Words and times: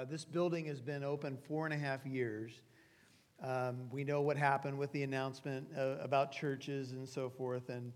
Uh, 0.00 0.04
this 0.06 0.24
building 0.24 0.64
has 0.64 0.80
been 0.80 1.04
open 1.04 1.36
four 1.46 1.66
and 1.66 1.74
a 1.74 1.76
half 1.76 2.06
years. 2.06 2.62
Um, 3.42 3.90
we 3.90 4.02
know 4.02 4.22
what 4.22 4.38
happened 4.38 4.78
with 4.78 4.90
the 4.92 5.02
announcement 5.02 5.68
uh, 5.76 5.96
about 6.00 6.32
churches 6.32 6.92
and 6.92 7.06
so 7.06 7.28
forth. 7.28 7.68
And 7.68 7.92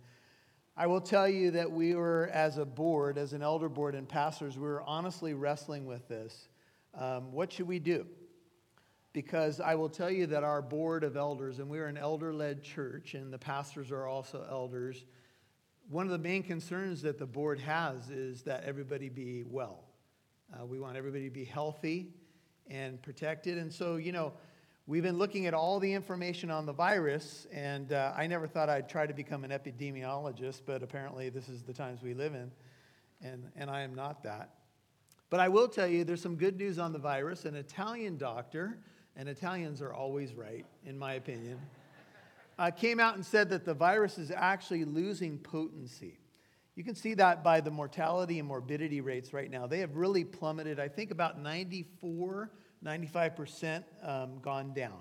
I 0.77 0.87
will 0.87 1.01
tell 1.01 1.27
you 1.27 1.53
that 1.53 1.71
we 1.71 1.95
were, 1.95 2.29
as 2.31 2.59
a 2.59 2.67
board, 2.67 3.17
as 3.17 3.33
an 3.33 3.41
elder 3.41 3.71
board 3.71 3.95
and 3.95 4.07
pastors, 4.07 4.59
we 4.59 4.65
were 4.65 4.83
honestly 4.83 5.33
wrestling 5.33 5.87
with 5.87 6.07
this. 6.07 6.49
Um, 6.95 7.33
what 7.33 7.51
should 7.51 7.69
we 7.69 7.79
do? 7.79 8.07
Because 9.15 9.59
I 9.59 9.75
will 9.75 9.89
tell 9.89 10.11
you 10.11 10.27
that 10.27 10.45
our 10.45 10.61
board 10.61 11.05
of 11.05 11.17
elders, 11.17 11.59
and 11.59 11.71
we're 11.71 11.87
an 11.87 11.97
elder 11.97 12.35
led 12.35 12.63
church, 12.63 13.15
and 13.15 13.33
the 13.33 13.39
pastors 13.39 13.91
are 13.91 14.07
also 14.07 14.47
elders, 14.51 15.07
one 15.89 16.05
of 16.05 16.13
the 16.13 16.19
main 16.19 16.43
concerns 16.43 17.01
that 17.01 17.19
the 17.19 17.27
board 17.27 17.61
has 17.61 18.11
is 18.11 18.43
that 18.43 18.65
everybody 18.65 19.09
be 19.09 19.43
well. 19.43 19.85
Uh, 20.53 20.65
we 20.67 20.79
want 20.79 20.97
everybody 20.97 21.25
to 21.25 21.31
be 21.31 21.45
healthy 21.45 22.09
and 22.69 23.01
protected. 23.03 23.59
And 23.59 23.73
so, 23.73 23.97
you 23.97 24.13
know, 24.13 24.33
we've 24.87 25.03
been 25.03 25.19
looking 25.19 25.47
at 25.47 25.55
all 25.55 25.81
the 25.81 25.93
information 25.93 26.51
on 26.51 26.67
the 26.67 26.73
virus, 26.73 27.47
and 27.53 27.93
uh, 27.93 28.13
I 28.17 28.27
never 28.27 28.47
thought 28.47 28.69
I'd 28.69 28.89
try 28.89 29.07
to 29.07 29.15
become 29.15 29.45
an 29.45 29.51
epidemiologist, 29.51 30.63
but 30.67 30.83
apparently 30.83 31.29
this 31.29 31.49
is 31.49 31.63
the 31.63 31.73
times 31.73 32.03
we 32.03 32.15
live 32.15 32.35
in, 32.35 32.51
and, 33.23 33.51
and 33.57 33.71
I 33.71 33.83
am 33.83 33.95
not 33.95 34.23
that. 34.25 34.51
But 35.31 35.41
I 35.41 35.49
will 35.49 35.69
tell 35.69 35.87
you 35.87 36.05
there's 36.05 36.23
some 36.23 36.37
good 36.37 36.57
news 36.59 36.79
on 36.79 36.93
the 36.93 36.99
virus. 36.99 37.45
An 37.45 37.55
Italian 37.55 38.17
doctor, 38.17 38.79
and 39.17 39.29
Italians 39.29 39.81
are 39.83 39.93
always 39.93 40.35
right, 40.35 40.67
in 40.85 40.99
my 40.99 41.15
opinion 41.15 41.59
uh, 42.59 42.71
came 42.71 43.01
out 43.01 43.15
and 43.15 43.25
said 43.25 43.51
that 43.51 43.65
the 43.65 43.75
virus 43.75 44.19
is 44.19 44.31
actually 44.31 44.85
losing 44.85 45.39
potency. 45.39 46.19
You 46.77 46.85
can 46.85 46.95
see 46.95 47.15
that 47.15 47.45
by 47.45 47.61
the 47.61 47.71
mortality 47.71 48.39
and 48.39 48.49
morbidity 48.49 49.01
rates 49.01 49.33
right 49.33 49.51
now. 49.51 49.67
They 49.67 49.79
have 49.81 49.97
really 49.97 50.25
plummeted. 50.25 50.81
I 50.81 50.89
think 50.89 51.11
about 51.11 51.41
94, 51.41 52.51
95% 52.85 53.85
um, 54.03 54.39
gone 54.41 54.73
down, 54.75 55.01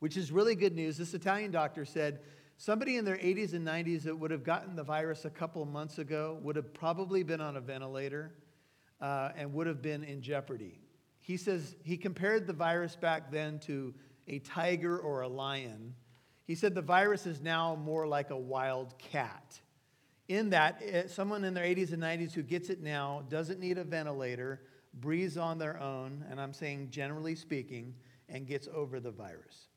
which 0.00 0.16
is 0.16 0.32
really 0.32 0.54
good 0.54 0.74
news. 0.74 0.96
This 0.96 1.14
Italian 1.14 1.52
doctor 1.52 1.84
said 1.84 2.20
somebody 2.56 2.96
in 2.96 3.04
their 3.04 3.16
80s 3.16 3.52
and 3.52 3.66
90s 3.66 4.02
that 4.02 4.16
would 4.16 4.32
have 4.32 4.42
gotten 4.42 4.74
the 4.74 4.82
virus 4.82 5.24
a 5.24 5.30
couple 5.30 5.64
months 5.64 5.98
ago 5.98 6.38
would 6.42 6.56
have 6.56 6.74
probably 6.74 7.22
been 7.22 7.40
on 7.40 7.56
a 7.56 7.60
ventilator 7.60 8.34
uh, 9.00 9.30
and 9.36 9.52
would 9.54 9.66
have 9.66 9.80
been 9.80 10.02
in 10.02 10.20
jeopardy. 10.20 10.80
He 11.20 11.36
says 11.36 11.76
he 11.84 11.96
compared 11.96 12.46
the 12.46 12.52
virus 12.52 12.96
back 12.96 13.30
then 13.30 13.60
to 13.60 13.94
a 14.26 14.40
tiger 14.40 14.98
or 14.98 15.20
a 15.20 15.28
lion 15.28 15.94
he 16.46 16.54
said 16.54 16.74
the 16.74 16.82
virus 16.82 17.26
is 17.26 17.40
now 17.40 17.74
more 17.74 18.06
like 18.06 18.30
a 18.30 18.36
wild 18.36 18.98
cat. 18.98 19.60
In 20.28 20.50
that, 20.50 20.82
eh, 20.82 21.06
someone 21.06 21.44
in 21.44 21.54
their 21.54 21.64
80s 21.64 21.92
and 21.92 22.02
90s 22.02 22.32
who 22.32 22.42
gets 22.42 22.70
it 22.70 22.80
now 22.80 23.24
doesn't 23.28 23.60
need 23.60 23.76
a 23.76 23.84
ventilator, 23.84 24.62
breathes 24.94 25.36
on 25.36 25.58
their 25.58 25.78
own, 25.80 26.24
and 26.30 26.40
I'm 26.40 26.52
saying 26.52 26.88
generally 26.90 27.34
speaking, 27.34 27.94
and 28.28 28.46
gets 28.46 28.68
over 28.72 29.00
the 29.00 29.10
virus. 29.10 29.68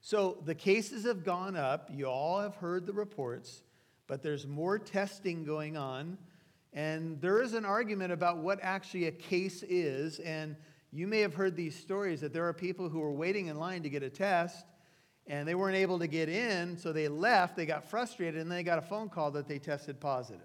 So 0.00 0.38
the 0.44 0.54
cases 0.54 1.04
have 1.04 1.24
gone 1.24 1.56
up. 1.56 1.90
You 1.92 2.06
all 2.06 2.40
have 2.40 2.54
heard 2.54 2.86
the 2.86 2.92
reports, 2.92 3.62
but 4.06 4.22
there's 4.22 4.46
more 4.46 4.78
testing 4.78 5.44
going 5.44 5.76
on. 5.76 6.16
And 6.72 7.20
there 7.20 7.42
is 7.42 7.54
an 7.54 7.64
argument 7.64 8.12
about 8.12 8.38
what 8.38 8.60
actually 8.62 9.06
a 9.06 9.10
case 9.10 9.64
is. 9.64 10.20
And 10.20 10.54
you 10.92 11.08
may 11.08 11.20
have 11.20 11.34
heard 11.34 11.56
these 11.56 11.74
stories 11.74 12.20
that 12.20 12.32
there 12.32 12.46
are 12.46 12.52
people 12.52 12.88
who 12.88 13.02
are 13.02 13.12
waiting 13.12 13.48
in 13.48 13.58
line 13.58 13.82
to 13.82 13.88
get 13.88 14.04
a 14.04 14.10
test 14.10 14.64
and 15.26 15.46
they 15.46 15.54
weren't 15.54 15.76
able 15.76 15.98
to 15.98 16.06
get 16.06 16.28
in, 16.28 16.76
so 16.76 16.92
they 16.92 17.08
left. 17.08 17.56
They 17.56 17.66
got 17.66 17.88
frustrated, 17.90 18.40
and 18.40 18.50
they 18.50 18.62
got 18.62 18.78
a 18.78 18.82
phone 18.82 19.08
call 19.08 19.32
that 19.32 19.48
they 19.48 19.58
tested 19.58 20.00
positive. 20.00 20.40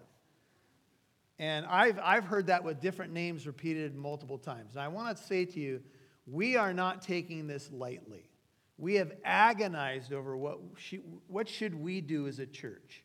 And 1.38 1.66
I've, 1.66 2.00
I've 2.04 2.26
heard 2.26 2.48
that 2.48 2.64
with 2.64 2.80
different 2.80 3.14
names 3.14 3.48
repeated 3.48 3.96
multiple 3.96 4.38
times. 4.38 4.76
And 4.76 4.82
I 4.82 4.88
want 4.88 5.18
to 5.18 5.24
say 5.24 5.46
to 5.46 5.60
you, 5.60 5.82
we 6.28 6.56
are 6.56 6.74
not 6.74 7.02
taking 7.02 7.48
this 7.48 7.72
lightly. 7.72 8.30
We 8.78 8.96
have 8.96 9.12
agonized 9.24 10.14
over 10.14 10.36
what, 10.38 10.60
she, 10.78 10.98
what 11.28 11.48
should 11.48 11.76
we 11.76 12.02
do 12.02 12.28
as 12.28 12.40
a 12.40 12.46
church. 12.46 13.04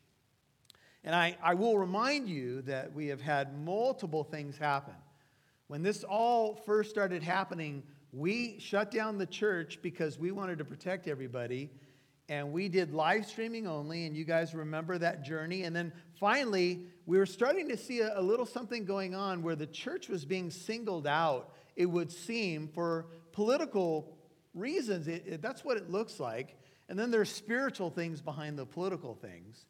And 1.03 1.15
I, 1.15 1.37
I 1.41 1.53
will 1.53 1.77
remind 1.77 2.27
you 2.27 2.61
that 2.63 2.93
we 2.93 3.07
have 3.07 3.21
had 3.21 3.57
multiple 3.57 4.23
things 4.23 4.57
happen. 4.57 4.95
When 5.67 5.83
this 5.83 6.03
all 6.03 6.55
first 6.55 6.89
started 6.89 7.23
happening, 7.23 7.83
we 8.17 8.57
shut 8.59 8.89
down 8.89 9.17
the 9.17 9.25
church 9.27 9.79
because 9.81 10.17
we 10.17 10.31
wanted 10.31 10.57
to 10.57 10.65
protect 10.65 11.07
everybody. 11.07 11.69
And 12.29 12.51
we 12.51 12.67
did 12.67 12.93
live 12.93 13.25
streaming 13.25 13.67
only, 13.67 14.05
and 14.05 14.17
you 14.17 14.25
guys 14.25 14.53
remember 14.53 14.97
that 14.97 15.23
journey. 15.23 15.63
And 15.63 15.73
then 15.73 15.93
finally, 16.19 16.87
we 17.05 17.17
were 17.17 17.25
starting 17.25 17.69
to 17.69 17.77
see 17.77 18.01
a, 18.01 18.19
a 18.19 18.21
little 18.21 18.45
something 18.45 18.83
going 18.83 19.15
on 19.15 19.43
where 19.43 19.55
the 19.55 19.67
church 19.67 20.09
was 20.09 20.25
being 20.25 20.51
singled 20.51 21.07
out, 21.07 21.53
it 21.77 21.85
would 21.85 22.11
seem, 22.11 22.67
for 22.67 23.05
political 23.31 24.17
reasons. 24.53 25.07
It, 25.07 25.23
it, 25.25 25.41
that's 25.41 25.63
what 25.63 25.77
it 25.77 25.89
looks 25.89 26.19
like. 26.19 26.57
And 26.89 26.99
then 26.99 27.11
there's 27.11 27.31
spiritual 27.31 27.91
things 27.91 28.21
behind 28.21 28.57
the 28.59 28.65
political 28.65 29.15
things. 29.15 29.65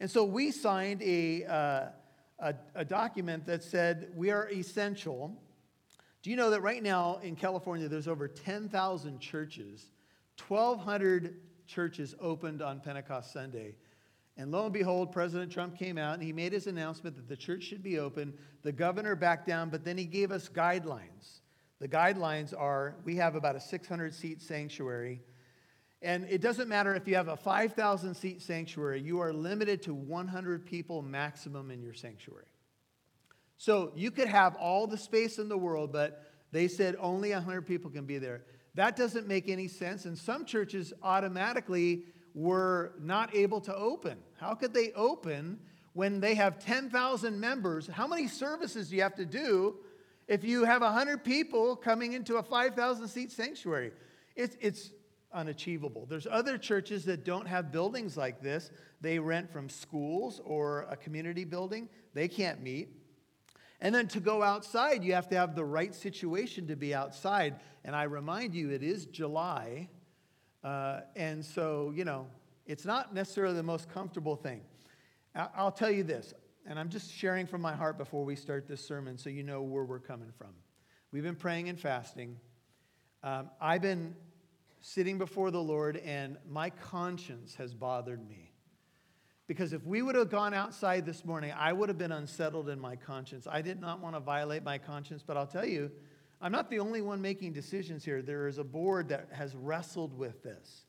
And 0.00 0.10
so 0.10 0.24
we 0.24 0.50
signed 0.50 1.02
a, 1.02 1.44
uh, 1.44 1.86
a, 2.38 2.54
a 2.74 2.84
document 2.84 3.44
that 3.46 3.64
said 3.64 4.12
we 4.14 4.30
are 4.30 4.48
essential 4.48 5.42
do 6.22 6.30
you 6.30 6.36
know 6.36 6.50
that 6.50 6.62
right 6.62 6.82
now 6.82 7.20
in 7.22 7.36
California 7.36 7.88
there's 7.88 8.08
over 8.08 8.26
10,000 8.26 9.20
churches, 9.20 9.86
1,200 10.46 11.36
churches 11.66 12.14
opened 12.20 12.62
on 12.62 12.80
Pentecost 12.80 13.32
Sunday? 13.32 13.76
And 14.36 14.52
lo 14.52 14.64
and 14.64 14.72
behold, 14.72 15.10
President 15.10 15.50
Trump 15.50 15.76
came 15.76 15.98
out 15.98 16.14
and 16.14 16.22
he 16.22 16.32
made 16.32 16.52
his 16.52 16.68
announcement 16.68 17.16
that 17.16 17.28
the 17.28 17.36
church 17.36 17.64
should 17.64 17.82
be 17.82 17.98
open. 17.98 18.32
The 18.62 18.72
governor 18.72 19.16
backed 19.16 19.46
down, 19.46 19.68
but 19.68 19.84
then 19.84 19.98
he 19.98 20.04
gave 20.04 20.30
us 20.30 20.48
guidelines. 20.48 21.40
The 21.80 21.88
guidelines 21.88 22.52
are 22.56 22.96
we 23.04 23.16
have 23.16 23.34
about 23.34 23.56
a 23.56 23.60
600 23.60 24.14
seat 24.14 24.40
sanctuary. 24.40 25.20
And 26.02 26.24
it 26.30 26.40
doesn't 26.40 26.68
matter 26.68 26.94
if 26.94 27.08
you 27.08 27.16
have 27.16 27.28
a 27.28 27.36
5,000 27.36 28.14
seat 28.14 28.40
sanctuary, 28.40 29.00
you 29.00 29.20
are 29.20 29.32
limited 29.32 29.82
to 29.82 29.94
100 29.94 30.64
people 30.64 31.02
maximum 31.02 31.72
in 31.72 31.82
your 31.82 31.94
sanctuary. 31.94 32.46
So 33.58 33.92
you 33.96 34.10
could 34.12 34.28
have 34.28 34.54
all 34.54 34.86
the 34.86 34.96
space 34.96 35.38
in 35.38 35.48
the 35.48 35.58
world, 35.58 35.92
but 35.92 36.22
they 36.52 36.68
said 36.68 36.96
only 36.98 37.32
100 37.32 37.66
people 37.66 37.90
can 37.90 38.06
be 38.06 38.18
there. 38.18 38.42
That 38.74 38.96
doesn't 38.96 39.26
make 39.26 39.48
any 39.48 39.66
sense. 39.66 40.04
And 40.04 40.16
some 40.16 40.44
churches 40.44 40.92
automatically 41.02 42.04
were 42.34 42.94
not 43.00 43.34
able 43.34 43.60
to 43.62 43.74
open. 43.74 44.18
How 44.38 44.54
could 44.54 44.72
they 44.72 44.92
open 44.92 45.58
when 45.92 46.20
they 46.20 46.36
have 46.36 46.60
10,000 46.60 47.38
members? 47.38 47.88
How 47.88 48.06
many 48.06 48.28
services 48.28 48.88
do 48.88 48.96
you 48.96 49.02
have 49.02 49.16
to 49.16 49.26
do 49.26 49.78
if 50.28 50.44
you 50.44 50.64
have 50.64 50.82
100 50.82 51.24
people 51.24 51.74
coming 51.74 52.12
into 52.12 52.36
a 52.36 52.42
5,000 52.42 53.08
seat 53.08 53.32
sanctuary? 53.32 53.90
It's, 54.36 54.56
it's 54.60 54.92
unachievable. 55.34 56.06
There's 56.06 56.28
other 56.30 56.56
churches 56.56 57.04
that 57.06 57.24
don't 57.24 57.48
have 57.48 57.72
buildings 57.72 58.16
like 58.16 58.40
this. 58.40 58.70
They 59.00 59.18
rent 59.18 59.52
from 59.52 59.68
schools 59.68 60.40
or 60.44 60.86
a 60.88 60.96
community 60.96 61.44
building, 61.44 61.88
they 62.14 62.28
can't 62.28 62.62
meet. 62.62 62.90
And 63.80 63.94
then 63.94 64.08
to 64.08 64.20
go 64.20 64.42
outside, 64.42 65.04
you 65.04 65.14
have 65.14 65.28
to 65.28 65.36
have 65.36 65.54
the 65.54 65.64
right 65.64 65.94
situation 65.94 66.66
to 66.66 66.76
be 66.76 66.94
outside. 66.94 67.56
And 67.84 67.94
I 67.94 68.04
remind 68.04 68.54
you, 68.54 68.70
it 68.70 68.82
is 68.82 69.06
July. 69.06 69.88
Uh, 70.64 71.00
and 71.14 71.44
so, 71.44 71.92
you 71.94 72.04
know, 72.04 72.26
it's 72.66 72.84
not 72.84 73.14
necessarily 73.14 73.54
the 73.54 73.62
most 73.62 73.88
comfortable 73.88 74.36
thing. 74.36 74.62
I'll 75.34 75.72
tell 75.72 75.90
you 75.90 76.02
this, 76.02 76.34
and 76.66 76.78
I'm 76.78 76.88
just 76.88 77.12
sharing 77.12 77.46
from 77.46 77.60
my 77.60 77.74
heart 77.74 77.96
before 77.96 78.24
we 78.24 78.34
start 78.34 78.66
this 78.66 78.84
sermon 78.84 79.16
so 79.16 79.30
you 79.30 79.44
know 79.44 79.62
where 79.62 79.84
we're 79.84 80.00
coming 80.00 80.32
from. 80.36 80.50
We've 81.12 81.22
been 81.22 81.36
praying 81.36 81.68
and 81.68 81.78
fasting. 81.78 82.36
Um, 83.22 83.50
I've 83.60 83.82
been 83.82 84.16
sitting 84.80 85.16
before 85.16 85.50
the 85.50 85.62
Lord, 85.62 85.98
and 85.98 86.36
my 86.48 86.70
conscience 86.70 87.54
has 87.54 87.72
bothered 87.74 88.28
me. 88.28 88.47
Because 89.48 89.72
if 89.72 89.82
we 89.84 90.02
would 90.02 90.14
have 90.14 90.28
gone 90.28 90.52
outside 90.52 91.06
this 91.06 91.24
morning, 91.24 91.52
I 91.56 91.72
would 91.72 91.88
have 91.88 91.96
been 91.96 92.12
unsettled 92.12 92.68
in 92.68 92.78
my 92.78 92.96
conscience. 92.96 93.48
I 93.50 93.62
did 93.62 93.80
not 93.80 94.00
want 94.00 94.14
to 94.14 94.20
violate 94.20 94.62
my 94.62 94.76
conscience, 94.76 95.24
but 95.26 95.38
I'll 95.38 95.46
tell 95.46 95.64
you, 95.64 95.90
I'm 96.40 96.52
not 96.52 96.68
the 96.68 96.78
only 96.78 97.00
one 97.00 97.22
making 97.22 97.54
decisions 97.54 98.04
here. 98.04 98.20
There 98.20 98.46
is 98.46 98.58
a 98.58 98.64
board 98.64 99.08
that 99.08 99.30
has 99.32 99.56
wrestled 99.56 100.16
with 100.16 100.42
this. 100.42 100.82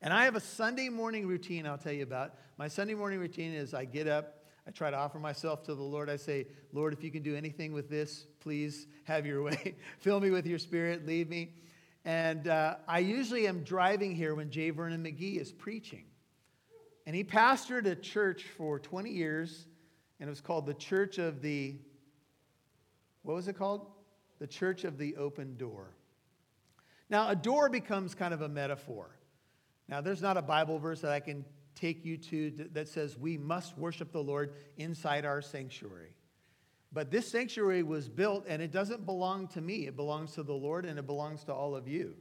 And 0.00 0.14
I 0.14 0.24
have 0.24 0.34
a 0.34 0.40
Sunday 0.40 0.88
morning 0.88 1.26
routine 1.28 1.66
I'll 1.66 1.78
tell 1.78 1.92
you 1.92 2.02
about. 2.02 2.34
My 2.56 2.68
Sunday 2.68 2.94
morning 2.94 3.20
routine 3.20 3.52
is 3.52 3.74
I 3.74 3.84
get 3.84 4.08
up, 4.08 4.46
I 4.66 4.70
try 4.70 4.90
to 4.90 4.96
offer 4.96 5.18
myself 5.18 5.62
to 5.64 5.74
the 5.74 5.82
Lord. 5.82 6.08
I 6.08 6.16
say, 6.16 6.46
Lord, 6.72 6.94
if 6.94 7.04
you 7.04 7.10
can 7.10 7.22
do 7.22 7.36
anything 7.36 7.72
with 7.72 7.90
this, 7.90 8.26
please 8.40 8.86
have 9.04 9.26
your 9.26 9.42
way. 9.42 9.76
Fill 9.98 10.20
me 10.20 10.30
with 10.30 10.46
your 10.46 10.58
spirit, 10.58 11.06
lead 11.06 11.28
me. 11.28 11.52
And 12.06 12.48
uh, 12.48 12.76
I 12.88 13.00
usually 13.00 13.46
am 13.46 13.62
driving 13.62 14.16
here 14.16 14.34
when 14.34 14.50
J. 14.50 14.70
Vernon 14.70 15.04
McGee 15.04 15.38
is 15.38 15.52
preaching. 15.52 16.04
And 17.06 17.16
he 17.16 17.24
pastored 17.24 17.86
a 17.86 17.96
church 17.96 18.44
for 18.56 18.78
20 18.78 19.10
years, 19.10 19.66
and 20.20 20.28
it 20.28 20.30
was 20.30 20.40
called 20.40 20.66
the 20.66 20.74
Church 20.74 21.18
of 21.18 21.42
the, 21.42 21.76
what 23.22 23.34
was 23.34 23.48
it 23.48 23.56
called? 23.56 23.90
The 24.38 24.46
Church 24.46 24.84
of 24.84 24.98
the 24.98 25.16
Open 25.16 25.56
Door. 25.56 25.94
Now, 27.10 27.28
a 27.28 27.36
door 27.36 27.68
becomes 27.68 28.14
kind 28.14 28.32
of 28.32 28.42
a 28.42 28.48
metaphor. 28.48 29.16
Now, 29.88 30.00
there's 30.00 30.22
not 30.22 30.36
a 30.36 30.42
Bible 30.42 30.78
verse 30.78 31.00
that 31.00 31.12
I 31.12 31.20
can 31.20 31.44
take 31.74 32.04
you 32.04 32.16
to 32.16 32.68
that 32.72 32.88
says 32.88 33.18
we 33.18 33.36
must 33.36 33.76
worship 33.76 34.12
the 34.12 34.22
Lord 34.22 34.54
inside 34.76 35.24
our 35.24 35.42
sanctuary. 35.42 36.14
But 36.92 37.10
this 37.10 37.26
sanctuary 37.28 37.82
was 37.82 38.08
built, 38.08 38.44
and 38.46 38.60
it 38.60 38.70
doesn't 38.70 39.06
belong 39.06 39.48
to 39.48 39.60
me. 39.60 39.86
It 39.86 39.96
belongs 39.96 40.32
to 40.32 40.42
the 40.42 40.52
Lord, 40.52 40.84
and 40.84 40.98
it 40.98 41.06
belongs 41.06 41.42
to 41.44 41.54
all 41.54 41.74
of 41.74 41.88
you. 41.88 42.14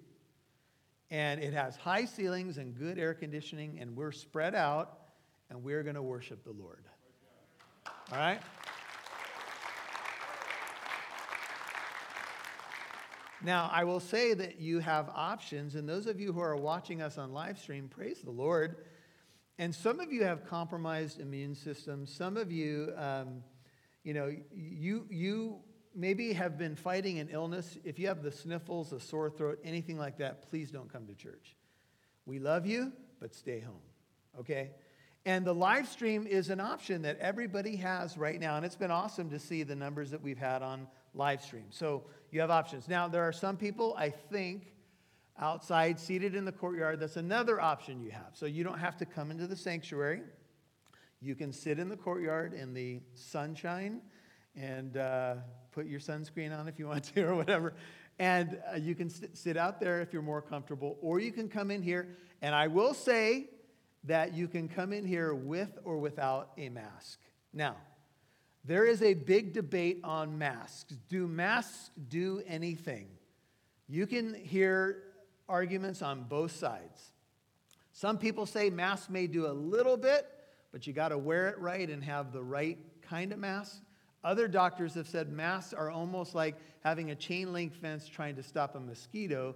And 1.12 1.44
it 1.44 1.54
has 1.54 1.76
high 1.76 2.06
ceilings 2.06 2.58
and 2.58 2.74
good 2.74 2.98
air 2.98 3.14
conditioning, 3.14 3.78
and 3.82 3.98
we're 3.98 4.14
spread 4.14 4.56
out, 4.56 5.00
and 5.50 5.62
we're 5.62 5.84
going 5.84 5.96
to 5.96 6.02
worship 6.02 6.44
the 6.46 6.54
Lord. 6.54 6.86
All 8.12 8.18
right? 8.18 8.42
Now, 13.44 13.70
I 13.74 13.84
will 13.84 14.00
say 14.00 14.34
that 14.36 14.62
you 14.62 14.80
have 14.80 15.10
options, 15.14 15.76
and 15.76 15.90
those 15.90 16.08
of 16.08 16.20
you 16.20 16.32
who 16.32 16.40
are 16.40 16.56
watching 16.56 17.02
us 17.02 17.18
on 17.18 17.34
live 17.34 17.60
stream, 17.60 17.90
praise 17.90 18.22
the 18.22 18.32
Lord. 18.32 18.86
And 19.58 19.76
some 19.76 20.00
of 20.00 20.14
you 20.14 20.24
have 20.24 20.46
compromised 20.46 21.20
immune 21.20 21.56
systems. 21.56 22.14
Some 22.14 22.38
of 22.38 22.52
you, 22.52 22.94
um, 22.96 23.44
you 24.04 24.14
know, 24.14 24.34
you, 24.54 25.06
you 25.10 25.60
maybe 25.96 26.34
have 26.34 26.58
been 26.58 26.76
fighting 26.76 27.20
an 27.20 27.30
illness. 27.32 27.78
If 27.84 28.00
you 28.00 28.08
have 28.08 28.24
the 28.24 28.32
sniffles, 28.32 28.94
a 28.94 29.00
sore 29.00 29.30
throat, 29.30 29.60
anything 29.64 29.98
like 29.98 30.18
that, 30.18 30.50
please 30.50 30.72
don't 30.72 30.92
come 30.92 31.08
to 31.08 31.16
church. 31.16 31.56
We 32.26 32.40
love 32.40 32.66
you, 32.66 32.94
but 33.20 33.34
stay 33.34 33.60
home, 33.60 33.82
okay? 34.40 34.72
And 35.26 35.46
the 35.46 35.54
live 35.54 35.88
stream 35.88 36.26
is 36.26 36.50
an 36.50 36.60
option 36.60 37.04
that 37.04 37.20
everybody 37.20 37.76
has 37.78 38.18
right 38.18 38.40
now. 38.40 38.58
And 38.58 38.66
it's 38.66 38.76
been 38.76 38.92
awesome 38.92 39.30
to 39.30 39.40
see 39.40 39.64
the 39.64 39.76
numbers 39.76 40.10
that 40.12 40.22
we've 40.22 40.38
had 40.38 40.64
on 40.64 40.88
live 41.14 41.42
stream. 41.42 41.66
So 41.70 42.04
you 42.32 42.42
have 42.42 42.50
options. 42.50 42.88
Now, 42.88 43.08
there 43.08 43.24
are 43.24 43.34
some 43.34 43.58
people, 43.58 43.96
I 43.98 44.10
think, 44.10 44.74
outside 45.40 46.00
seated 46.00 46.36
in 46.36 46.46
the 46.46 46.52
courtyard. 46.52 47.00
That's 47.00 47.18
another 47.18 47.62
option 47.62 48.02
you 48.02 48.12
have. 48.12 48.32
So 48.34 48.46
you 48.46 48.64
don't 48.64 48.80
have 48.80 48.98
to 48.98 49.06
come 49.06 49.30
into 49.30 49.46
the 49.46 49.56
sanctuary. 49.56 50.22
You 51.20 51.36
can 51.36 51.54
sit 51.54 51.78
in 51.78 51.88
the 51.88 51.98
courtyard 51.98 52.54
in 52.54 52.74
the 52.74 53.00
sunshine 53.14 54.02
and 54.56 54.98
uh, 54.98 55.36
put 55.72 55.86
your 55.88 56.00
sunscreen 56.00 56.58
on 56.58 56.68
if 56.68 56.80
you 56.80 56.88
want 56.88 57.04
to 57.16 57.24
or 57.24 57.36
whatever. 57.36 57.74
And 58.20 58.60
uh, 58.72 58.78
you 58.78 58.96
can 58.96 59.10
sit, 59.10 59.38
sit 59.38 59.58
out 59.58 59.80
there 59.80 60.02
if 60.02 60.14
you're 60.14 60.22
more 60.22 60.42
comfortable, 60.42 60.98
or 61.02 61.20
you 61.20 61.32
can 61.32 61.50
come 61.50 61.72
in 61.72 61.82
here. 61.82 62.18
And 62.42 62.54
I 62.54 62.68
will 62.68 62.94
say 62.94 63.50
that 64.04 64.34
you 64.34 64.48
can 64.48 64.68
come 64.68 64.94
in 64.94 65.06
here 65.06 65.34
with 65.34 65.78
or 65.84 65.98
without 65.98 66.52
a 66.58 66.70
mask. 66.70 67.20
Now, 67.54 67.76
there 68.64 68.86
is 68.86 69.02
a 69.02 69.14
big 69.14 69.54
debate 69.54 70.02
on 70.04 70.38
masks. 70.38 70.96
Do 71.10 71.28
masks 71.28 71.90
do 72.10 72.44
anything? 72.48 73.08
You 73.88 74.06
can 74.06 74.34
hear 74.36 75.04
arguments 75.50 76.02
on 76.02 76.24
both 76.24 76.52
sides. 76.52 77.12
Some 77.92 78.18
people 78.18 78.46
say 78.46 78.70
masks 78.70 79.10
may 79.10 79.28
do 79.28 79.48
a 79.48 79.52
little 79.52 79.98
bit, 79.98 80.28
but 80.72 80.88
you 80.88 80.94
got 80.94 81.10
to 81.10 81.18
wear 81.18 81.50
it 81.50 81.60
right 81.60 81.90
and 81.90 82.04
have 82.04 82.32
the 82.32 82.42
right 82.42 82.78
kind 83.02 83.34
of 83.34 83.40
mask. 83.40 83.82
Other 84.24 84.48
doctors 84.48 84.94
have 84.94 85.08
said 85.08 85.32
masks 85.32 85.74
are 85.74 85.90
almost 85.90 86.36
like 86.36 86.56
having 86.84 87.12
a 87.12 87.16
chain 87.16 87.52
link 87.54 87.74
fence 87.74 88.08
trying 88.08 88.36
to 88.36 88.44
stop 88.44 88.76
a 88.76 88.80
mosquito 88.80 89.56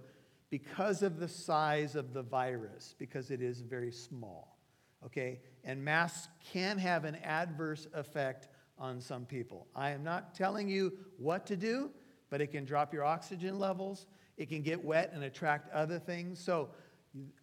because 0.50 1.02
of 1.02 1.18
the 1.18 1.28
size 1.28 1.94
of 1.94 2.12
the 2.12 2.22
virus, 2.22 2.94
because 2.98 3.30
it 3.30 3.40
is 3.40 3.60
very 3.60 3.92
small. 3.92 4.58
Okay? 5.04 5.40
And 5.64 5.84
masks 5.84 6.28
can 6.52 6.78
have 6.78 7.04
an 7.04 7.16
adverse 7.16 7.86
effect 7.94 8.48
on 8.78 9.00
some 9.00 9.24
people. 9.24 9.66
I 9.74 9.90
am 9.90 10.02
not 10.02 10.34
telling 10.34 10.68
you 10.68 10.92
what 11.18 11.46
to 11.46 11.56
do, 11.56 11.90
but 12.30 12.40
it 12.40 12.48
can 12.48 12.64
drop 12.64 12.92
your 12.92 13.04
oxygen 13.04 13.58
levels. 13.58 14.06
It 14.36 14.48
can 14.48 14.62
get 14.62 14.84
wet 14.84 15.12
and 15.14 15.24
attract 15.24 15.72
other 15.72 15.98
things. 15.98 16.38
So 16.38 16.70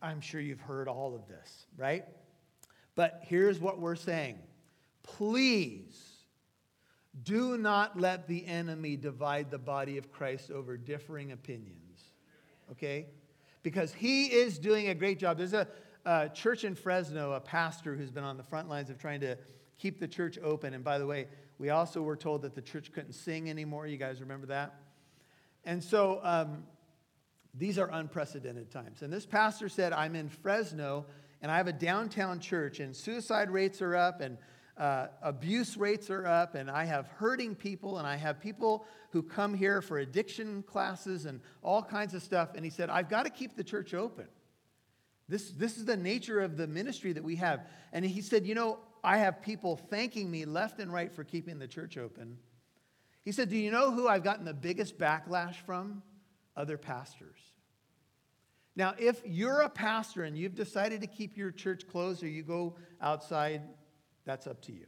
I'm 0.01 0.21
sure 0.21 0.41
you've 0.41 0.61
heard 0.61 0.87
all 0.87 1.15
of 1.15 1.27
this, 1.27 1.65
right? 1.77 2.05
But 2.95 3.21
here's 3.23 3.59
what 3.59 3.79
we're 3.79 3.95
saying 3.95 4.39
please 5.03 6.12
do 7.21 7.57
not 7.57 7.99
let 7.99 8.27
the 8.27 8.45
enemy 8.45 8.97
divide 8.97 9.51
the 9.51 9.59
body 9.59 9.97
of 9.97 10.11
Christ 10.11 10.49
over 10.49 10.77
differing 10.77 11.31
opinions, 11.31 12.11
okay? 12.71 13.05
Because 13.61 13.93
he 13.93 14.25
is 14.25 14.57
doing 14.57 14.89
a 14.89 14.95
great 14.95 15.19
job. 15.19 15.37
There's 15.37 15.53
a, 15.53 15.67
a 16.05 16.29
church 16.29 16.63
in 16.63 16.73
Fresno, 16.73 17.33
a 17.33 17.39
pastor 17.39 17.95
who's 17.95 18.09
been 18.09 18.23
on 18.23 18.37
the 18.37 18.43
front 18.43 18.67
lines 18.67 18.89
of 18.89 18.97
trying 18.97 19.21
to 19.21 19.37
keep 19.77 19.99
the 19.99 20.07
church 20.07 20.39
open. 20.43 20.73
And 20.73 20.83
by 20.83 20.97
the 20.97 21.05
way, 21.05 21.27
we 21.59 21.69
also 21.69 22.01
were 22.01 22.15
told 22.15 22.41
that 22.41 22.55
the 22.55 22.61
church 22.61 22.91
couldn't 22.91 23.13
sing 23.13 23.49
anymore. 23.49 23.85
You 23.85 23.97
guys 23.97 24.19
remember 24.19 24.47
that? 24.47 24.75
And 25.65 25.83
so 25.83 26.19
um, 26.23 26.63
these 27.53 27.77
are 27.77 27.89
unprecedented 27.91 28.71
times. 28.71 29.01
And 29.01 29.13
this 29.13 29.25
pastor 29.25 29.69
said, 29.69 29.93
I'm 29.93 30.15
in 30.15 30.29
Fresno 30.29 31.05
and 31.43 31.51
I 31.51 31.57
have 31.57 31.67
a 31.67 31.73
downtown 31.73 32.39
church, 32.39 32.79
and 32.79 32.95
suicide 32.95 33.51
rates 33.51 33.81
are 33.81 33.97
up, 33.97 34.21
and 34.21 34.37
uh, 34.77 35.07
abuse 35.21 35.77
rates 35.77 36.09
are 36.09 36.25
up, 36.25 36.55
and 36.55 36.69
I 36.69 36.85
have 36.85 37.07
hurting 37.07 37.55
people, 37.55 37.99
and 37.99 38.07
I 38.07 38.15
have 38.15 38.39
people 38.39 38.85
who 39.11 39.21
come 39.21 39.53
here 39.53 39.81
for 39.81 39.99
addiction 39.99 40.63
classes 40.63 41.25
and 41.25 41.41
all 41.61 41.83
kinds 41.83 42.13
of 42.13 42.23
stuff. 42.23 42.49
And 42.55 42.65
he 42.65 42.71
said, 42.71 42.89
I've 42.89 43.09
got 43.09 43.23
to 43.23 43.29
keep 43.29 43.55
the 43.55 43.63
church 43.63 43.93
open. 43.93 44.25
This, 45.29 45.51
this 45.51 45.77
is 45.77 45.85
the 45.85 45.97
nature 45.97 46.41
of 46.41 46.57
the 46.57 46.67
ministry 46.67 47.13
that 47.13 47.23
we 47.23 47.35
have. 47.37 47.67
And 47.91 48.03
he 48.03 48.21
said, 48.21 48.45
You 48.47 48.55
know, 48.55 48.79
I 49.03 49.17
have 49.17 49.41
people 49.41 49.77
thanking 49.77 50.29
me 50.29 50.45
left 50.45 50.79
and 50.79 50.91
right 50.91 51.13
for 51.13 51.23
keeping 51.23 51.59
the 51.59 51.67
church 51.67 51.97
open. 51.97 52.37
He 53.23 53.31
said, 53.31 53.49
Do 53.49 53.57
you 53.57 53.71
know 53.71 53.91
who 53.91 54.07
I've 54.07 54.23
gotten 54.23 54.45
the 54.45 54.53
biggest 54.53 54.97
backlash 54.97 55.55
from? 55.55 56.01
Other 56.55 56.77
pastors. 56.77 57.39
Now, 58.75 58.95
if 58.97 59.21
you're 59.25 59.61
a 59.61 59.69
pastor 59.69 60.23
and 60.23 60.37
you've 60.37 60.55
decided 60.55 61.01
to 61.01 61.07
keep 61.07 61.37
your 61.37 61.51
church 61.51 61.87
closed 61.87 62.23
or 62.23 62.27
you 62.27 62.43
go 62.43 62.75
outside, 62.99 63.61
that's 64.25 64.47
up 64.47 64.61
to 64.63 64.71
you. 64.71 64.85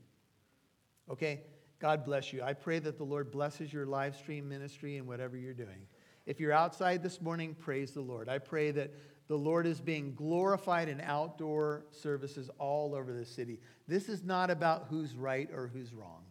Okay? 1.09 1.41
God 1.79 2.05
bless 2.05 2.31
you. 2.31 2.41
I 2.41 2.53
pray 2.53 2.79
that 2.79 2.97
the 2.97 3.03
Lord 3.03 3.31
blesses 3.31 3.71
your 3.71 3.85
live 3.85 4.15
stream 4.15 4.47
ministry 4.47 4.97
and 4.97 5.07
whatever 5.07 5.37
you're 5.37 5.53
doing. 5.53 5.87
If 6.25 6.39
you're 6.39 6.53
outside 6.53 7.03
this 7.03 7.21
morning, 7.21 7.55
praise 7.59 7.91
the 7.91 8.01
Lord. 8.01 8.29
I 8.29 8.39
pray 8.39 8.71
that 8.71 8.93
the 9.27 9.37
Lord 9.37 9.67
is 9.67 9.81
being 9.81 10.13
glorified 10.15 10.87
in 10.87 11.01
outdoor 11.01 11.85
services 11.91 12.49
all 12.57 12.95
over 12.95 13.13
the 13.13 13.25
city. 13.25 13.59
This 13.87 14.09
is 14.09 14.23
not 14.23 14.49
about 14.49 14.87
who's 14.89 15.15
right 15.15 15.49
or 15.53 15.67
who's 15.67 15.93
wrong. 15.93 16.23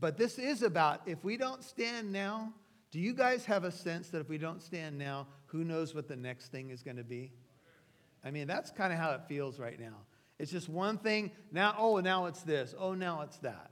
But 0.00 0.18
this 0.18 0.38
is 0.38 0.62
about 0.62 1.02
if 1.06 1.24
we 1.24 1.36
don't 1.36 1.62
stand 1.62 2.12
now, 2.12 2.52
do 2.90 2.98
you 2.98 3.14
guys 3.14 3.44
have 3.46 3.64
a 3.64 3.70
sense 3.70 4.08
that 4.10 4.20
if 4.20 4.28
we 4.28 4.38
don't 4.38 4.62
stand 4.62 4.98
now, 4.98 5.26
who 5.46 5.64
knows 5.64 5.94
what 5.94 6.08
the 6.08 6.16
next 6.16 6.48
thing 6.48 6.70
is 6.70 6.82
going 6.82 6.96
to 6.96 7.04
be? 7.04 7.32
I 8.24 8.30
mean, 8.30 8.46
that's 8.46 8.70
kind 8.70 8.92
of 8.92 8.98
how 8.98 9.12
it 9.12 9.22
feels 9.28 9.58
right 9.58 9.78
now. 9.78 9.96
It's 10.38 10.52
just 10.52 10.68
one 10.68 10.98
thing. 10.98 11.32
Now, 11.50 11.74
oh, 11.78 11.98
now 11.98 12.26
it's 12.26 12.42
this. 12.42 12.74
Oh, 12.78 12.94
now 12.94 13.22
it's 13.22 13.38
that. 13.38 13.70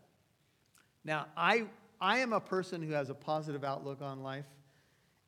Now, 1.05 1.27
I, 1.37 1.67
I 2.01 2.19
am 2.19 2.33
a 2.33 2.41
person 2.41 2.83
who 2.83 2.93
has 2.93 3.11
a 3.11 3.15
positive 3.15 3.63
outlook 3.63 4.03
on 4.03 4.23
life. 4.23 4.47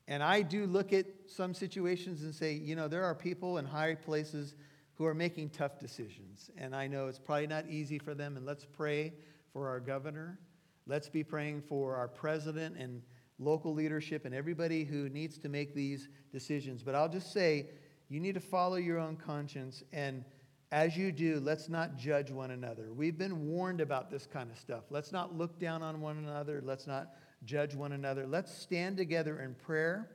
And 0.09 0.23
I 0.23 0.43
do 0.43 0.67
look 0.67 0.93
at 0.93 1.07
some 1.27 1.55
situations 1.55 2.23
and 2.23 2.35
say, 2.35 2.55
you 2.55 2.75
know, 2.75 2.89
there 2.89 3.05
are 3.05 3.15
people 3.15 3.59
in 3.59 3.67
high 3.67 3.95
places 3.95 4.55
who 4.95 5.05
are 5.05 5.15
making 5.15 5.51
tough 5.51 5.79
decisions. 5.79 6.51
And 6.57 6.75
I 6.75 6.89
know 6.89 7.07
it's 7.07 7.19
probably 7.19 7.47
not 7.47 7.69
easy 7.69 7.99
for 7.99 8.15
them. 8.15 8.37
And 8.37 8.45
let's 8.45 8.65
pray 8.65 9.13
for 9.53 9.69
our 9.69 9.79
governor. 9.79 10.41
Let's 10.87 11.09
be 11.09 11.23
praying 11.23 11.63
for 11.63 11.95
our 11.95 12.09
president 12.09 12.77
and 12.77 13.03
local 13.39 13.73
leadership 13.73 14.25
and 14.25 14.35
everybody 14.35 14.83
who 14.85 15.09
needs 15.11 15.39
to 15.39 15.49
make 15.49 15.75
these 15.75 16.09
decisions. 16.33 16.83
But 16.83 16.95
I'll 16.95 17.09
just 17.09 17.33
say, 17.33 17.69
you 18.09 18.19
need 18.19 18.35
to 18.35 18.41
follow 18.41 18.77
your 18.77 18.99
own 18.99 19.17
conscience. 19.17 19.85
And 19.93 20.25
as 20.71 20.97
you 20.97 21.13
do, 21.13 21.41
let's 21.41 21.69
not 21.69 21.97
judge 21.97 22.31
one 22.31 22.51
another. 22.51 22.93
We've 22.93 23.17
been 23.17 23.47
warned 23.47 23.81
about 23.81 24.11
this 24.11 24.27
kind 24.27 24.51
of 24.51 24.59
stuff. 24.59 24.85
Let's 24.91 25.13
not 25.13 25.37
look 25.37 25.59
down 25.59 25.83
on 25.83 26.01
one 26.01 26.19
another. 26.19 26.63
Let's 26.65 26.87
not 26.87 27.15
judge 27.45 27.75
one 27.75 27.93
another. 27.93 28.27
Let's 28.27 28.53
stand 28.53 28.97
together 28.97 29.41
in 29.41 29.55
prayer 29.55 30.11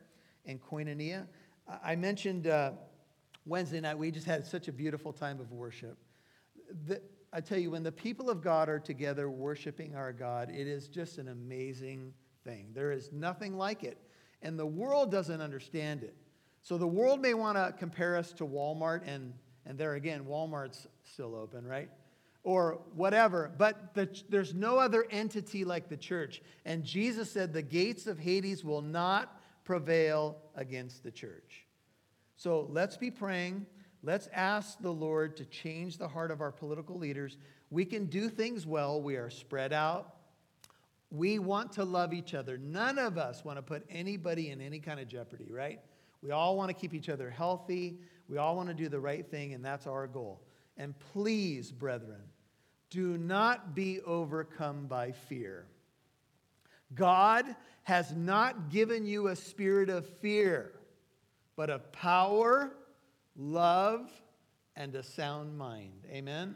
and 0.46 0.62
koinonia. 0.62 1.26
I 1.84 1.96
mentioned 1.96 2.48
uh, 2.48 2.72
Wednesday 3.46 3.80
night, 3.80 3.98
we 3.98 4.12
just 4.12 4.28
had 4.28 4.46
such 4.46 4.68
a 4.68 4.72
beautiful 4.72 5.12
time 5.12 5.40
of 5.40 5.52
worship. 5.52 5.98
The, 6.86 7.02
I 7.32 7.42
tell 7.42 7.58
you, 7.58 7.72
when 7.72 7.84
the 7.84 7.92
people 7.92 8.30
of 8.30 8.42
God 8.42 8.70
are 8.70 8.80
together 8.80 9.30
worshiping 9.30 9.96
our 9.96 10.14
God, 10.14 10.52
it 10.52 10.68
is 10.68 10.88
just 10.88 11.18
an 11.18 11.30
amazing 11.30 12.14
thing. 12.44 12.68
There 12.74 12.92
is 12.92 13.12
nothing 13.12 13.58
like 13.58 13.84
it. 13.84 13.98
And 14.44 14.60
the 14.60 14.66
world 14.66 15.10
doesn't 15.10 15.42
understand 15.42 16.04
it. 16.04 16.16
So 16.62 16.78
the 16.78 16.88
world 16.88 17.22
may 17.22 17.34
want 17.34 17.58
to 17.58 17.74
compare 17.78 18.16
us 18.16 18.34
to 18.34 18.46
Walmart, 18.46 19.02
and, 19.08 19.34
and 19.66 19.78
there 19.78 19.96
again, 19.96 20.26
Walmart's 20.26 20.88
still 21.04 21.36
open, 21.36 21.66
right? 21.66 21.90
or 22.44 22.82
whatever. 22.94 23.52
But 23.58 23.94
the, 23.94 24.10
there's 24.30 24.54
no 24.54 24.78
other 24.78 25.06
entity 25.10 25.64
like 25.64 25.90
the 25.90 25.98
church. 25.98 26.42
And 26.66 26.84
Jesus 26.84 27.32
said 27.32 27.54
the 27.54 27.62
gates 27.62 28.06
of 28.06 28.20
Hades 28.20 28.64
will 28.64 28.82
not 28.82 29.40
prevail 29.64 30.38
against 30.56 31.04
the 31.04 31.12
church. 31.12 31.66
So 32.36 32.68
let's 32.70 32.98
be 32.98 33.10
praying. 33.10 33.66
Let's 34.04 34.28
ask 34.34 34.82
the 34.82 34.92
Lord 34.92 35.38
to 35.38 35.46
change 35.46 35.98
the 35.98 36.08
heart 36.08 36.32
of 36.32 36.42
our 36.42 36.52
political 36.52 36.98
leaders. 36.98 37.38
We 37.72 37.86
can 37.86 38.08
do 38.08 38.28
things 38.28 38.68
well, 38.68 39.02
we 39.02 39.16
are 39.16 39.30
spread 39.30 39.72
out. 39.72 40.16
We 41.10 41.40
want 41.40 41.72
to 41.74 41.86
love 41.86 42.12
each 42.12 42.34
other. 42.34 42.58
None 42.58 42.98
of 42.98 43.18
us 43.18 43.46
want 43.46 43.58
to 43.60 43.62
put 43.62 43.86
anybody 43.90 44.50
in 44.50 44.60
any 44.60 44.80
kind 44.80 45.00
of 45.00 45.08
jeopardy, 45.08 45.48
right? 45.50 45.80
We 46.22 46.32
all 46.32 46.58
want 46.58 46.70
to 46.70 46.74
keep 46.74 46.94
each 46.94 47.08
other 47.08 47.30
healthy. 47.30 48.00
We 48.34 48.40
all 48.40 48.56
want 48.56 48.70
to 48.70 48.74
do 48.74 48.90
the 48.90 49.00
right 49.00 49.30
thing, 49.30 49.54
and 49.54 49.64
that's 49.64 49.86
our 49.86 50.08
goal. 50.08 50.42
And 50.76 50.96
please, 51.14 51.72
brethren, 51.72 52.24
do 52.90 53.16
not 53.16 53.76
be 53.76 54.02
overcome 54.02 54.88
by 54.88 55.12
fear. 55.12 55.68
God 56.96 57.46
has 57.84 58.12
not 58.16 58.72
given 58.72 59.06
you 59.06 59.28
a 59.28 59.36
spirit 59.36 59.92
of 59.92 60.08
fear, 60.18 60.72
but 61.56 61.70
of 61.70 61.92
power, 61.92 62.76
love, 63.36 64.10
and 64.76 64.96
a 64.96 65.04
sound 65.04 65.56
mind. 65.56 66.08
Amen? 66.10 66.56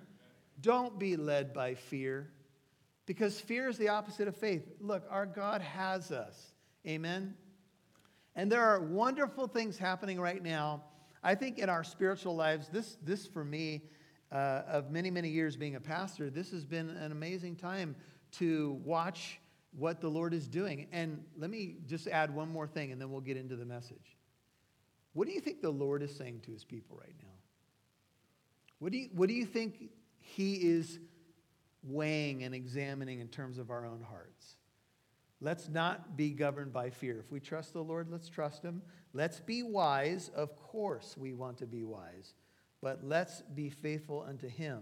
Don't 0.62 0.98
be 0.98 1.16
led 1.16 1.54
by 1.54 1.76
fear 1.76 2.32
because 3.06 3.40
fear 3.40 3.70
is 3.70 3.78
the 3.78 3.90
opposite 3.90 4.28
of 4.28 4.36
faith. 4.36 4.68
Look, 4.82 5.04
our 5.12 5.28
God 5.28 5.62
has 5.62 6.12
us. 6.12 6.54
Amen? 6.88 7.36
And 8.36 8.52
there 8.52 8.64
are 8.64 8.82
wonderful 8.82 9.48
things 9.48 9.78
happening 9.78 10.20
right 10.20 10.42
now. 10.42 10.82
I 11.28 11.36
think 11.36 11.60
in 11.60 11.68
our 11.68 11.84
spiritual 11.84 12.38
lives, 12.38 12.70
this, 12.70 12.98
this 13.04 13.28
for 13.28 13.44
me, 13.44 13.82
uh, 14.32 14.62
of 14.66 14.92
many, 14.92 15.12
many 15.12 15.28
years 15.28 15.58
being 15.58 15.76
a 15.76 15.80
pastor, 15.82 16.30
this 16.30 16.52
has 16.52 16.64
been 16.64 16.90
an 16.90 17.12
amazing 17.12 17.58
time 17.58 17.98
to 18.38 18.80
watch 18.86 19.38
what 19.78 20.00
the 20.00 20.08
Lord 20.08 20.34
is 20.34 20.48
doing. 20.48 20.88
And 20.94 21.26
let 21.38 21.50
me 21.50 21.80
just 21.86 22.08
add 22.08 22.34
one 22.34 22.48
more 22.50 22.66
thing, 22.66 22.94
and 22.94 23.02
then 23.02 23.12
we'll 23.12 23.20
get 23.20 23.36
into 23.36 23.58
the 23.58 23.66
message. 23.66 24.16
What 25.12 25.28
do 25.28 25.34
you 25.34 25.42
think 25.42 25.62
the 25.62 25.70
Lord 25.70 26.02
is 26.02 26.16
saying 26.16 26.44
to 26.46 26.52
his 26.52 26.64
people 26.64 26.98
right 26.98 27.16
now? 27.22 27.28
What 28.80 28.94
do 28.94 28.98
you, 28.98 29.10
what 29.14 29.28
do 29.28 29.36
you 29.36 29.46
think 29.46 29.90
he 30.20 30.54
is 30.56 30.98
weighing 31.84 32.44
and 32.44 32.56
examining 32.56 33.20
in 33.20 33.28
terms 33.28 33.58
of 33.58 33.70
our 33.70 33.86
own 33.86 34.02
hearts? 34.02 34.56
Let's 35.40 35.70
not 35.70 36.18
be 36.18 36.32
governed 36.32 36.74
by 36.74 36.90
fear. 36.90 37.20
If 37.20 37.32
we 37.32 37.40
trust 37.40 37.74
the 37.74 37.84
Lord, 37.84 38.10
let's 38.10 38.28
trust 38.28 38.64
him. 38.64 38.82
Let's 39.14 39.40
be 39.40 39.62
wise. 39.62 40.30
Of 40.36 40.56
course, 40.56 41.16
we 41.18 41.34
want 41.34 41.58
to 41.60 41.68
be 41.68 41.84
wise. 41.84 42.34
But 42.82 43.04
let's 43.04 43.42
be 43.54 43.70
faithful 43.70 44.26
unto 44.28 44.48
him 44.48 44.82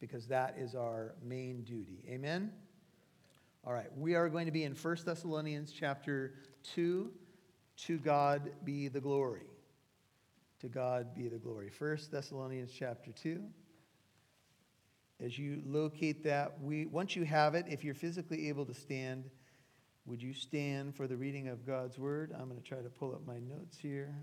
because 0.00 0.26
that 0.28 0.56
is 0.58 0.74
our 0.74 1.14
main 1.22 1.62
duty. 1.62 2.04
Amen? 2.08 2.52
All 3.64 3.72
right, 3.72 3.90
we 3.96 4.14
are 4.14 4.28
going 4.28 4.46
to 4.46 4.52
be 4.52 4.64
in 4.64 4.74
1 4.74 4.96
Thessalonians 5.04 5.72
chapter 5.72 6.34
2. 6.74 7.10
To 7.86 7.98
God 7.98 8.50
be 8.64 8.88
the 8.88 9.00
glory. 9.00 9.46
To 10.60 10.68
God 10.68 11.14
be 11.14 11.28
the 11.28 11.38
glory. 11.38 11.70
1 11.78 11.98
Thessalonians 12.10 12.72
chapter 12.72 13.10
2. 13.10 13.42
As 15.24 15.38
you 15.38 15.62
locate 15.66 16.24
that, 16.24 16.60
we, 16.62 16.86
once 16.86 17.16
you 17.16 17.24
have 17.24 17.54
it, 17.54 17.66
if 17.68 17.84
you're 17.84 17.94
physically 17.94 18.48
able 18.48 18.64
to 18.66 18.74
stand, 18.74 19.24
would 20.06 20.22
you 20.22 20.32
stand 20.32 20.94
for 20.94 21.06
the 21.06 21.16
reading 21.16 21.48
of 21.48 21.66
God's 21.66 21.98
word? 21.98 22.32
I'm 22.32 22.48
going 22.48 22.60
to 22.60 22.66
try 22.66 22.78
to 22.78 22.88
pull 22.88 23.12
up 23.12 23.26
my 23.26 23.38
notes 23.38 23.78
here. 23.78 24.14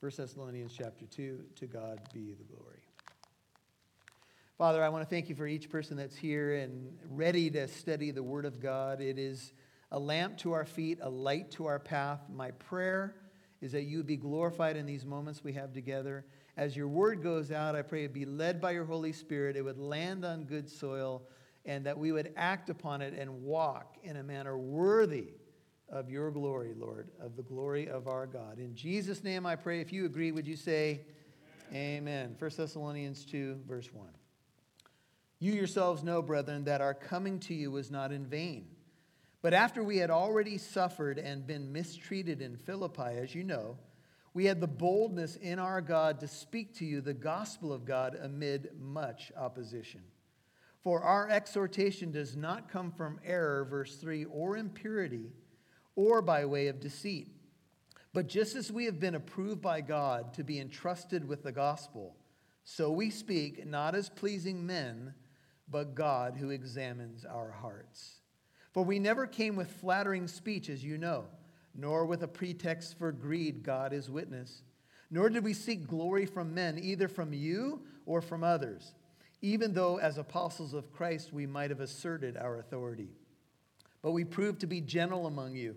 1 0.00 0.10
Thessalonians 0.16 0.72
chapter 0.74 1.04
2, 1.04 1.44
to 1.56 1.66
God 1.66 2.00
be 2.14 2.32
the 2.32 2.44
glory. 2.44 2.80
Father, 4.56 4.82
I 4.82 4.88
want 4.88 5.04
to 5.04 5.08
thank 5.08 5.28
you 5.28 5.34
for 5.34 5.46
each 5.46 5.68
person 5.68 5.98
that's 5.98 6.16
here 6.16 6.54
and 6.54 6.96
ready 7.10 7.50
to 7.50 7.68
study 7.68 8.10
the 8.10 8.22
Word 8.22 8.46
of 8.46 8.60
God. 8.60 9.02
It 9.02 9.18
is 9.18 9.52
a 9.92 9.98
lamp 9.98 10.38
to 10.38 10.52
our 10.52 10.64
feet, 10.64 11.00
a 11.02 11.10
light 11.10 11.50
to 11.52 11.66
our 11.66 11.78
path. 11.78 12.20
My 12.34 12.52
prayer 12.52 13.14
is 13.60 13.72
that 13.72 13.82
you 13.82 13.98
would 13.98 14.06
be 14.06 14.16
glorified 14.16 14.76
in 14.76 14.86
these 14.86 15.04
moments 15.04 15.44
we 15.44 15.52
have 15.52 15.72
together. 15.72 16.24
As 16.56 16.76
your 16.76 16.88
word 16.88 17.22
goes 17.22 17.52
out, 17.52 17.74
I 17.74 17.82
pray 17.82 18.04
it 18.04 18.12
be 18.12 18.24
led 18.24 18.60
by 18.60 18.72
your 18.72 18.84
Holy 18.84 19.12
Spirit, 19.12 19.56
it 19.56 19.62
would 19.62 19.78
land 19.78 20.24
on 20.24 20.44
good 20.44 20.68
soil, 20.68 21.22
and 21.64 21.84
that 21.84 21.98
we 21.98 22.12
would 22.12 22.32
act 22.36 22.70
upon 22.70 23.02
it 23.02 23.14
and 23.14 23.42
walk 23.42 23.96
in 24.02 24.16
a 24.16 24.22
manner 24.22 24.56
worthy 24.56 25.28
of 25.88 26.08
your 26.08 26.30
glory, 26.30 26.72
Lord, 26.78 27.10
of 27.20 27.36
the 27.36 27.42
glory 27.42 27.88
of 27.88 28.08
our 28.08 28.26
God. 28.26 28.58
In 28.58 28.74
Jesus' 28.74 29.22
name 29.22 29.44
I 29.44 29.56
pray. 29.56 29.80
If 29.80 29.92
you 29.92 30.06
agree, 30.06 30.32
would 30.32 30.46
you 30.46 30.56
say, 30.56 31.02
Amen? 31.72 32.30
Amen. 32.30 32.36
1 32.38 32.50
Thessalonians 32.56 33.24
2, 33.24 33.60
verse 33.68 33.92
1. 33.92 34.08
You 35.38 35.52
yourselves 35.52 36.02
know, 36.02 36.20
brethren, 36.20 36.64
that 36.64 36.80
our 36.80 36.94
coming 36.94 37.38
to 37.40 37.54
you 37.54 37.70
was 37.70 37.90
not 37.90 38.12
in 38.12 38.26
vain. 38.26 38.66
But 39.42 39.54
after 39.54 39.82
we 39.82 39.98
had 39.98 40.10
already 40.10 40.58
suffered 40.58 41.18
and 41.18 41.46
been 41.46 41.72
mistreated 41.72 42.42
in 42.42 42.56
Philippi, 42.56 43.16
as 43.16 43.34
you 43.34 43.44
know, 43.44 43.78
we 44.34 44.44
had 44.44 44.60
the 44.60 44.68
boldness 44.68 45.36
in 45.36 45.58
our 45.58 45.80
God 45.80 46.20
to 46.20 46.28
speak 46.28 46.74
to 46.76 46.84
you 46.84 47.00
the 47.00 47.14
gospel 47.14 47.72
of 47.72 47.84
God 47.84 48.16
amid 48.20 48.70
much 48.78 49.32
opposition. 49.36 50.02
For 50.82 51.02
our 51.02 51.28
exhortation 51.28 52.10
does 52.10 52.36
not 52.36 52.70
come 52.70 52.90
from 52.92 53.20
error, 53.24 53.64
verse 53.64 53.96
3, 53.96 54.26
or 54.26 54.56
impurity 54.56 55.32
or 55.96 56.22
by 56.22 56.44
way 56.44 56.68
of 56.68 56.80
deceit. 56.80 57.28
But 58.12 58.28
just 58.28 58.56
as 58.56 58.72
we 58.72 58.86
have 58.86 58.98
been 58.98 59.14
approved 59.14 59.60
by 59.60 59.80
God 59.80 60.34
to 60.34 60.44
be 60.44 60.58
entrusted 60.58 61.26
with 61.26 61.42
the 61.42 61.52
gospel, 61.52 62.16
so 62.64 62.90
we 62.90 63.10
speak, 63.10 63.66
not 63.66 63.94
as 63.94 64.08
pleasing 64.08 64.66
men, 64.66 65.14
but 65.68 65.94
God 65.94 66.36
who 66.36 66.50
examines 66.50 67.24
our 67.24 67.50
hearts. 67.50 68.19
For 68.72 68.84
we 68.84 68.98
never 68.98 69.26
came 69.26 69.56
with 69.56 69.70
flattering 69.70 70.28
speech, 70.28 70.68
as 70.68 70.84
you 70.84 70.96
know, 70.96 71.24
nor 71.74 72.06
with 72.06 72.22
a 72.22 72.28
pretext 72.28 72.98
for 72.98 73.12
greed, 73.12 73.62
God 73.62 73.92
is 73.92 74.08
witness. 74.10 74.62
Nor 75.10 75.28
did 75.28 75.42
we 75.42 75.54
seek 75.54 75.88
glory 75.88 76.24
from 76.24 76.54
men, 76.54 76.78
either 76.78 77.08
from 77.08 77.32
you 77.32 77.82
or 78.06 78.20
from 78.20 78.44
others, 78.44 78.94
even 79.42 79.72
though 79.72 79.98
as 79.98 80.18
apostles 80.18 80.72
of 80.72 80.92
Christ 80.92 81.32
we 81.32 81.46
might 81.46 81.70
have 81.70 81.80
asserted 81.80 82.36
our 82.36 82.58
authority. 82.58 83.08
But 84.02 84.12
we 84.12 84.24
proved 84.24 84.60
to 84.60 84.66
be 84.66 84.80
gentle 84.80 85.26
among 85.26 85.56
you, 85.56 85.76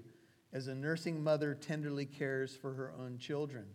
as 0.53 0.67
a 0.67 0.75
nursing 0.75 1.23
mother 1.23 1.55
tenderly 1.55 2.05
cares 2.05 2.55
for 2.55 2.73
her 2.73 2.93
own 2.99 3.17
children. 3.17 3.65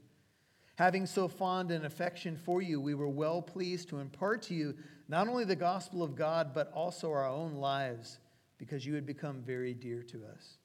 Having 0.76 1.06
so 1.06 1.26
fond 1.26 1.72
an 1.72 1.84
affection 1.84 2.36
for 2.36 2.62
you, 2.62 2.80
we 2.80 2.94
were 2.94 3.08
well 3.08 3.42
pleased 3.42 3.88
to 3.88 3.98
impart 3.98 4.42
to 4.42 4.54
you 4.54 4.76
not 5.08 5.26
only 5.26 5.44
the 5.44 5.56
gospel 5.56 6.04
of 6.04 6.14
God, 6.14 6.54
but 6.54 6.70
also 6.72 7.10
our 7.10 7.26
own 7.26 7.54
lives, 7.54 8.20
because 8.58 8.84
you 8.84 8.94
had 8.94 9.06
become 9.06 9.42
very 9.42 9.72
dear 9.72 10.02
to 10.02 10.24
us. 10.26 10.58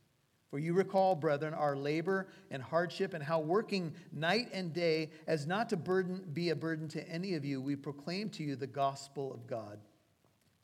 For 0.49 0.59
you 0.59 0.73
recall, 0.73 1.15
brethren, 1.15 1.53
our 1.53 1.75
labor 1.75 2.27
and 2.51 2.61
hardship, 2.61 3.13
and 3.13 3.23
how 3.23 3.39
working 3.39 3.93
night 4.11 4.49
and 4.53 4.71
day, 4.71 5.09
as 5.25 5.47
not 5.47 5.69
to 5.69 5.77
burden, 5.77 6.27
be 6.31 6.49
a 6.49 6.55
burden 6.55 6.87
to 6.89 7.09
any 7.09 7.33
of 7.33 7.43
you, 7.43 7.59
we 7.59 7.75
proclaim 7.75 8.29
to 8.31 8.43
you 8.43 8.55
the 8.55 8.67
gospel 8.67 9.33
of 9.33 9.47
God. 9.47 9.79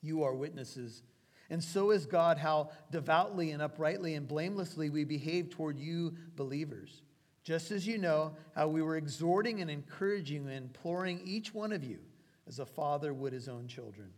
You 0.00 0.22
are 0.22 0.34
witnesses 0.34 1.02
and 1.50 1.62
so 1.62 1.90
is 1.90 2.06
God, 2.06 2.38
how 2.38 2.70
devoutly 2.92 3.50
and 3.50 3.60
uprightly 3.60 4.14
and 4.14 4.26
blamelessly 4.26 4.88
we 4.88 5.02
behave 5.02 5.50
toward 5.50 5.78
you 5.78 6.14
believers. 6.36 7.02
Just 7.42 7.72
as 7.72 7.86
you 7.86 7.98
know 7.98 8.36
how 8.54 8.68
we 8.68 8.82
were 8.82 8.96
exhorting 8.96 9.60
and 9.60 9.68
encouraging 9.68 10.46
and 10.46 10.56
imploring 10.56 11.20
each 11.24 11.52
one 11.52 11.72
of 11.72 11.82
you 11.82 11.98
as 12.46 12.60
a 12.60 12.66
father 12.66 13.12
would 13.12 13.32
his 13.32 13.48
own 13.48 13.66
children, 13.66 14.10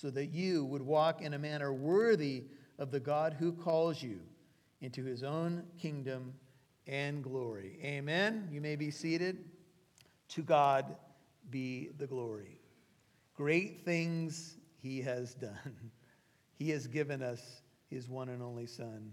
so 0.00 0.08
that 0.10 0.26
you 0.26 0.64
would 0.64 0.80
walk 0.80 1.20
in 1.20 1.34
a 1.34 1.38
manner 1.38 1.74
worthy 1.74 2.44
of 2.78 2.90
the 2.90 3.00
God 3.00 3.36
who 3.38 3.52
calls 3.52 4.02
you 4.02 4.20
into 4.80 5.04
his 5.04 5.22
own 5.22 5.62
kingdom 5.78 6.32
and 6.86 7.22
glory. 7.22 7.78
Amen. 7.84 8.48
You 8.50 8.62
may 8.62 8.76
be 8.76 8.90
seated. 8.90 9.44
To 10.30 10.42
God 10.42 10.96
be 11.50 11.90
the 11.98 12.06
glory. 12.06 12.60
Great 13.34 13.84
things 13.84 14.56
he 14.80 15.00
has 15.02 15.34
done. 15.34 15.52
He 16.54 16.68
has 16.72 16.86
given 16.86 17.22
us 17.22 17.62
his 17.88 18.06
one 18.06 18.28
and 18.28 18.42
only 18.42 18.66
Son, 18.66 19.12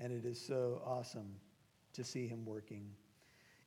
and 0.00 0.12
it 0.12 0.24
is 0.24 0.44
so 0.44 0.82
awesome 0.84 1.36
to 1.92 2.02
see 2.02 2.26
him 2.26 2.44
working. 2.44 2.90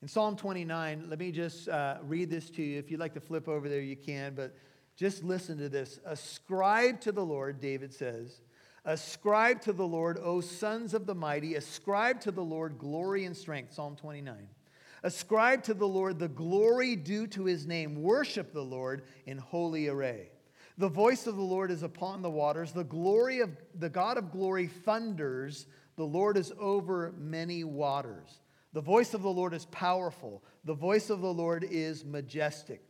In 0.01 0.09
Psalm 0.09 0.35
29, 0.35 1.05
let 1.07 1.17
me 1.17 1.31
just 1.31 1.69
uh, 1.69 1.99
read 2.03 2.29
this 2.29 2.49
to 2.49 2.61
you. 2.61 2.77
If 2.77 2.91
you'd 2.91 2.99
like 2.99 3.13
to 3.13 3.21
flip 3.21 3.47
over 3.47 3.69
there, 3.69 3.79
you 3.79 3.95
can, 3.95 4.35
but 4.35 4.53
just 4.95 5.23
listen 5.23 5.57
to 5.57 5.69
this. 5.69 5.99
Ascribe 6.05 7.01
to 7.01 7.11
the 7.11 7.25
Lord, 7.25 7.59
David 7.59 7.93
says. 7.93 8.41
Ascribe 8.83 9.61
to 9.61 9.73
the 9.73 9.85
Lord, 9.85 10.19
O 10.23 10.41
sons 10.41 10.93
of 10.93 11.05
the 11.05 11.15
mighty. 11.15 11.55
Ascribe 11.55 12.19
to 12.21 12.31
the 12.31 12.43
Lord 12.43 12.77
glory 12.79 13.25
and 13.25 13.37
strength. 13.37 13.73
Psalm 13.73 13.95
29. 13.95 14.47
Ascribe 15.03 15.63
to 15.63 15.73
the 15.73 15.87
Lord 15.87 16.19
the 16.19 16.27
glory 16.27 16.95
due 16.95 17.27
to 17.27 17.45
his 17.45 17.65
name. 17.65 18.01
Worship 18.01 18.53
the 18.53 18.63
Lord 18.63 19.03
in 19.25 19.37
holy 19.37 19.87
array. 19.87 20.29
The 20.77 20.89
voice 20.89 21.27
of 21.27 21.35
the 21.35 21.41
Lord 21.41 21.69
is 21.69 21.83
upon 21.83 22.21
the 22.21 22.29
waters. 22.29 22.71
The 22.71 22.83
glory 22.83 23.39
of 23.39 23.51
the 23.77 23.89
God 23.89 24.17
of 24.17 24.31
glory 24.31 24.67
thunders. 24.67 25.67
The 25.95 26.05
Lord 26.05 26.37
is 26.37 26.51
over 26.59 27.13
many 27.17 27.63
waters. 27.63 28.39
The 28.73 28.81
voice 28.81 29.13
of 29.13 29.21
the 29.21 29.29
Lord 29.29 29.53
is 29.53 29.65
powerful. 29.65 30.43
The 30.63 30.73
voice 30.73 31.09
of 31.09 31.21
the 31.21 31.33
Lord 31.33 31.63
is 31.69 32.05
majestic. 32.05 32.81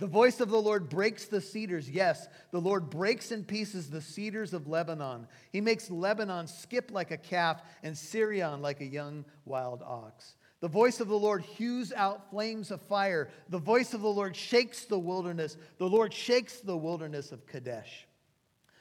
The 0.00 0.06
voice 0.06 0.40
of 0.40 0.48
the 0.48 0.60
Lord 0.60 0.88
breaks 0.88 1.26
the 1.26 1.42
cedars. 1.42 1.88
Yes, 1.88 2.26
the 2.52 2.60
Lord 2.60 2.88
breaks 2.88 3.32
in 3.32 3.44
pieces 3.44 3.90
the 3.90 4.00
cedars 4.00 4.54
of 4.54 4.66
Lebanon. 4.66 5.28
He 5.52 5.60
makes 5.60 5.90
Lebanon 5.90 6.46
skip 6.46 6.90
like 6.90 7.10
a 7.10 7.18
calf 7.18 7.62
and 7.82 7.94
Sirion 7.94 8.62
like 8.62 8.80
a 8.80 8.86
young 8.86 9.26
wild 9.44 9.82
ox. 9.82 10.36
The 10.60 10.68
voice 10.68 11.00
of 11.00 11.08
the 11.08 11.18
Lord 11.18 11.42
hews 11.42 11.92
out 11.92 12.30
flames 12.30 12.70
of 12.70 12.80
fire. 12.80 13.28
The 13.50 13.58
voice 13.58 13.92
of 13.92 14.00
the 14.00 14.08
Lord 14.08 14.34
shakes 14.34 14.86
the 14.86 14.98
wilderness. 14.98 15.58
The 15.76 15.88
Lord 15.88 16.14
shakes 16.14 16.60
the 16.60 16.78
wilderness 16.78 17.30
of 17.30 17.46
Kadesh. 17.46 18.06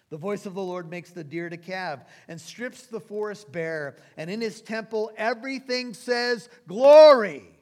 The 0.09 0.17
voice 0.17 0.45
of 0.45 0.53
the 0.53 0.63
Lord 0.63 0.89
makes 0.89 1.11
the 1.11 1.25
deer 1.25 1.49
to 1.49 1.57
calve 1.57 1.99
and 2.29 2.39
strips 2.39 2.83
the 2.83 3.01
forest 3.01 3.51
bare. 3.51 3.97
And 4.15 4.29
in 4.29 4.39
his 4.39 4.61
temple, 4.61 5.11
everything 5.17 5.93
says, 5.93 6.47
Glory. 6.65 7.58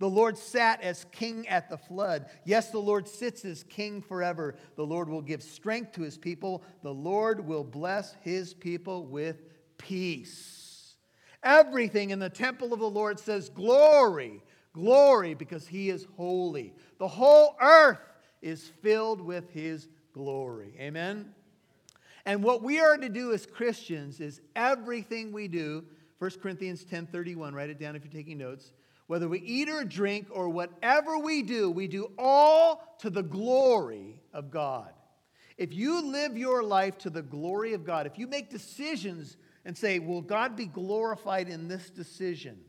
The 0.00 0.08
Lord 0.08 0.38
sat 0.38 0.80
as 0.80 1.04
king 1.12 1.46
at 1.46 1.68
the 1.68 1.76
flood. 1.76 2.24
Yes, 2.44 2.70
the 2.70 2.78
Lord 2.78 3.06
sits 3.06 3.44
as 3.44 3.62
king 3.64 4.00
forever. 4.00 4.56
The 4.76 4.86
Lord 4.86 5.10
will 5.10 5.20
give 5.20 5.42
strength 5.42 5.92
to 5.92 6.02
his 6.02 6.16
people. 6.16 6.64
The 6.82 6.92
Lord 6.92 7.46
will 7.46 7.62
bless 7.62 8.16
his 8.22 8.54
people 8.54 9.04
with 9.04 9.42
peace. 9.76 10.94
Everything 11.42 12.10
in 12.10 12.18
the 12.18 12.30
temple 12.30 12.72
of 12.72 12.80
the 12.80 12.88
Lord 12.88 13.20
says, 13.20 13.50
Glory, 13.50 14.42
glory, 14.72 15.34
because 15.34 15.66
he 15.66 15.90
is 15.90 16.06
holy. 16.16 16.72
The 16.98 17.08
whole 17.08 17.54
earth 17.60 18.00
is 18.40 18.72
filled 18.80 19.20
with 19.20 19.50
his 19.50 19.86
glory. 20.14 20.74
Amen. 20.80 21.34
And 22.24 22.42
what 22.42 22.62
we 22.62 22.80
are 22.80 22.96
to 22.96 23.08
do 23.10 23.34
as 23.34 23.44
Christians 23.44 24.18
is 24.20 24.40
everything 24.56 25.30
we 25.30 25.46
do, 25.46 25.84
1 26.20 26.30
Corinthians 26.40 26.84
10:31, 26.84 27.54
write 27.54 27.68
it 27.68 27.78
down 27.78 27.96
if 27.96 28.04
you're 28.04 28.12
taking 28.12 28.38
notes. 28.38 28.72
Whether 29.10 29.28
we 29.28 29.40
eat 29.40 29.68
or 29.68 29.82
drink 29.82 30.28
or 30.30 30.48
whatever 30.48 31.18
we 31.18 31.42
do, 31.42 31.68
we 31.68 31.88
do 31.88 32.12
all 32.16 32.96
to 33.00 33.10
the 33.10 33.24
glory 33.24 34.22
of 34.32 34.52
God. 34.52 34.92
If 35.58 35.74
you 35.74 36.12
live 36.12 36.38
your 36.38 36.62
life 36.62 36.96
to 36.98 37.10
the 37.10 37.20
glory 37.20 37.72
of 37.72 37.84
God, 37.84 38.06
if 38.06 38.20
you 38.20 38.28
make 38.28 38.50
decisions 38.50 39.36
and 39.64 39.76
say, 39.76 39.98
Will 39.98 40.22
God 40.22 40.54
be 40.54 40.66
glorified 40.66 41.48
in 41.48 41.66
this 41.66 41.90
decision? 41.90 42.60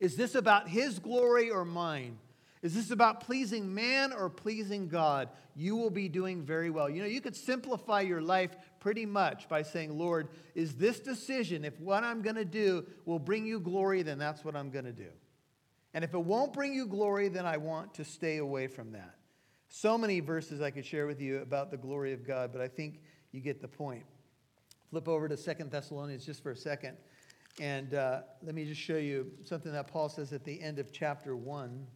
Is 0.00 0.16
this 0.16 0.34
about 0.34 0.66
His 0.66 0.98
glory 0.98 1.50
or 1.50 1.66
mine? 1.66 2.16
Is 2.62 2.74
this 2.74 2.90
about 2.90 3.20
pleasing 3.20 3.74
man 3.74 4.14
or 4.14 4.30
pleasing 4.30 4.88
God? 4.88 5.28
You 5.54 5.76
will 5.76 5.90
be 5.90 6.08
doing 6.08 6.42
very 6.42 6.70
well. 6.70 6.88
You 6.88 7.02
know, 7.02 7.08
you 7.08 7.20
could 7.20 7.36
simplify 7.36 8.00
your 8.00 8.22
life 8.22 8.56
pretty 8.80 9.04
much 9.04 9.46
by 9.50 9.60
saying, 9.60 9.98
Lord, 9.98 10.28
is 10.54 10.76
this 10.76 11.00
decision, 11.00 11.66
if 11.66 11.78
what 11.80 12.02
I'm 12.02 12.22
going 12.22 12.36
to 12.36 12.46
do 12.46 12.86
will 13.04 13.18
bring 13.18 13.44
you 13.44 13.60
glory, 13.60 14.02
then 14.02 14.16
that's 14.16 14.42
what 14.42 14.56
I'm 14.56 14.70
going 14.70 14.86
to 14.86 14.92
do. 14.92 15.10
And 15.94 16.02
if 16.02 16.12
it 16.12 16.18
won't 16.18 16.52
bring 16.52 16.74
you 16.74 16.86
glory, 16.86 17.28
then 17.28 17.46
I 17.46 17.56
want 17.56 17.94
to 17.94 18.04
stay 18.04 18.38
away 18.38 18.66
from 18.66 18.92
that. 18.92 19.14
So 19.68 19.96
many 19.96 20.20
verses 20.20 20.60
I 20.60 20.70
could 20.70 20.84
share 20.84 21.06
with 21.06 21.20
you 21.20 21.40
about 21.40 21.70
the 21.70 21.76
glory 21.76 22.12
of 22.12 22.26
God, 22.26 22.52
but 22.52 22.60
I 22.60 22.68
think 22.68 23.00
you 23.32 23.40
get 23.40 23.62
the 23.62 23.68
point. 23.68 24.04
Flip 24.90 25.08
over 25.08 25.28
to 25.28 25.36
Second 25.36 25.70
Thessalonians 25.70 26.26
just 26.26 26.42
for 26.42 26.50
a 26.50 26.56
second. 26.56 26.96
And 27.60 27.94
uh, 27.94 28.22
let 28.42 28.54
me 28.54 28.64
just 28.64 28.80
show 28.80 28.96
you 28.96 29.30
something 29.44 29.72
that 29.72 29.86
Paul 29.86 30.08
says 30.08 30.32
at 30.32 30.44
the 30.44 30.60
end 30.60 30.80
of 30.80 30.92
chapter 30.92 31.36
1. 31.36 31.86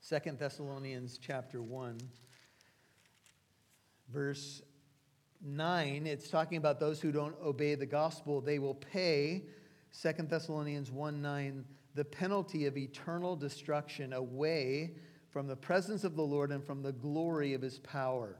Second 0.00 0.38
Thessalonians 0.38 1.18
chapter 1.18 1.62
1, 1.62 1.98
verse 4.12 4.62
9, 5.44 6.06
it's 6.08 6.28
talking 6.28 6.58
about 6.58 6.80
those 6.80 7.00
who 7.00 7.12
don't 7.12 7.36
obey 7.40 7.76
the 7.76 7.86
gospel. 7.86 8.40
They 8.40 8.58
will 8.58 8.74
pay, 8.74 9.44
Second 9.92 10.28
Thessalonians 10.28 10.90
1 10.90 11.22
9, 11.22 11.64
the 11.94 12.04
penalty 12.04 12.66
of 12.66 12.76
eternal 12.76 13.36
destruction 13.36 14.12
away 14.12 14.92
from 15.30 15.46
the 15.46 15.56
presence 15.56 16.04
of 16.04 16.16
the 16.16 16.22
Lord 16.22 16.50
and 16.50 16.64
from 16.64 16.82
the 16.82 16.92
glory 16.92 17.54
of 17.54 17.62
his 17.62 17.78
power. 17.78 18.38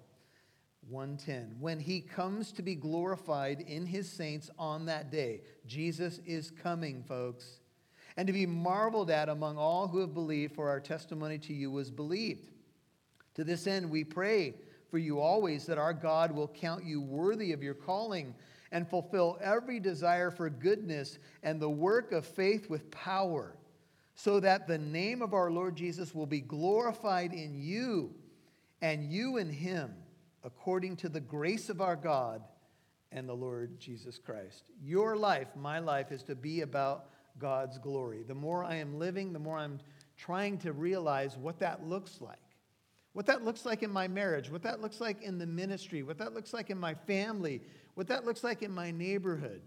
110. 0.88 1.56
When 1.61 1.78
he 1.78 2.00
comes 2.00 2.52
to 2.52 2.62
be 2.62 2.75
glorified 2.75 3.61
in 3.61 3.87
his 3.87 4.11
saints 4.11 4.50
on 4.59 4.87
that 4.87 5.11
day, 5.11 5.42
Jesus 5.66 6.21
is 6.26 6.50
coming, 6.50 7.04
folks 7.04 7.61
and 8.16 8.26
to 8.26 8.32
be 8.32 8.47
marveled 8.47 9.11
at 9.11 9.28
among 9.28 9.56
all 9.56 9.88
who 9.88 9.99
have 9.99 10.14
believed, 10.14 10.54
for 10.54 10.68
our 10.68 10.80
testimony 10.80 11.38
to 11.38 11.52
you 11.52 11.71
was 11.71 11.90
believed. 11.90 12.50
To 13.35 13.44
this 13.44 13.66
end, 13.66 13.90
we 13.90 14.04
pray 14.04 14.54
for 14.90 14.99
you 14.99 15.21
always 15.21 15.64
that 15.66 15.78
our 15.78 15.94
God 15.94 16.32
will 16.32 16.49
count 16.49 16.85
you 16.85 17.00
worthy 17.00 17.52
of 17.52 17.62
your 17.62 17.75
calling 17.75 18.35
and 18.73 18.88
fulfill 18.88 19.38
every 19.41 19.79
desire 19.79 20.31
for 20.31 20.50
goodness 20.50 21.19
and 21.45 21.61
the 21.61 21.71
work 21.71 22.11
of 22.11 22.26
faith 22.26 22.69
with 22.69 22.91
power, 22.91 23.57
so 24.14 24.41
that 24.41 24.67
the 24.67 24.79
name 24.79 25.23
of 25.23 25.35
our 25.35 25.50
Lord 25.50 25.76
Jesus 25.76 26.14
will 26.14 26.26
be 26.26 26.41
glorified 26.41 27.33
in 27.33 27.55
you 27.55 28.14
and 28.81 29.05
you 29.12 29.37
in 29.37 29.49
him, 29.49 29.95
according 30.43 30.97
to 30.97 31.08
the 31.08 31.21
grace 31.21 31.69
of 31.69 31.80
our 31.80 31.97
God 31.97 32.43
and 33.13 33.28
the 33.28 33.35
Lord 33.35 33.78
Jesus 33.78 34.19
Christ. 34.19 34.65
Your 34.82 35.17
life, 35.17 35.49
my 35.54 35.78
life, 35.78 36.11
is 36.11 36.23
to 36.25 36.35
be 36.35 36.63
about 36.63 37.06
God's 37.39 37.78
glory. 37.78 38.23
The 38.26 38.35
more 38.35 38.65
I 38.65 38.76
am 38.76 38.99
living, 38.99 39.32
the 39.32 39.39
more 39.39 39.58
I'm 39.58 39.78
trying 40.17 40.58
to 40.58 40.73
realize 40.73 41.37
what 41.37 41.58
that 41.61 41.87
looks 41.87 42.21
like. 42.21 42.39
What 43.13 43.26
that 43.26 43.45
looks 43.45 43.67
like 43.67 43.82
in 43.82 43.91
my 43.91 44.08
marriage, 44.08 44.50
what 44.50 44.63
that 44.63 44.80
looks 44.80 45.00
like 45.00 45.23
in 45.23 45.39
the 45.39 45.47
ministry, 45.47 46.02
what 46.02 46.17
that 46.19 46.32
looks 46.32 46.54
like 46.54 46.71
in 46.71 46.78
my 46.78 46.95
family, 46.95 47.61
what 47.95 48.09
that 48.09 48.25
looks 48.25 48.43
like 48.43 48.63
in 48.63 48.73
my 48.73 48.91
neighborhood. 48.91 49.63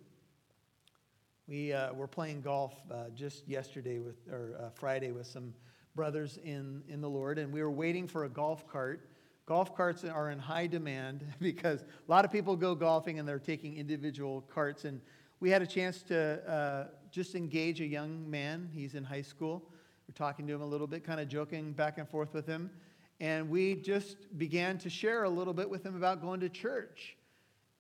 We 1.48 1.74
uh, 1.74 1.94
were 1.94 2.08
playing 2.08 2.42
golf 2.42 2.74
uh, 2.92 3.10
just 3.14 3.48
yesterday 3.48 4.00
with, 4.00 4.16
or 4.32 4.58
uh, 4.60 4.70
Friday 4.74 5.12
with 5.12 5.28
some 5.28 5.54
brothers 5.96 6.40
in, 6.44 6.82
in 6.90 7.02
the 7.02 7.10
Lord, 7.10 7.38
and 7.38 7.54
we 7.54 7.62
were 7.62 7.72
waiting 7.72 8.08
for 8.08 8.26
a 8.26 8.30
golf 8.30 8.68
cart. 8.68 9.10
Golf 9.46 9.76
carts 9.76 10.04
are 10.04 10.32
in 10.32 10.40
high 10.40 10.66
demand 10.66 11.24
because 11.40 11.82
a 11.84 12.12
lot 12.12 12.26
of 12.26 12.32
people 12.32 12.56
go 12.56 12.74
golfing 12.74 13.20
and 13.20 13.28
they're 13.28 13.38
taking 13.38 13.78
individual 13.78 14.42
carts. 14.54 14.86
And 14.86 15.02
we 15.40 15.52
had 15.52 15.62
a 15.62 15.68
chance 15.68 16.02
to 16.04 16.50
uh, 16.50 16.88
just 17.12 17.36
engage 17.36 17.80
a 17.80 17.86
young 17.86 18.28
man. 18.30 18.68
He's 18.74 18.96
in 18.96 19.04
high 19.04 19.22
school. 19.22 19.70
We're 20.08 20.16
talking 20.16 20.48
to 20.48 20.54
him 20.54 20.62
a 20.62 20.66
little 20.66 20.88
bit, 20.88 21.04
kind 21.04 21.20
of 21.20 21.28
joking 21.28 21.74
back 21.74 22.00
and 22.00 22.10
forth 22.10 22.34
with 22.34 22.48
him. 22.48 22.72
And 23.20 23.50
we 23.50 23.76
just 23.76 24.18
began 24.38 24.80
to 24.80 24.90
share 24.90 25.24
a 25.24 25.30
little 25.30 25.54
bit 25.54 25.70
with 25.70 25.86
him 25.86 25.96
about 25.96 26.22
going 26.22 26.40
to 26.40 26.50
church. 26.50 27.16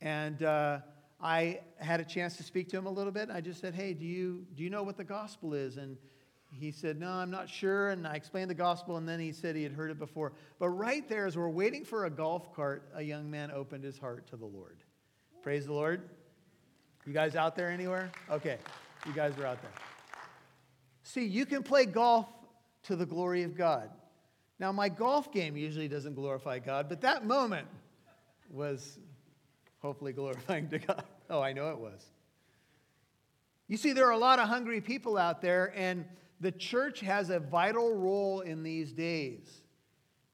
And 0.06 0.44
uh, 0.44 0.78
I 1.20 1.62
had 1.78 2.00
a 2.00 2.04
chance 2.04 2.38
to 2.38 2.44
speak 2.44 2.70
to 2.70 2.78
him 2.78 2.86
a 2.86 2.92
little 2.92 3.12
bit. 3.12 3.30
I 3.32 3.42
just 3.42 3.60
said, 3.60 3.74
Hey, 3.74 3.94
do 3.94 4.06
you, 4.06 4.46
do 4.56 4.64
you 4.64 4.70
know 4.70 4.84
what 4.84 4.98
the 4.98 5.04
gospel 5.04 5.56
is? 5.56 5.78
And 5.78 5.98
he 6.52 6.72
said, 6.72 7.00
No, 7.00 7.10
I'm 7.10 7.32
not 7.32 7.50
sure. 7.50 7.90
And 7.90 8.06
I 8.06 8.14
explained 8.14 8.52
the 8.52 8.56
gospel, 8.56 8.98
and 8.98 9.10
then 9.10 9.20
he 9.20 9.32
said 9.32 9.56
he 9.56 9.64
had 9.64 9.72
heard 9.72 9.90
it 9.90 9.98
before. 9.98 10.34
But 10.60 10.70
right 10.70 11.10
there, 11.10 11.26
as 11.26 11.36
we're 11.36 11.50
waiting 11.50 11.84
for 11.84 12.06
a 12.06 12.12
golf 12.12 12.54
cart, 12.54 12.88
a 12.94 13.02
young 13.02 13.32
man 13.32 13.50
opened 13.50 13.84
his 13.84 13.98
heart 13.98 14.28
to 14.28 14.38
the 14.38 14.46
Lord. 14.46 14.78
Praise 15.42 15.66
the 15.66 15.74
Lord. 15.74 16.08
You 17.08 17.12
guys 17.14 17.36
out 17.36 17.56
there 17.56 17.72
anywhere? 17.72 18.12
Okay, 18.30 18.60
you 19.08 19.14
guys 19.14 19.34
are 19.40 19.46
out 19.48 19.62
there. 19.64 19.72
See, 21.02 21.26
you 21.26 21.48
can 21.48 21.64
play 21.64 21.88
golf 21.88 22.28
to 22.84 22.96
the 22.96 23.08
glory 23.08 23.42
of 23.42 23.58
God. 23.58 23.90
Now, 24.60 24.72
my 24.72 24.88
golf 24.88 25.32
game 25.32 25.58
usually 25.58 25.88
doesn't 25.88 26.14
glorify 26.14 26.60
God, 26.60 26.90
but 26.90 27.02
that 27.02 27.26
moment 27.26 27.68
was 28.52 29.00
hopefully 29.80 30.14
glorifying 30.14 30.70
to 30.70 30.80
God. 30.80 31.04
Oh, 31.28 31.42
I 31.42 31.54
know 31.54 31.72
it 31.72 31.80
was. 31.80 32.06
You 33.68 33.78
see, 33.78 33.94
there 33.94 34.06
are 34.06 34.12
a 34.12 34.18
lot 34.20 34.38
of 34.38 34.48
hungry 34.48 34.80
people 34.80 35.18
out 35.18 35.42
there, 35.42 35.74
and 35.76 36.06
the 36.40 36.52
church 36.52 37.00
has 37.00 37.32
a 37.32 37.40
vital 37.40 37.96
role 37.96 38.42
in 38.42 38.62
these 38.62 38.92
days 38.94 39.64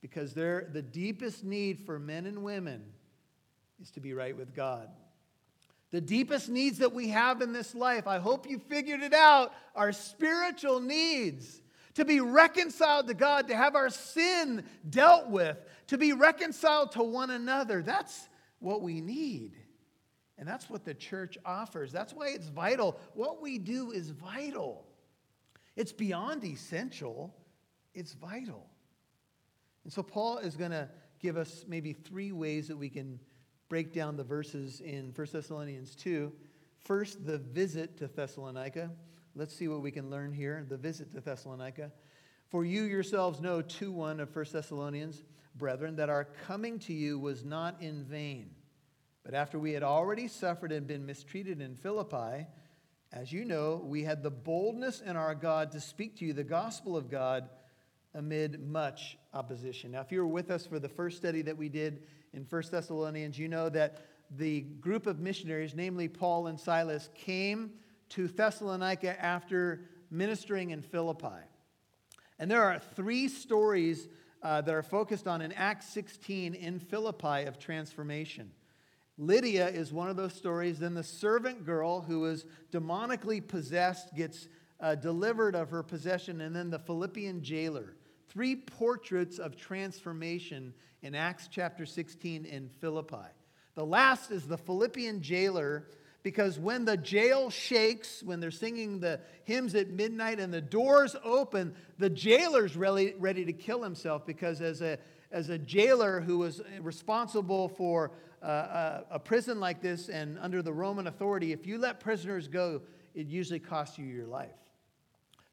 because 0.01 0.33
they're 0.33 0.69
the 0.73 0.81
deepest 0.81 1.45
need 1.45 1.79
for 1.85 1.97
men 1.97 2.25
and 2.25 2.43
women 2.43 2.83
is 3.81 3.91
to 3.91 3.99
be 3.99 4.13
right 4.13 4.35
with 4.35 4.53
God. 4.53 4.89
The 5.91 6.01
deepest 6.01 6.49
needs 6.49 6.79
that 6.79 6.93
we 6.93 7.09
have 7.09 7.41
in 7.41 7.51
this 7.51 7.75
life, 7.75 8.07
I 8.07 8.17
hope 8.19 8.49
you 8.49 8.59
figured 8.59 9.01
it 9.01 9.13
out, 9.13 9.53
are 9.75 9.91
spiritual 9.91 10.79
needs. 10.79 11.61
To 11.95 12.05
be 12.05 12.21
reconciled 12.21 13.07
to 13.07 13.13
God, 13.13 13.49
to 13.49 13.55
have 13.55 13.75
our 13.75 13.89
sin 13.89 14.63
dealt 14.89 15.27
with, 15.27 15.57
to 15.87 15.97
be 15.97 16.13
reconciled 16.13 16.93
to 16.93 17.03
one 17.03 17.29
another. 17.29 17.81
That's 17.81 18.29
what 18.61 18.81
we 18.81 19.01
need. 19.01 19.57
And 20.37 20.47
that's 20.47 20.69
what 20.69 20.85
the 20.85 20.93
church 20.93 21.37
offers. 21.45 21.91
That's 21.91 22.13
why 22.13 22.29
it's 22.29 22.47
vital. 22.47 22.99
What 23.13 23.41
we 23.41 23.57
do 23.57 23.91
is 23.91 24.09
vital. 24.09 24.87
It's 25.75 25.91
beyond 25.91 26.43
essential, 26.43 27.35
it's 27.93 28.13
vital. 28.13 28.67
And 29.83 29.91
so 29.91 30.03
Paul 30.03 30.37
is 30.39 30.55
going 30.55 30.71
to 30.71 30.89
give 31.19 31.37
us 31.37 31.65
maybe 31.67 31.93
three 31.93 32.31
ways 32.31 32.67
that 32.67 32.77
we 32.77 32.89
can 32.89 33.19
break 33.69 33.93
down 33.93 34.17
the 34.17 34.23
verses 34.23 34.81
in 34.81 35.13
1 35.15 35.27
Thessalonians 35.31 35.95
2. 35.95 36.31
First, 36.83 37.25
the 37.25 37.37
visit 37.37 37.97
to 37.97 38.07
Thessalonica. 38.07 38.91
Let's 39.35 39.55
see 39.55 39.67
what 39.67 39.81
we 39.81 39.91
can 39.91 40.09
learn 40.09 40.33
here. 40.33 40.65
The 40.67 40.77
visit 40.77 41.13
to 41.13 41.21
Thessalonica. 41.21 41.91
For 42.49 42.65
you 42.65 42.83
yourselves 42.83 43.39
know 43.39 43.61
2 43.61 43.91
1 43.91 44.19
of 44.19 44.35
1 44.35 44.45
Thessalonians, 44.51 45.23
brethren, 45.55 45.95
that 45.97 46.09
our 46.09 46.25
coming 46.47 46.79
to 46.79 46.93
you 46.93 47.19
was 47.19 47.43
not 47.43 47.81
in 47.81 48.03
vain. 48.03 48.51
But 49.23 49.33
after 49.33 49.59
we 49.59 49.73
had 49.73 49.83
already 49.83 50.27
suffered 50.27 50.71
and 50.71 50.87
been 50.87 51.05
mistreated 51.05 51.61
in 51.61 51.75
Philippi, 51.75 52.47
as 53.13 53.31
you 53.31 53.45
know, 53.45 53.81
we 53.83 54.03
had 54.03 54.23
the 54.23 54.31
boldness 54.31 55.01
in 55.01 55.15
our 55.15 55.35
God 55.35 55.71
to 55.73 55.79
speak 55.79 56.17
to 56.17 56.25
you 56.25 56.33
the 56.33 56.43
gospel 56.43 56.95
of 56.95 57.09
God 57.09 57.49
amid 58.13 58.65
much 58.65 59.17
opposition. 59.33 59.91
Now, 59.91 60.01
if 60.01 60.11
you 60.11 60.19
were 60.19 60.27
with 60.27 60.49
us 60.49 60.65
for 60.65 60.79
the 60.79 60.89
first 60.89 61.17
study 61.17 61.41
that 61.43 61.57
we 61.57 61.69
did 61.69 62.03
in 62.33 62.45
1 62.49 62.63
Thessalonians, 62.71 63.37
you 63.37 63.47
know 63.47 63.69
that 63.69 64.05
the 64.37 64.61
group 64.61 65.07
of 65.07 65.19
missionaries, 65.19 65.75
namely 65.75 66.07
Paul 66.07 66.47
and 66.47 66.59
Silas, 66.59 67.09
came 67.13 67.71
to 68.09 68.27
Thessalonica 68.27 69.21
after 69.23 69.81
ministering 70.09 70.71
in 70.71 70.81
Philippi. 70.81 71.27
And 72.39 72.49
there 72.49 72.63
are 72.63 72.79
three 72.95 73.27
stories 73.27 74.07
uh, 74.43 74.61
that 74.61 74.73
are 74.73 74.83
focused 74.83 75.27
on 75.27 75.41
in 75.41 75.51
Acts 75.53 75.87
16 75.89 76.53
in 76.53 76.79
Philippi 76.79 77.43
of 77.43 77.59
transformation. 77.59 78.51
Lydia 79.17 79.67
is 79.67 79.93
one 79.93 80.09
of 80.09 80.15
those 80.15 80.33
stories. 80.33 80.79
Then 80.79 80.93
the 80.93 81.03
servant 81.03 81.65
girl 81.65 82.01
who 82.01 82.25
is 82.25 82.45
demonically 82.71 83.45
possessed 83.45 84.15
gets 84.15 84.47
uh, 84.79 84.95
delivered 84.95 85.55
of 85.55 85.69
her 85.69 85.83
possession. 85.83 86.41
And 86.41 86.55
then 86.55 86.69
the 86.69 86.79
Philippian 86.79 87.43
jailer. 87.43 87.95
Three 88.29 88.55
portraits 88.55 89.37
of 89.37 89.55
transformation 89.55 90.73
in 91.03 91.13
Acts 91.13 91.49
chapter 91.51 91.85
16 91.85 92.45
in 92.45 92.69
Philippi. 92.69 93.27
The 93.75 93.85
last 93.85 94.31
is 94.31 94.47
the 94.47 94.57
Philippian 94.57 95.21
jailer 95.21 95.87
because 96.23 96.59
when 96.59 96.85
the 96.85 96.97
jail 96.97 97.49
shakes, 97.49 98.21
when 98.23 98.39
they're 98.39 98.51
singing 98.51 98.99
the 98.99 99.19
hymns 99.43 99.73
at 99.75 99.89
midnight 99.89 100.39
and 100.39 100.53
the 100.53 100.61
doors 100.61 101.15
open, 101.23 101.73
the 101.97 102.09
jailer's 102.09 102.75
ready, 102.75 103.15
ready 103.17 103.45
to 103.45 103.53
kill 103.53 103.81
himself 103.81 104.25
because 104.25 104.61
as 104.61 104.81
a, 104.81 104.99
as 105.31 105.49
a 105.49 105.57
jailer 105.57 106.21
who 106.21 106.37
was 106.37 106.61
responsible 106.79 107.69
for 107.69 108.11
uh, 108.43 108.47
a, 108.47 109.03
a 109.11 109.19
prison 109.19 109.59
like 109.59 109.81
this 109.81 110.09
and 110.09 110.37
under 110.39 110.61
the 110.61 110.73
Roman 110.73 111.07
authority, 111.07 111.53
if 111.53 111.65
you 111.65 111.77
let 111.77 111.99
prisoners 111.99 112.47
go, 112.47 112.81
it 113.15 113.27
usually 113.27 113.59
costs 113.59 113.97
you 113.97 114.05
your 114.05 114.27
life. 114.27 114.49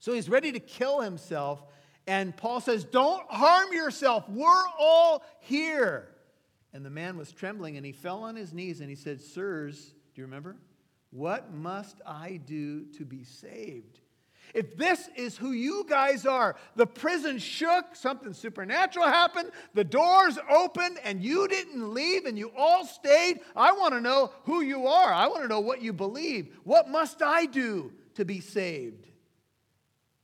So 0.01 0.13
he's 0.13 0.29
ready 0.29 0.53
to 0.53 0.61
kill 0.61 1.01
himself. 1.01 1.63
And 2.07 2.37
Paul 2.37 2.61
says, 2.61 2.85
Don't 2.85 3.27
harm 3.29 3.73
yourself. 3.73 4.29
We're 4.29 4.67
all 4.79 5.25
here. 5.41 6.09
And 6.73 6.85
the 6.85 6.91
man 6.91 7.17
was 7.17 7.33
trembling 7.33 7.77
and 7.77 7.85
he 7.85 7.93
fell 7.93 8.23
on 8.23 8.37
his 8.37 8.53
knees 8.53 8.81
and 8.81 8.89
he 8.89 8.97
said, 8.97 9.21
Sirs, 9.21 9.95
do 10.19 10.23
you 10.23 10.27
remember? 10.27 10.57
What 11.11 11.55
must 11.55 12.01
I 12.05 12.41
do 12.45 12.87
to 12.97 13.05
be 13.05 13.23
saved? 13.23 14.01
If 14.53 14.77
this 14.77 15.09
is 15.15 15.37
who 15.37 15.53
you 15.53 15.87
guys 15.89 16.27
are, 16.27 16.57
the 16.75 16.89
prison 16.89 17.39
shook, 17.39 17.95
something 17.95 18.33
supernatural 18.33 19.07
happened, 19.07 19.53
the 19.75 19.85
doors 19.85 20.37
opened, 20.51 20.99
and 21.05 21.23
you 21.23 21.47
didn't 21.47 21.95
leave 21.95 22.25
and 22.25 22.37
you 22.37 22.51
all 22.57 22.85
stayed. 22.85 23.39
I 23.55 23.71
want 23.71 23.95
to 23.95 24.01
know 24.01 24.33
who 24.43 24.61
you 24.61 24.89
are. 24.89 25.15
I 25.15 25.29
want 25.29 25.43
to 25.43 25.49
know 25.49 25.61
what 25.61 25.83
you 25.83 25.93
believe. 25.93 26.53
What 26.65 26.89
must 26.89 27.23
I 27.23 27.47
do 27.47 27.93
to 28.15 28.25
be 28.25 28.41
saved? 28.41 29.07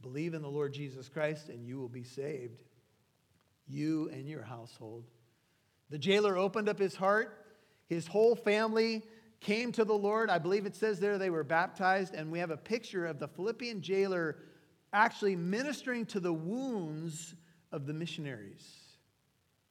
Believe 0.02 0.35
in 0.35 0.42
the 0.42 0.50
Lord 0.50 0.72
Jesus 0.72 1.09
Christ 1.09 1.50
and 1.50 1.64
you 1.64 1.78
will 1.78 1.88
be 1.88 2.02
saved, 2.02 2.64
you 3.68 4.11
and 4.12 4.28
your 4.28 4.42
household. 4.42 5.04
The 5.90 5.98
jailer 5.98 6.37
opened 6.37 6.68
up 6.68 6.80
his 6.80 6.96
heart, 6.96 7.46
his 7.87 8.09
whole 8.09 8.35
family 8.35 9.04
came 9.44 9.70
to 9.72 9.85
the 9.85 9.94
Lord. 9.94 10.30
I 10.30 10.38
believe 10.38 10.64
it 10.66 10.74
says 10.74 10.98
there 10.98 11.18
they 11.18 11.30
were 11.30 11.44
baptized, 11.44 12.14
and 12.14 12.33
we 12.33 12.38
have 12.38 12.50
a 12.50 12.57
picture 12.57 13.07
of 13.07 13.18
the 13.18 13.28
Philippian 13.28 13.83
jailer 13.83 14.38
actually 14.92 15.37
ministering 15.37 16.07
to 16.07 16.18
the 16.18 16.33
wounds 16.33 17.35
of 17.70 17.87
the 17.87 17.92
missionaries. 17.92 18.66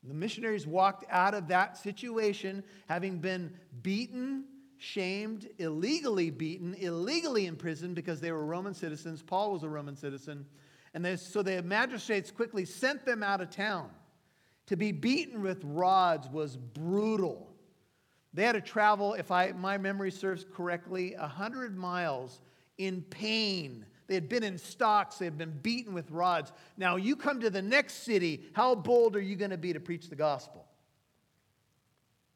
The 0.04 0.14
missionaries 0.14 0.68
walked 0.68 1.06
out 1.10 1.34
of 1.34 1.48
that 1.48 1.78
situation 1.78 2.64
having 2.88 3.18
been 3.20 3.54
beaten, 3.82 4.46
shamed, 4.78 5.50
illegally 5.58 6.30
beaten, 6.30 6.76
illegally 6.76 7.48
imprisoned 7.48 7.96
because 7.96 8.20
they 8.20 8.32
were 8.32 8.46
Roman 8.46 8.74
citizens. 8.74 9.24
Paul 9.24 9.54
was 9.54 9.64
a 9.64 9.70
Roman 9.70 9.96
citizen. 9.96 10.46
And 10.94 11.04
they, 11.04 11.16
so 11.16 11.42
the 11.42 11.64
magistrates 11.64 12.30
quickly 12.30 12.66
sent 12.66 13.06
them 13.06 13.24
out 13.24 13.42
of 13.42 13.50
town. 13.50 13.90
To 14.68 14.76
be 14.76 14.92
beaten 14.92 15.42
with 15.42 15.64
rods 15.64 16.30
was 16.30 16.58
brutal. 16.58 17.53
They 18.34 18.44
had 18.44 18.54
to 18.54 18.62
travel, 18.62 19.14
if 19.14 19.30
I, 19.32 19.52
my 19.52 19.78
memory 19.78 20.12
serves 20.12 20.46
correctly, 20.56 21.16
100 21.18 21.78
miles 21.78 22.42
in 22.78 23.04
pain. 23.04 23.86
They 24.08 24.16
had 24.16 24.28
been 24.28 24.44
in 24.44 24.58
stocks, 24.58 25.18
they 25.18 25.26
had 25.26 25.38
been 25.38 25.58
beaten 25.62 25.94
with 25.94 26.10
rods. 26.10 26.52
Now, 26.76 26.96
you 26.96 27.16
come 27.16 27.40
to 27.42 27.50
the 27.50 27.62
next 27.62 28.04
city, 28.04 28.44
how 28.54 28.76
bold 28.76 29.16
are 29.16 29.22
you 29.22 29.36
going 29.36 29.52
to 29.52 29.58
be 29.58 29.74
to 29.74 29.80
preach 29.80 30.10
the 30.10 30.16
gospel? 30.16 30.66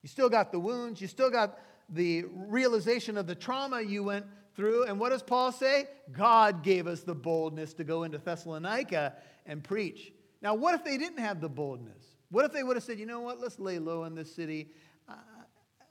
You 0.04 0.10
still 0.10 0.30
got 0.30 0.52
the 0.52 0.60
wounds, 0.60 1.02
you 1.02 1.08
still 1.08 1.32
got 1.32 1.60
the 1.90 2.26
realization 2.32 3.18
of 3.18 3.26
the 3.26 3.36
trauma 3.36 3.82
you 3.82 4.04
went 4.04 4.26
through. 4.56 4.86
And 4.86 5.00
what 5.00 5.10
does 5.10 5.24
Paul 5.24 5.52
say? 5.52 5.86
God 6.12 6.64
gave 6.64 6.86
us 6.86 7.02
the 7.02 7.16
boldness 7.16 7.74
to 7.76 7.84
go 7.84 8.04
into 8.04 8.18
Thessalonica 8.18 9.16
and 9.46 9.64
preach. 9.64 10.12
Now, 10.42 10.54
what 10.54 10.76
if 10.76 10.84
they 10.84 10.98
didn't 10.98 11.20
have 11.20 11.42
the 11.42 11.50
boldness? 11.50 12.04
What 12.30 12.46
if 12.46 12.52
they 12.52 12.64
would 12.64 12.76
have 12.76 12.84
said, 12.84 13.00
you 13.00 13.06
know 13.06 13.22
what, 13.22 13.40
let's 13.40 13.58
lay 13.58 13.80
low 13.80 14.04
in 14.04 14.14
this 14.14 14.34
city 14.34 14.70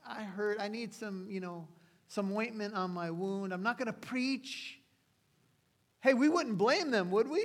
I 0.08 0.22
heard 0.22 0.58
I 0.58 0.68
need 0.68 0.94
some, 0.94 1.26
you 1.28 1.40
know, 1.40 1.66
some 2.08 2.32
ointment 2.32 2.74
on 2.74 2.90
my 2.90 3.10
wound. 3.10 3.52
I'm 3.52 3.62
not 3.62 3.78
going 3.78 3.86
to 3.86 3.92
preach. 3.92 4.78
Hey, 6.00 6.14
we 6.14 6.28
wouldn't 6.28 6.56
blame 6.58 6.90
them, 6.90 7.10
would 7.10 7.28
we? 7.28 7.44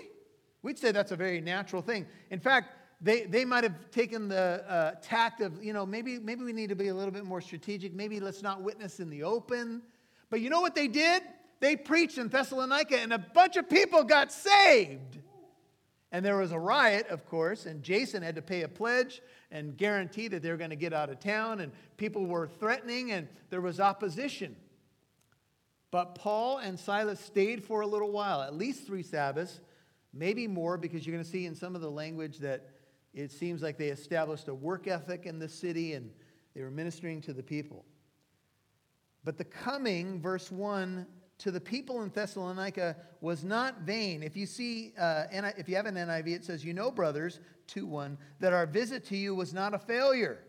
We'd 0.62 0.78
say 0.78 0.92
that's 0.92 1.12
a 1.12 1.16
very 1.16 1.42
natural 1.42 1.82
thing. 1.82 2.06
In 2.30 2.40
fact, 2.40 2.76
they, 3.02 3.26
they 3.26 3.46
might 3.46 3.64
have 3.64 3.90
taken 3.90 4.28
the 4.28 4.64
uh, 4.68 4.92
tact 5.02 5.42
of, 5.42 5.64
you 5.64 5.74
know, 5.74 5.86
maybe, 5.86 6.20
maybe 6.20 6.44
we 6.44 6.54
need 6.54 6.70
to 6.70 6.76
be 6.76 6.90
a 6.90 6.94
little 6.94 7.12
bit 7.12 7.26
more 7.26 7.42
strategic. 7.42 7.94
Maybe 7.94 8.20
let's 8.20 8.44
not 8.44 8.62
witness 8.62 9.00
in 9.00 9.10
the 9.10 9.24
open. 9.24 9.82
But 10.30 10.42
you 10.42 10.52
know 10.52 10.62
what 10.62 10.76
they 10.76 10.88
did? 10.88 11.24
They 11.60 11.76
preached 11.76 12.20
in 12.20 12.28
Thessalonica 12.28 13.00
and 13.00 13.12
a 13.12 13.18
bunch 13.18 13.56
of 13.56 13.68
people 13.70 14.04
got 14.04 14.32
saved. 14.32 15.18
And 16.12 16.26
there 16.26 16.38
was 16.38 16.52
a 16.52 16.60
riot, 16.60 17.08
of 17.08 17.26
course, 17.26 17.66
and 17.66 17.82
Jason 17.82 18.22
had 18.22 18.36
to 18.36 18.42
pay 18.42 18.64
a 18.64 18.68
pledge 18.68 19.22
and 19.50 19.78
guarantee 19.78 20.28
that 20.28 20.42
they 20.42 20.50
were 20.50 20.58
going 20.58 20.70
to 20.70 20.76
get 20.76 20.94
out 20.94 21.10
of 21.10 21.20
town, 21.20 21.62
and 21.62 21.72
people 21.98 22.26
were 22.26 22.48
threatening, 22.48 23.12
and 23.12 23.28
there 23.50 23.62
was 23.62 23.80
opposition. 23.80 24.56
But 25.90 26.16
Paul 26.16 26.58
and 26.58 26.80
Silas 26.80 27.20
stayed 27.20 27.64
for 27.64 27.82
a 27.82 27.88
little 27.88 28.12
while, 28.12 28.42
at 28.42 28.56
least 28.56 28.86
three 28.86 29.04
Sabbaths, 29.04 29.62
maybe 30.14 30.48
more, 30.48 30.78
because 30.78 31.06
you're 31.06 31.14
going 31.14 31.24
to 31.24 31.30
see 31.30 31.46
in 31.46 31.56
some 31.56 31.76
of 31.76 31.82
the 31.82 31.92
language 31.92 32.40
that 32.40 32.70
it 33.14 33.32
seems 33.32 33.62
like 33.62 33.78
they 33.78 33.90
established 33.90 34.48
a 34.48 34.54
work 34.54 34.88
ethic 34.88 35.26
in 35.26 35.40
the 35.40 35.50
city 35.50 35.94
and 35.94 36.10
they 36.56 36.62
were 36.62 36.72
ministering 36.72 37.22
to 37.22 37.34
the 37.34 37.44
people. 37.44 37.86
But 39.24 39.38
the 39.38 39.44
coming, 39.44 40.22
verse 40.22 40.50
1, 40.50 41.06
to 41.42 41.50
the 41.50 41.60
people 41.60 42.04
in 42.04 42.10
Thessalonica 42.10 42.96
was 43.20 43.44
not 43.44 43.82
vain. 43.82 44.22
If 44.22 44.38
you 44.38 44.46
see, 44.46 44.94
uh, 44.98 45.26
if 45.58 45.68
you 45.68 45.76
have 45.76 45.88
an 45.88 45.96
NIV, 45.96 46.28
it 46.28 46.46
says, 46.46 46.64
You 46.64 46.74
know, 46.74 46.92
brothers, 46.92 47.40
2 47.68 47.88
1, 47.88 48.18
that 48.40 48.54
our 48.54 48.68
visit 48.68 49.04
to 49.06 49.18
you 49.18 49.34
was 49.34 49.52
not 49.52 49.74
a 49.74 49.80
failure. 49.80 50.44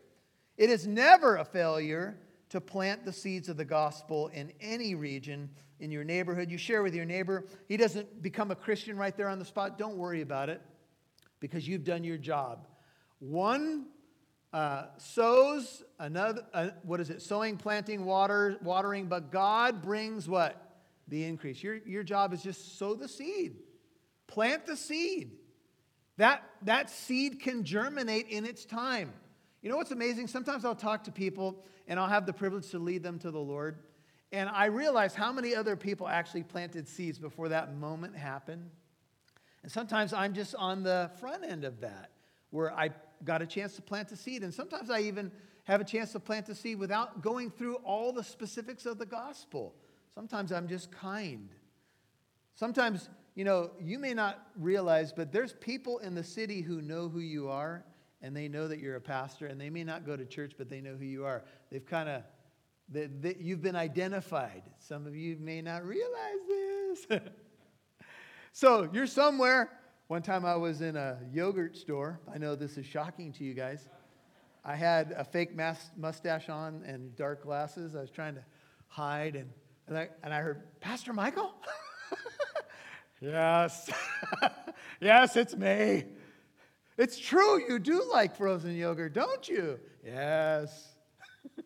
It 0.58 0.68
is 0.68 0.86
never 0.86 1.36
a 1.36 1.46
failure 1.46 2.18
to 2.50 2.60
plant 2.60 3.06
the 3.06 3.12
seeds 3.12 3.48
of 3.48 3.56
the 3.56 3.64
gospel 3.64 4.28
in 4.28 4.52
any 4.60 4.94
region 4.94 5.48
in 5.80 5.90
your 5.90 6.04
neighborhood. 6.04 6.50
You 6.50 6.58
share 6.58 6.82
with 6.82 6.94
your 6.94 7.06
neighbor. 7.06 7.46
He 7.68 7.78
doesn't 7.78 8.22
become 8.22 8.50
a 8.50 8.54
Christian 8.54 8.98
right 8.98 9.16
there 9.16 9.30
on 9.30 9.38
the 9.38 9.46
spot. 9.46 9.78
Don't 9.78 9.96
worry 9.96 10.20
about 10.20 10.50
it 10.50 10.60
because 11.40 11.66
you've 11.66 11.84
done 11.84 12.04
your 12.04 12.18
job. 12.18 12.68
One 13.18 13.86
uh, 14.52 14.88
sows, 14.98 15.82
another, 15.98 16.42
uh, 16.52 16.68
what 16.82 17.00
is 17.00 17.08
it? 17.08 17.22
Sowing, 17.22 17.56
planting, 17.56 18.04
water, 18.04 18.58
watering, 18.62 19.06
but 19.06 19.32
God 19.32 19.80
brings 19.80 20.28
what? 20.28 20.71
The 21.08 21.24
increase. 21.24 21.62
Your, 21.62 21.76
your 21.86 22.02
job 22.02 22.32
is 22.32 22.42
just 22.42 22.78
sow 22.78 22.94
the 22.94 23.08
seed, 23.08 23.56
plant 24.26 24.66
the 24.66 24.76
seed. 24.76 25.32
That, 26.18 26.44
that 26.62 26.90
seed 26.90 27.40
can 27.40 27.64
germinate 27.64 28.28
in 28.28 28.44
its 28.44 28.64
time. 28.64 29.12
You 29.62 29.70
know 29.70 29.76
what's 29.76 29.92
amazing? 29.92 30.26
Sometimes 30.26 30.64
I'll 30.64 30.74
talk 30.74 31.04
to 31.04 31.12
people 31.12 31.64
and 31.88 31.98
I'll 31.98 32.08
have 32.08 32.26
the 32.26 32.32
privilege 32.32 32.70
to 32.70 32.78
lead 32.78 33.02
them 33.02 33.18
to 33.20 33.30
the 33.30 33.40
Lord. 33.40 33.78
And 34.30 34.48
I 34.48 34.66
realize 34.66 35.14
how 35.14 35.32
many 35.32 35.54
other 35.54 35.76
people 35.76 36.08
actually 36.08 36.42
planted 36.42 36.88
seeds 36.88 37.18
before 37.18 37.48
that 37.50 37.74
moment 37.76 38.16
happened. 38.16 38.70
And 39.62 39.70
sometimes 39.70 40.12
I'm 40.12 40.32
just 40.32 40.54
on 40.54 40.82
the 40.82 41.10
front 41.20 41.44
end 41.44 41.64
of 41.64 41.80
that, 41.80 42.10
where 42.50 42.72
I 42.72 42.90
got 43.24 43.42
a 43.42 43.46
chance 43.46 43.76
to 43.76 43.82
plant 43.82 44.10
a 44.10 44.16
seed. 44.16 44.42
And 44.42 44.52
sometimes 44.52 44.90
I 44.90 45.00
even 45.00 45.30
have 45.64 45.80
a 45.80 45.84
chance 45.84 46.12
to 46.12 46.20
plant 46.20 46.48
a 46.48 46.54
seed 46.54 46.78
without 46.78 47.22
going 47.22 47.50
through 47.50 47.76
all 47.76 48.12
the 48.12 48.24
specifics 48.24 48.86
of 48.86 48.98
the 48.98 49.06
gospel. 49.06 49.74
Sometimes 50.14 50.52
I'm 50.52 50.68
just 50.68 50.92
kind. 50.92 51.48
Sometimes, 52.54 53.08
you 53.34 53.44
know, 53.44 53.70
you 53.80 53.98
may 53.98 54.12
not 54.12 54.46
realize, 54.58 55.12
but 55.12 55.32
there's 55.32 55.54
people 55.54 55.98
in 55.98 56.14
the 56.14 56.24
city 56.24 56.60
who 56.60 56.82
know 56.82 57.08
who 57.08 57.20
you 57.20 57.48
are 57.48 57.84
and 58.20 58.36
they 58.36 58.46
know 58.46 58.68
that 58.68 58.78
you're 58.78 58.96
a 58.96 59.00
pastor 59.00 59.46
and 59.46 59.60
they 59.60 59.70
may 59.70 59.84
not 59.84 60.04
go 60.04 60.16
to 60.16 60.24
church, 60.24 60.52
but 60.56 60.68
they 60.68 60.80
know 60.80 60.94
who 60.94 61.04
you 61.04 61.24
are. 61.24 61.44
They've 61.70 61.84
kind 61.84 62.08
of, 62.08 62.22
they, 62.88 63.06
they, 63.06 63.36
you've 63.40 63.62
been 63.62 63.76
identified. 63.76 64.62
Some 64.78 65.06
of 65.06 65.16
you 65.16 65.38
may 65.40 65.62
not 65.62 65.84
realize 65.84 66.40
this. 66.48 67.06
so 68.52 68.88
you're 68.92 69.06
somewhere. 69.06 69.70
One 70.08 70.22
time 70.22 70.44
I 70.44 70.56
was 70.56 70.82
in 70.82 70.96
a 70.96 71.18
yogurt 71.32 71.76
store. 71.76 72.20
I 72.32 72.36
know 72.36 72.54
this 72.54 72.76
is 72.76 72.84
shocking 72.84 73.32
to 73.32 73.44
you 73.44 73.54
guys. 73.54 73.88
I 74.64 74.76
had 74.76 75.12
a 75.16 75.24
fake 75.24 75.56
mas- 75.56 75.90
mustache 75.96 76.50
on 76.50 76.82
and 76.86 77.16
dark 77.16 77.42
glasses. 77.42 77.96
I 77.96 78.00
was 78.02 78.10
trying 78.10 78.34
to 78.34 78.44
hide 78.88 79.36
and 79.36 79.48
and 79.88 79.98
I, 79.98 80.08
and 80.22 80.32
I 80.32 80.40
heard, 80.40 80.62
Pastor 80.80 81.12
Michael? 81.12 81.54
yes. 83.20 83.90
yes, 85.00 85.36
it's 85.36 85.56
me. 85.56 86.04
It's 86.98 87.18
true, 87.18 87.60
you 87.68 87.78
do 87.78 88.04
like 88.12 88.36
frozen 88.36 88.76
yogurt, 88.76 89.14
don't 89.14 89.48
you? 89.48 89.80
Yes. 90.04 90.94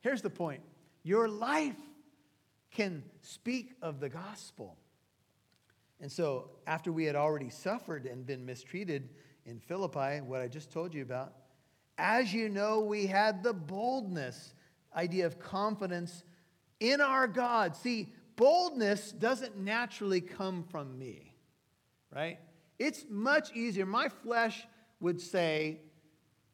Here's 0.00 0.22
the 0.22 0.30
point 0.30 0.62
your 1.02 1.28
life 1.28 1.76
can 2.70 3.02
speak 3.22 3.74
of 3.80 4.00
the 4.00 4.08
gospel. 4.08 4.76
And 6.00 6.12
so, 6.12 6.50
after 6.66 6.92
we 6.92 7.04
had 7.04 7.16
already 7.16 7.50
suffered 7.50 8.06
and 8.06 8.24
been 8.24 8.46
mistreated 8.46 9.08
in 9.46 9.58
Philippi, 9.58 10.20
what 10.20 10.40
I 10.40 10.46
just 10.46 10.70
told 10.70 10.94
you 10.94 11.02
about, 11.02 11.32
as 11.96 12.32
you 12.32 12.48
know, 12.48 12.80
we 12.80 13.06
had 13.06 13.42
the 13.42 13.52
boldness, 13.52 14.54
idea 14.94 15.26
of 15.26 15.40
confidence 15.40 16.22
in 16.80 17.00
our 17.00 17.26
God. 17.26 17.76
See, 17.76 18.12
boldness 18.36 19.12
doesn't 19.12 19.56
naturally 19.56 20.20
come 20.20 20.64
from 20.64 20.98
me, 20.98 21.32
right? 22.14 22.38
It's 22.78 23.04
much 23.10 23.52
easier. 23.54 23.86
My 23.86 24.08
flesh 24.08 24.66
would 25.00 25.20
say, 25.20 25.80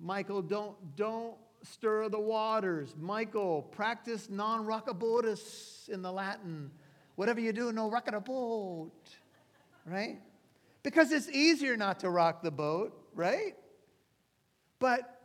Michael, 0.00 0.42
don't, 0.42 0.96
don't 0.96 1.36
stir 1.62 2.08
the 2.08 2.20
waters. 2.20 2.94
Michael, 2.98 3.62
practice 3.62 4.28
non 4.30 4.64
rockabotus 4.64 5.88
in 5.88 6.02
the 6.02 6.12
Latin. 6.12 6.70
Whatever 7.16 7.40
you 7.40 7.52
do, 7.52 7.72
no 7.72 7.90
rocking 7.90 8.14
a 8.14 8.20
boat, 8.20 8.92
right? 9.86 10.20
Because 10.82 11.12
it's 11.12 11.28
easier 11.28 11.76
not 11.76 12.00
to 12.00 12.10
rock 12.10 12.42
the 12.42 12.50
boat, 12.50 12.92
right? 13.14 13.54
But 14.78 15.20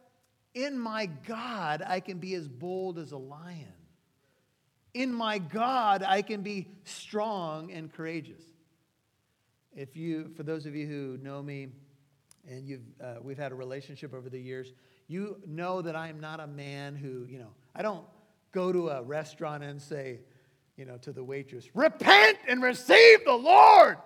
in 0.54 0.78
my 0.78 1.08
God, 1.08 1.84
I 1.86 2.00
can 2.00 2.20
be 2.20 2.34
as 2.36 2.48
bold 2.48 3.00
as 3.00 3.12
a 3.12 3.18
lion. 3.18 3.74
In 4.94 5.14
my 5.14 5.38
God, 5.38 6.04
I 6.04 6.22
can 6.22 6.42
be 6.42 6.68
strong 6.84 7.72
and 7.72 7.92
courageous. 7.92 8.42
If 9.76 9.96
you, 9.96 10.32
for 10.36 10.44
those 10.44 10.66
of 10.66 10.76
you 10.76 10.88
who 10.88 11.18
know 11.22 11.42
me, 11.42 11.68
and 12.50 12.68
you've, 12.68 12.82
uh, 13.02 13.16
we've 13.22 13.38
had 13.38 13.52
a 13.52 13.56
relationship 13.56 14.14
over 14.14 14.30
the 14.30 14.40
years, 14.40 14.74
you 15.08 15.42
know 15.46 15.82
that 15.82 15.96
I 15.96 16.10
am 16.10 16.20
not 16.20 16.40
a 16.40 16.48
man 16.48 16.96
who, 16.96 17.26
you 17.30 17.38
know, 17.40 17.52
I 17.76 17.82
don't 17.82 18.06
go 18.52 18.72
to 18.72 18.90
a 18.90 19.04
restaurant 19.04 19.64
and 19.64 19.82
say, 19.82 20.20
you 20.76 20.86
know, 20.86 20.98
to 20.98 21.12
the 21.12 21.24
waitress, 21.24 21.68
repent 21.76 22.38
and 22.48 22.64
receive 22.64 23.26
the 23.26 23.34
Lord. 23.34 23.98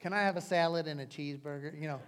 Can 0.00 0.12
I 0.12 0.22
have 0.22 0.36
a 0.36 0.40
salad 0.40 0.86
and 0.86 1.00
a 1.00 1.06
cheeseburger? 1.06 1.80
You 1.80 1.88
know. 1.88 2.00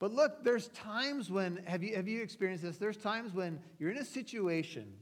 But 0.00 0.12
look, 0.14 0.42
there's 0.42 0.68
times 0.68 1.30
when, 1.30 1.62
have 1.66 1.84
you, 1.84 1.94
have 1.94 2.08
you 2.08 2.22
experienced 2.22 2.64
this? 2.64 2.78
There's 2.78 2.96
times 2.96 3.34
when 3.34 3.60
you're 3.78 3.90
in 3.90 3.98
a 3.98 4.04
situation 4.04 4.94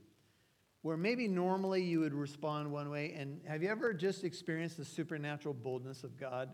where 0.82 0.96
maybe 0.96 1.28
normally 1.28 1.82
you 1.82 2.00
would 2.00 2.12
respond 2.12 2.70
one 2.70 2.90
way. 2.90 3.14
And 3.16 3.40
have 3.46 3.62
you 3.62 3.68
ever 3.68 3.94
just 3.94 4.24
experienced 4.24 4.76
the 4.76 4.84
supernatural 4.84 5.54
boldness 5.54 6.02
of 6.02 6.18
God? 6.18 6.50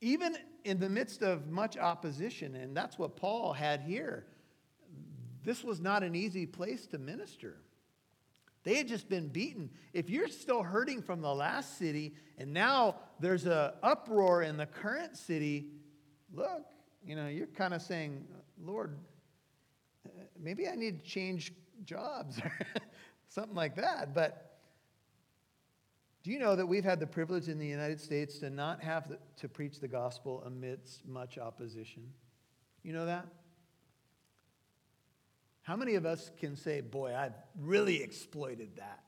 Even 0.00 0.36
in 0.64 0.80
the 0.80 0.88
midst 0.88 1.22
of 1.22 1.48
much 1.48 1.76
opposition, 1.76 2.56
and 2.56 2.74
that's 2.74 2.98
what 2.98 3.16
Paul 3.16 3.52
had 3.52 3.82
here. 3.82 4.26
This 5.44 5.62
was 5.62 5.80
not 5.80 6.02
an 6.02 6.14
easy 6.14 6.46
place 6.46 6.86
to 6.88 6.98
minister. 6.98 7.56
They 8.64 8.76
had 8.76 8.88
just 8.88 9.08
been 9.08 9.28
beaten. 9.28 9.70
If 9.92 10.08
you're 10.08 10.28
still 10.28 10.62
hurting 10.62 11.02
from 11.02 11.20
the 11.20 11.34
last 11.34 11.78
city, 11.78 12.14
and 12.38 12.54
now 12.54 12.96
there's 13.20 13.44
an 13.44 13.72
uproar 13.82 14.42
in 14.42 14.56
the 14.56 14.66
current 14.66 15.16
city, 15.16 15.66
look, 16.32 16.64
you 17.04 17.16
know, 17.16 17.28
you're 17.28 17.46
kind 17.46 17.74
of 17.74 17.82
saying, 17.82 18.26
Lord, 18.60 18.98
maybe 20.38 20.68
I 20.68 20.74
need 20.74 21.02
to 21.02 21.10
change 21.10 21.52
jobs 21.84 22.38
or 22.38 22.52
something 23.28 23.54
like 23.54 23.76
that. 23.76 24.14
But 24.14 24.58
do 26.22 26.30
you 26.30 26.38
know 26.38 26.56
that 26.56 26.66
we've 26.66 26.84
had 26.84 27.00
the 27.00 27.06
privilege 27.06 27.48
in 27.48 27.58
the 27.58 27.66
United 27.66 28.00
States 28.00 28.38
to 28.40 28.50
not 28.50 28.82
have 28.82 29.16
to 29.36 29.48
preach 29.48 29.80
the 29.80 29.88
gospel 29.88 30.42
amidst 30.46 31.06
much 31.06 31.38
opposition? 31.38 32.02
You 32.82 32.92
know 32.92 33.06
that? 33.06 33.26
How 35.62 35.76
many 35.76 35.94
of 35.94 36.06
us 36.06 36.30
can 36.38 36.56
say, 36.56 36.80
boy, 36.80 37.14
I've 37.14 37.34
really 37.60 38.02
exploited 38.02 38.76
that? 38.76 39.02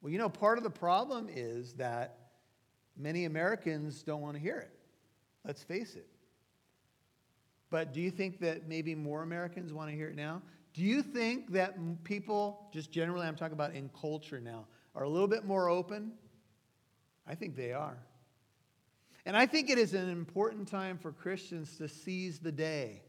Well, 0.00 0.10
you 0.10 0.18
know, 0.18 0.28
part 0.28 0.58
of 0.58 0.64
the 0.64 0.70
problem 0.70 1.28
is 1.30 1.74
that 1.74 2.18
many 2.96 3.24
Americans 3.26 4.02
don't 4.02 4.20
want 4.20 4.36
to 4.36 4.40
hear 4.40 4.58
it. 4.58 4.70
Let's 5.44 5.62
face 5.62 5.94
it. 5.94 6.08
But 7.70 7.92
do 7.92 8.00
you 8.00 8.10
think 8.10 8.40
that 8.40 8.68
maybe 8.68 8.94
more 8.94 9.22
Americans 9.22 9.72
want 9.72 9.90
to 9.90 9.96
hear 9.96 10.08
it 10.08 10.16
now? 10.16 10.42
Do 10.74 10.82
you 10.82 11.02
think 11.02 11.52
that 11.52 12.04
people, 12.04 12.68
just 12.72 12.90
generally, 12.90 13.26
I'm 13.26 13.36
talking 13.36 13.54
about 13.54 13.74
in 13.74 13.90
culture 14.00 14.40
now, 14.40 14.66
are 14.94 15.04
a 15.04 15.08
little 15.08 15.28
bit 15.28 15.44
more 15.44 15.68
open? 15.68 16.12
I 17.26 17.34
think 17.34 17.56
they 17.56 17.72
are. 17.72 17.96
And 19.26 19.36
I 19.36 19.46
think 19.46 19.70
it 19.70 19.78
is 19.78 19.94
an 19.94 20.10
important 20.10 20.68
time 20.68 20.98
for 20.98 21.10
Christians 21.12 21.78
to 21.78 21.88
seize 21.88 22.38
the 22.38 22.52
day. 22.52 23.02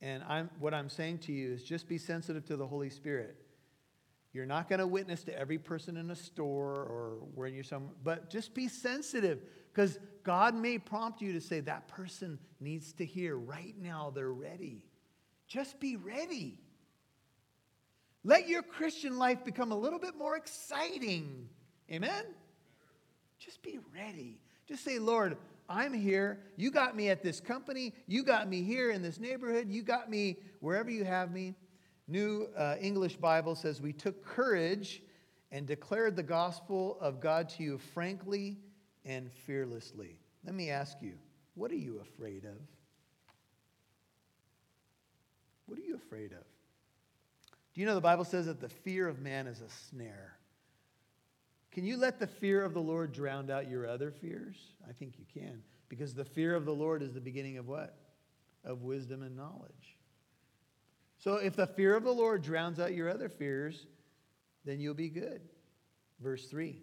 And 0.00 0.22
I'm, 0.28 0.50
what 0.58 0.74
I'm 0.74 0.88
saying 0.88 1.18
to 1.18 1.32
you 1.32 1.52
is 1.52 1.62
just 1.62 1.88
be 1.88 1.98
sensitive 1.98 2.44
to 2.46 2.56
the 2.56 2.66
Holy 2.66 2.90
Spirit. 2.90 3.36
You're 4.32 4.46
not 4.46 4.68
going 4.68 4.78
to 4.78 4.86
witness 4.86 5.24
to 5.24 5.38
every 5.38 5.58
person 5.58 5.96
in 5.96 6.10
a 6.10 6.16
store 6.16 6.74
or 6.74 7.18
where 7.34 7.48
you're 7.48 7.64
somewhere, 7.64 7.94
but 8.02 8.30
just 8.30 8.54
be 8.54 8.66
sensitive 8.66 9.40
because 9.72 9.98
God 10.22 10.54
may 10.54 10.78
prompt 10.78 11.20
you 11.20 11.32
to 11.32 11.40
say, 11.40 11.60
that 11.60 11.88
person 11.88 12.38
needs 12.60 12.92
to 12.94 13.04
hear 13.04 13.36
right 13.36 13.74
now, 13.80 14.12
they're 14.14 14.32
ready. 14.32 14.82
Just 15.46 15.80
be 15.80 15.96
ready. 15.96 16.58
Let 18.24 18.48
your 18.48 18.62
Christian 18.62 19.18
life 19.18 19.44
become 19.44 19.72
a 19.72 19.76
little 19.76 19.98
bit 19.98 20.16
more 20.16 20.36
exciting. 20.36 21.48
Amen? 21.90 22.24
Just 23.38 23.62
be 23.62 23.78
ready. 23.94 24.38
Just 24.68 24.84
say, 24.84 24.98
Lord, 24.98 25.36
I'm 25.68 25.92
here. 25.92 26.38
You 26.56 26.70
got 26.70 26.94
me 26.94 27.08
at 27.08 27.22
this 27.22 27.40
company. 27.40 27.94
You 28.06 28.22
got 28.22 28.48
me 28.48 28.62
here 28.62 28.90
in 28.90 29.02
this 29.02 29.18
neighborhood. 29.18 29.68
You 29.68 29.82
got 29.82 30.08
me 30.08 30.36
wherever 30.60 30.90
you 30.90 31.04
have 31.04 31.32
me. 31.32 31.54
New 32.06 32.48
uh, 32.56 32.76
English 32.80 33.16
Bible 33.16 33.54
says, 33.54 33.80
We 33.80 33.92
took 33.92 34.24
courage 34.24 35.02
and 35.50 35.66
declared 35.66 36.14
the 36.14 36.22
gospel 36.22 36.98
of 37.00 37.20
God 37.20 37.48
to 37.50 37.62
you 37.62 37.78
frankly 37.78 38.58
and 39.04 39.30
fearlessly. 39.46 40.18
Let 40.44 40.54
me 40.54 40.70
ask 40.70 40.96
you, 41.00 41.14
what 41.54 41.70
are 41.70 41.76
you 41.76 42.00
afraid 42.00 42.44
of? 42.44 42.56
What 45.66 45.78
are 45.78 45.82
you 45.82 45.94
afraid 45.94 46.32
of? 46.32 46.44
Do 47.74 47.80
you 47.80 47.86
know 47.86 47.94
the 47.94 48.00
Bible 48.00 48.24
says 48.24 48.46
that 48.46 48.60
the 48.60 48.68
fear 48.68 49.08
of 49.08 49.20
man 49.20 49.46
is 49.46 49.60
a 49.60 49.68
snare? 49.88 50.36
Can 51.70 51.84
you 51.84 51.96
let 51.96 52.18
the 52.18 52.26
fear 52.26 52.62
of 52.62 52.74
the 52.74 52.80
Lord 52.80 53.12
drown 53.12 53.50
out 53.50 53.70
your 53.70 53.86
other 53.86 54.10
fears? 54.10 54.56
I 54.88 54.92
think 54.92 55.18
you 55.18 55.24
can. 55.32 55.62
Because 55.88 56.14
the 56.14 56.24
fear 56.24 56.54
of 56.54 56.66
the 56.66 56.74
Lord 56.74 57.02
is 57.02 57.14
the 57.14 57.20
beginning 57.20 57.56
of 57.56 57.66
what? 57.66 57.96
Of 58.64 58.82
wisdom 58.82 59.22
and 59.22 59.36
knowledge. 59.36 59.96
So 61.18 61.36
if 61.36 61.56
the 61.56 61.66
fear 61.66 61.96
of 61.96 62.04
the 62.04 62.12
Lord 62.12 62.42
drowns 62.42 62.78
out 62.78 62.92
your 62.92 63.08
other 63.08 63.28
fears, 63.28 63.86
then 64.64 64.80
you'll 64.80 64.94
be 64.94 65.08
good. 65.08 65.40
Verse 66.20 66.46
3 66.46 66.78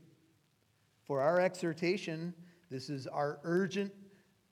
For 1.09 1.23
our 1.23 1.39
exhortation, 1.39 2.35
this 2.69 2.87
is 2.87 3.07
our 3.07 3.39
urgent 3.43 3.91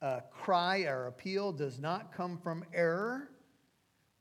uh, 0.01 0.21
cry, 0.31 0.85
our 0.85 1.05
appeal, 1.05 1.51
does 1.51 1.77
not 1.77 2.11
come 2.11 2.35
from 2.35 2.65
error. 2.73 3.29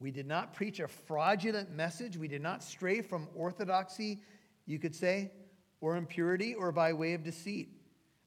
We 0.01 0.11
did 0.11 0.27
not 0.27 0.53
preach 0.53 0.79
a 0.79 0.87
fraudulent 0.87 1.75
message. 1.75 2.19
We 2.19 2.29
did 2.29 2.43
not 2.43 2.63
stray 2.63 3.01
from 3.01 3.27
orthodoxy, 3.35 4.21
you 4.67 4.79
could 4.79 4.95
say, 4.95 5.31
or 5.81 5.97
impurity, 5.97 6.55
or 6.55 6.73
by 6.73 6.93
way 6.93 7.15
of 7.15 7.25
deceit. 7.25 7.71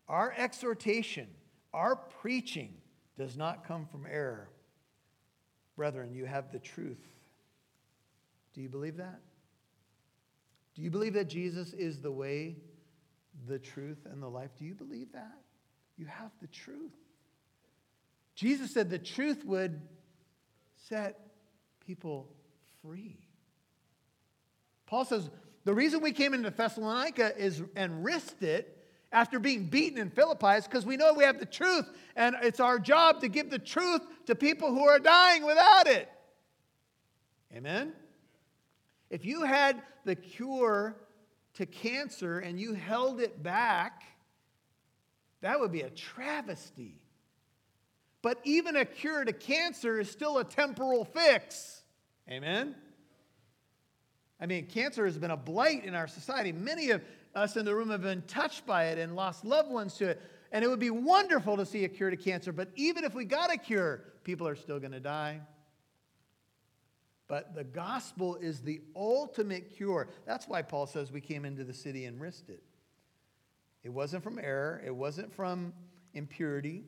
Our 0.07 0.33
exhortation, 0.35 1.27
our 1.71 1.95
preaching, 1.95 2.73
does 3.15 3.37
not 3.37 3.63
come 3.63 3.85
from 3.85 4.07
error. 4.09 4.49
Brethren, 5.75 6.15
you 6.15 6.25
have 6.25 6.51
the 6.51 6.57
truth 6.57 6.97
do 8.55 8.61
you 8.61 8.69
believe 8.69 8.97
that? 8.97 9.19
Do 10.73 10.81
you 10.81 10.89
believe 10.89 11.13
that 11.13 11.29
Jesus 11.29 11.73
is 11.73 12.01
the 12.01 12.11
way, 12.11 12.55
the 13.47 13.59
truth, 13.59 14.05
and 14.05 14.21
the 14.21 14.27
life? 14.27 14.51
Do 14.57 14.65
you 14.65 14.75
believe 14.75 15.11
that? 15.13 15.37
You 15.97 16.05
have 16.05 16.31
the 16.41 16.47
truth. 16.47 16.93
Jesus 18.35 18.73
said 18.73 18.89
the 18.89 18.99
truth 18.99 19.43
would 19.45 19.81
set 20.87 21.19
people 21.85 22.29
free. 22.81 23.17
Paul 24.85 25.05
says 25.05 25.29
the 25.65 25.73
reason 25.73 26.01
we 26.01 26.13
came 26.13 26.33
into 26.33 26.49
Thessalonica 26.49 27.37
is 27.37 27.61
and 27.75 28.03
risked 28.03 28.43
it 28.43 28.77
after 29.11 29.39
being 29.39 29.65
beaten 29.65 29.97
in 29.97 30.09
Philippi 30.09 30.57
is 30.57 30.65
because 30.65 30.85
we 30.85 30.95
know 30.95 31.13
we 31.13 31.23
have 31.23 31.39
the 31.39 31.45
truth, 31.45 31.85
and 32.15 32.35
it's 32.41 32.59
our 32.59 32.79
job 32.79 33.21
to 33.21 33.27
give 33.27 33.49
the 33.49 33.59
truth 33.59 34.01
to 34.27 34.35
people 34.35 34.69
who 34.69 34.87
are 34.87 34.99
dying 34.99 35.45
without 35.45 35.87
it. 35.87 36.09
Amen? 37.55 37.93
If 39.09 39.25
you 39.25 39.43
had 39.43 39.81
the 40.05 40.15
cure 40.15 40.95
to 41.59 41.65
cancer 41.65 42.39
and 42.39 42.57
you 42.57 42.73
held 42.73 43.19
it 43.19 43.43
back, 43.43 44.03
that 45.41 45.59
would 45.59 45.73
be 45.73 45.81
a 45.81 45.89
travesty. 45.89 46.95
But 48.21 48.39
even 48.45 48.77
a 48.77 48.85
cure 48.85 49.25
to 49.25 49.33
cancer 49.33 49.99
is 49.99 50.09
still 50.09 50.37
a 50.37 50.45
temporal 50.45 51.03
fix. 51.03 51.83
Amen? 52.29 52.75
I 54.39 54.45
mean, 54.45 54.67
cancer 54.67 55.03
has 55.03 55.17
been 55.17 55.31
a 55.31 55.37
blight 55.37 55.83
in 55.83 55.95
our 55.95 56.07
society. 56.07 56.53
Many 56.53 56.91
of 56.91 57.01
us 57.35 57.57
in 57.57 57.65
the 57.65 57.75
room 57.75 57.89
have 57.89 58.03
been 58.03 58.21
touched 58.21 58.65
by 58.65 58.85
it 58.85 58.97
and 58.97 59.13
lost 59.13 59.43
loved 59.43 59.69
ones 59.69 59.95
to 59.95 60.11
it. 60.11 60.21
And 60.53 60.63
it 60.63 60.69
would 60.69 60.79
be 60.79 60.91
wonderful 60.91 61.57
to 61.57 61.65
see 61.65 61.83
a 61.83 61.89
cure 61.89 62.09
to 62.09 62.15
cancer. 62.15 62.53
But 62.53 62.69
even 62.75 63.03
if 63.03 63.13
we 63.13 63.25
got 63.25 63.53
a 63.53 63.57
cure, 63.57 64.01
people 64.23 64.47
are 64.47 64.55
still 64.55 64.79
going 64.79 64.93
to 64.93 65.01
die. 65.01 65.41
But 67.29 67.53
the 67.53 67.63
gospel 67.63 68.35
is 68.35 68.61
the 68.61 68.81
ultimate 68.95 69.77
cure. 69.77 70.09
That's 70.25 70.47
why 70.47 70.63
Paul 70.63 70.87
says 70.87 71.11
we 71.11 71.21
came 71.21 71.45
into 71.45 71.63
the 71.63 71.75
city 71.75 72.05
and 72.05 72.19
risked 72.19 72.49
it. 72.49 72.63
It 73.83 73.89
wasn't 73.89 74.23
from 74.23 74.39
error, 74.39 74.81
it 74.85 74.93
wasn't 74.93 75.33
from 75.33 75.73
impurity. 76.13 76.83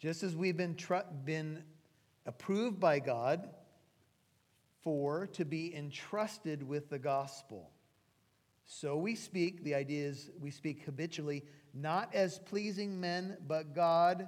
Just 0.00 0.22
as 0.22 0.34
we've 0.34 0.56
been, 0.56 0.74
tr- 0.74 1.06
been 1.26 1.62
approved 2.24 2.80
by 2.80 3.00
God 3.00 3.50
for 4.82 5.26
to 5.34 5.44
be 5.44 5.76
entrusted 5.76 6.66
with 6.66 6.88
the 6.88 6.98
gospel. 6.98 7.70
So 8.64 8.96
we 8.96 9.14
speak, 9.14 9.62
the 9.62 9.74
idea 9.74 10.06
is 10.06 10.30
we 10.40 10.50
speak 10.50 10.84
habitually, 10.84 11.44
not 11.74 12.14
as 12.14 12.38
pleasing 12.38 12.98
men, 12.98 13.36
but 13.46 13.74
God 13.74 14.26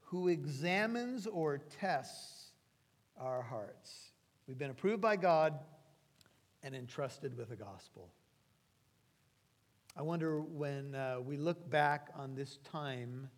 who 0.00 0.26
examines 0.26 1.28
or 1.28 1.58
tests 1.58 2.33
our 3.18 3.42
hearts. 3.42 4.10
We've 4.46 4.58
been 4.58 4.70
approved 4.70 5.00
by 5.00 5.16
God 5.16 5.58
and 6.62 6.74
entrusted 6.74 7.36
with 7.36 7.50
the 7.50 7.56
gospel. 7.56 8.10
I 9.96 10.02
wonder 10.02 10.40
when 10.40 10.94
uh, 10.94 11.18
we 11.24 11.36
look 11.36 11.70
back 11.70 12.08
on 12.16 12.34
this 12.34 12.58
time, 12.64 13.28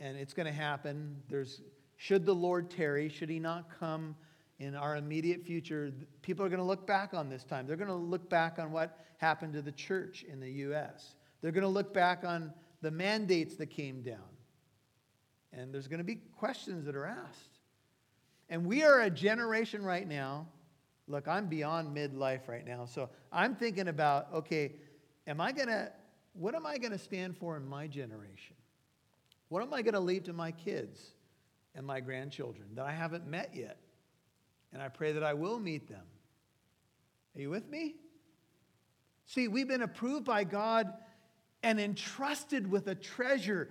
and 0.00 0.16
it's 0.16 0.34
going 0.34 0.46
to 0.46 0.52
happen. 0.52 1.16
There's, 1.28 1.62
should 1.96 2.26
the 2.26 2.34
Lord 2.34 2.70
tarry, 2.70 3.08
should 3.08 3.30
he 3.30 3.38
not 3.38 3.70
come 3.78 4.16
in 4.58 4.74
our 4.74 4.96
immediate 4.96 5.44
future, 5.44 5.92
people 6.22 6.44
are 6.44 6.48
going 6.48 6.60
to 6.60 6.64
look 6.64 6.86
back 6.86 7.14
on 7.14 7.28
this 7.28 7.44
time. 7.44 7.66
They're 7.66 7.76
going 7.76 7.88
to 7.88 7.94
look 7.94 8.28
back 8.28 8.58
on 8.58 8.72
what 8.72 8.98
happened 9.18 9.52
to 9.54 9.62
the 9.62 9.72
church 9.72 10.24
in 10.30 10.40
the 10.40 10.50
U.S., 10.50 11.14
they're 11.42 11.52
going 11.52 11.62
to 11.62 11.68
look 11.68 11.92
back 11.92 12.24
on 12.24 12.52
the 12.80 12.90
mandates 12.90 13.56
that 13.56 13.66
came 13.66 14.02
down. 14.02 14.18
And 15.52 15.72
there's 15.72 15.86
going 15.86 15.98
to 15.98 16.04
be 16.04 16.16
questions 16.36 16.86
that 16.86 16.96
are 16.96 17.06
asked. 17.06 17.55
And 18.48 18.66
we 18.66 18.84
are 18.84 19.00
a 19.00 19.10
generation 19.10 19.82
right 19.82 20.06
now. 20.06 20.46
Look, 21.08 21.28
I'm 21.28 21.46
beyond 21.46 21.96
midlife 21.96 22.48
right 22.48 22.66
now. 22.66 22.84
So 22.84 23.08
I'm 23.32 23.54
thinking 23.54 23.88
about 23.88 24.32
okay, 24.34 24.72
am 25.26 25.40
I 25.40 25.52
going 25.52 25.68
to, 25.68 25.90
what 26.34 26.54
am 26.54 26.66
I 26.66 26.78
going 26.78 26.92
to 26.92 26.98
stand 26.98 27.36
for 27.36 27.56
in 27.56 27.66
my 27.66 27.86
generation? 27.86 28.56
What 29.48 29.62
am 29.62 29.72
I 29.72 29.82
going 29.82 29.94
to 29.94 30.00
leave 30.00 30.24
to 30.24 30.32
my 30.32 30.50
kids 30.50 31.00
and 31.74 31.86
my 31.86 32.00
grandchildren 32.00 32.68
that 32.74 32.86
I 32.86 32.92
haven't 32.92 33.26
met 33.26 33.50
yet? 33.54 33.78
And 34.72 34.82
I 34.82 34.88
pray 34.88 35.12
that 35.12 35.22
I 35.22 35.34
will 35.34 35.58
meet 35.58 35.88
them. 35.88 36.02
Are 37.36 37.40
you 37.40 37.50
with 37.50 37.68
me? 37.68 37.94
See, 39.26 39.48
we've 39.48 39.68
been 39.68 39.82
approved 39.82 40.24
by 40.24 40.44
God 40.44 40.92
and 41.62 41.80
entrusted 41.80 42.70
with 42.70 42.86
a 42.86 42.94
treasure. 42.94 43.70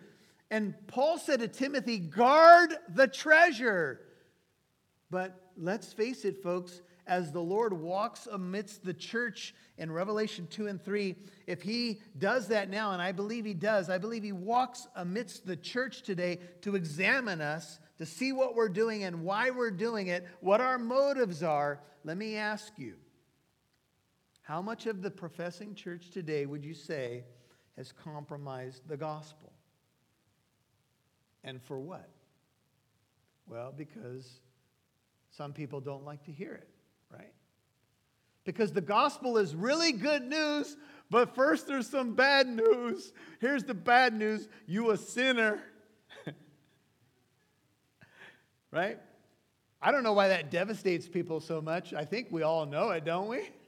And 0.51 0.75
Paul 0.87 1.17
said 1.17 1.39
to 1.39 1.47
Timothy, 1.47 1.97
guard 1.97 2.75
the 2.93 3.07
treasure. 3.07 4.01
But 5.09 5.51
let's 5.57 5.93
face 5.93 6.25
it, 6.25 6.41
folks, 6.41 6.81
as 7.07 7.31
the 7.31 7.41
Lord 7.41 7.73
walks 7.73 8.27
amidst 8.31 8.83
the 8.83 8.93
church 8.93 9.53
in 9.77 9.91
Revelation 9.91 10.47
2 10.49 10.67
and 10.67 10.83
3, 10.83 11.15
if 11.45 11.61
he 11.61 12.01
does 12.17 12.47
that 12.47 12.69
now, 12.69 12.93
and 12.93 13.01
I 13.01 13.11
believe 13.11 13.45
he 13.45 13.53
does, 13.53 13.89
I 13.89 13.97
believe 13.97 14.23
he 14.23 14.31
walks 14.31 14.87
amidst 14.95 15.45
the 15.45 15.55
church 15.55 16.01
today 16.01 16.39
to 16.61 16.75
examine 16.75 17.41
us, 17.41 17.79
to 17.99 18.05
see 18.05 18.31
what 18.31 18.55
we're 18.55 18.69
doing 18.69 19.03
and 19.03 19.23
why 19.23 19.51
we're 19.51 19.71
doing 19.71 20.07
it, 20.07 20.25
what 20.39 20.61
our 20.61 20.79
motives 20.79 21.43
are. 21.43 21.79
Let 22.03 22.17
me 22.17 22.35
ask 22.37 22.73
you 22.77 22.95
how 24.41 24.61
much 24.61 24.87
of 24.87 25.01
the 25.01 25.11
professing 25.11 25.75
church 25.75 26.09
today 26.09 26.45
would 26.45 26.65
you 26.65 26.73
say 26.73 27.23
has 27.77 27.91
compromised 27.91 28.87
the 28.87 28.97
gospel? 28.97 29.53
And 31.43 31.61
for 31.61 31.79
what? 31.79 32.09
Well, 33.47 33.73
because 33.75 34.39
some 35.35 35.53
people 35.53 35.79
don't 35.81 36.05
like 36.05 36.23
to 36.25 36.31
hear 36.31 36.53
it 36.53 36.69
right? 37.11 37.31
Because 38.43 38.71
the 38.71 38.81
gospel 38.81 39.37
is 39.37 39.55
really 39.55 39.91
good 39.91 40.23
news, 40.23 40.77
but 41.09 41.35
first 41.35 41.67
there's 41.67 41.89
some 41.89 42.15
bad 42.15 42.47
news. 42.47 43.13
Here's 43.39 43.63
the 43.63 43.73
bad 43.73 44.13
news 44.13 44.47
you 44.67 44.91
a 44.91 44.97
sinner. 44.97 45.59
right? 48.71 48.99
I 49.81 49.91
don't 49.91 50.03
know 50.03 50.13
why 50.13 50.29
that 50.29 50.51
devastates 50.51 51.07
people 51.07 51.39
so 51.39 51.61
much. 51.61 51.93
I 51.93 52.05
think 52.05 52.27
we 52.31 52.43
all 52.43 52.65
know 52.65 52.89
it, 52.91 53.05
don't 53.05 53.27
we? 53.27 53.49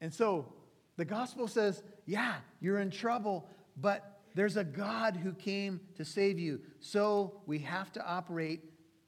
And 0.00 0.12
so 0.12 0.52
the 0.96 1.04
gospel 1.04 1.46
says, 1.46 1.80
yeah, 2.06 2.34
you're 2.60 2.80
in 2.80 2.90
trouble, 2.90 3.48
but 3.76 4.11
there's 4.34 4.56
a 4.56 4.64
God 4.64 5.16
who 5.16 5.32
came 5.32 5.80
to 5.96 6.04
save 6.04 6.38
you. 6.38 6.60
So 6.80 7.42
we 7.46 7.60
have 7.60 7.92
to 7.92 8.06
operate 8.06 8.62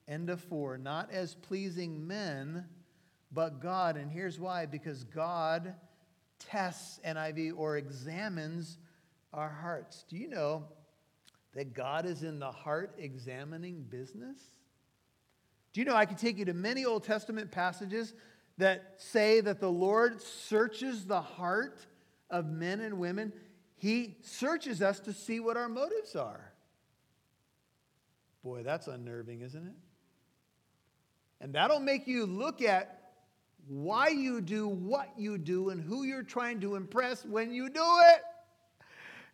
End 0.06 0.28
of 0.28 0.40
four. 0.40 0.76
Not 0.76 1.10
as 1.12 1.34
pleasing 1.34 2.06
men, 2.06 2.66
but 3.32 3.60
God. 3.60 3.96
And 3.96 4.10
here's 4.10 4.38
why 4.38 4.66
because 4.66 5.04
God 5.04 5.74
tests, 6.38 7.00
NIV, 7.06 7.54
or 7.56 7.78
examines 7.78 8.78
our 9.32 9.48
hearts. 9.48 10.04
Do 10.08 10.16
you 10.16 10.28
know 10.28 10.64
that 11.54 11.72
God 11.72 12.04
is 12.04 12.22
in 12.22 12.38
the 12.38 12.50
heart 12.50 12.94
examining 12.98 13.82
business? 13.82 14.38
Do 15.72 15.80
you 15.80 15.86
know 15.86 15.96
I 15.96 16.04
can 16.04 16.16
take 16.16 16.38
you 16.38 16.44
to 16.44 16.54
many 16.54 16.84
Old 16.84 17.04
Testament 17.04 17.50
passages 17.50 18.12
that 18.58 18.94
say 18.98 19.40
that 19.40 19.58
the 19.58 19.70
Lord 19.70 20.20
searches 20.20 21.06
the 21.06 21.20
heart 21.20 21.86
of 22.30 22.46
men 22.46 22.80
and 22.80 22.98
women? 22.98 23.32
He 23.84 24.16
searches 24.22 24.80
us 24.80 24.98
to 25.00 25.12
see 25.12 25.40
what 25.40 25.58
our 25.58 25.68
motives 25.68 26.16
are. 26.16 26.50
Boy, 28.42 28.62
that's 28.62 28.86
unnerving, 28.86 29.42
isn't 29.42 29.62
it? 29.62 29.74
And 31.42 31.54
that'll 31.54 31.80
make 31.80 32.06
you 32.06 32.24
look 32.24 32.62
at 32.62 33.12
why 33.68 34.08
you 34.08 34.40
do 34.40 34.68
what 34.68 35.10
you 35.18 35.36
do 35.36 35.68
and 35.68 35.82
who 35.82 36.04
you're 36.04 36.22
trying 36.22 36.62
to 36.62 36.76
impress 36.76 37.26
when 37.26 37.52
you 37.52 37.68
do 37.68 37.84
it. 38.14 38.22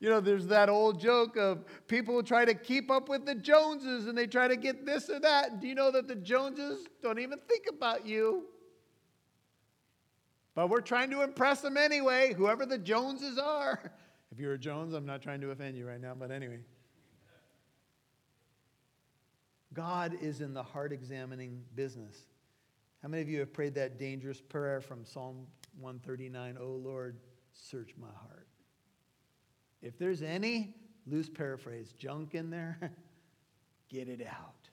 You 0.00 0.10
know, 0.10 0.18
there's 0.20 0.48
that 0.48 0.68
old 0.68 0.98
joke 0.98 1.36
of 1.36 1.64
people 1.86 2.20
try 2.20 2.44
to 2.44 2.54
keep 2.54 2.90
up 2.90 3.08
with 3.08 3.26
the 3.26 3.36
Joneses 3.36 4.08
and 4.08 4.18
they 4.18 4.26
try 4.26 4.48
to 4.48 4.56
get 4.56 4.84
this 4.84 5.08
or 5.10 5.20
that. 5.20 5.60
Do 5.60 5.68
you 5.68 5.76
know 5.76 5.92
that 5.92 6.08
the 6.08 6.16
Joneses 6.16 6.88
don't 7.04 7.20
even 7.20 7.38
think 7.46 7.66
about 7.68 8.04
you? 8.04 8.46
But 10.56 10.70
we're 10.70 10.80
trying 10.80 11.12
to 11.12 11.22
impress 11.22 11.60
them 11.60 11.76
anyway, 11.76 12.34
whoever 12.36 12.66
the 12.66 12.78
Joneses 12.78 13.38
are. 13.38 13.92
If 14.40 14.44
you're 14.44 14.54
a 14.54 14.58
Jones, 14.58 14.94
I'm 14.94 15.04
not 15.04 15.20
trying 15.20 15.42
to 15.42 15.50
offend 15.50 15.76
you 15.76 15.86
right 15.86 16.00
now, 16.00 16.14
but 16.18 16.30
anyway. 16.30 16.60
God 19.74 20.16
is 20.22 20.40
in 20.40 20.54
the 20.54 20.62
heart 20.62 20.94
examining 20.94 21.62
business. 21.74 22.16
How 23.02 23.10
many 23.10 23.20
of 23.20 23.28
you 23.28 23.40
have 23.40 23.52
prayed 23.52 23.74
that 23.74 23.98
dangerous 23.98 24.40
prayer 24.40 24.80
from 24.80 25.04
Psalm 25.04 25.46
139? 25.78 26.56
Oh 26.58 26.68
Lord, 26.68 27.18
search 27.52 27.90
my 28.00 28.06
heart. 28.06 28.48
If 29.82 29.98
there's 29.98 30.22
any 30.22 30.74
loose 31.06 31.28
paraphrase 31.28 31.92
junk 31.98 32.34
in 32.34 32.48
there, 32.48 32.78
get 33.90 34.08
it 34.08 34.26
out. 34.26 34.70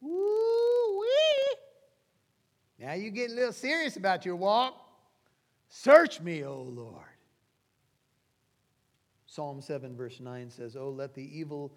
Woo 0.00 0.98
wee! 0.98 1.56
Now 2.78 2.94
you 2.94 3.10
get 3.10 3.30
a 3.30 3.34
little 3.34 3.52
serious 3.52 3.98
about 3.98 4.24
your 4.24 4.36
walk. 4.36 4.80
Search 5.68 6.22
me, 6.22 6.42
O 6.42 6.62
Lord. 6.62 7.09
Psalm 9.30 9.60
7, 9.60 9.96
verse 9.96 10.18
9 10.18 10.50
says, 10.50 10.74
Oh, 10.74 10.90
let 10.90 11.14
the 11.14 11.38
evil 11.38 11.72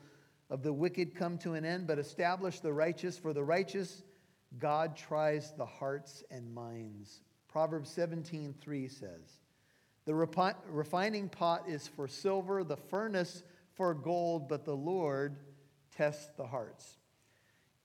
of 0.49 0.63
the 0.63 0.73
wicked 0.73 1.13
come 1.13 1.37
to 1.37 1.53
an 1.53 1.63
end, 1.63 1.85
but 1.85 1.99
establish 1.99 2.59
the 2.59 2.73
righteous. 2.73 3.15
For 3.15 3.31
the 3.31 3.43
righteous, 3.43 4.01
God 4.57 4.97
tries 4.97 5.53
the 5.53 5.65
hearts 5.65 6.23
and 6.31 6.51
minds. 6.51 7.21
Proverbs 7.47 7.91
17, 7.91 8.55
3 8.59 8.87
says, 8.87 9.39
The 10.05 10.15
refining 10.15 11.29
pot 11.29 11.65
is 11.67 11.87
for 11.87 12.07
silver, 12.07 12.63
the 12.63 12.75
furnace 12.75 13.43
for 13.75 13.93
gold, 13.93 14.49
but 14.49 14.65
the 14.65 14.75
Lord 14.75 15.37
tests 15.95 16.31
the 16.35 16.47
hearts. 16.47 16.97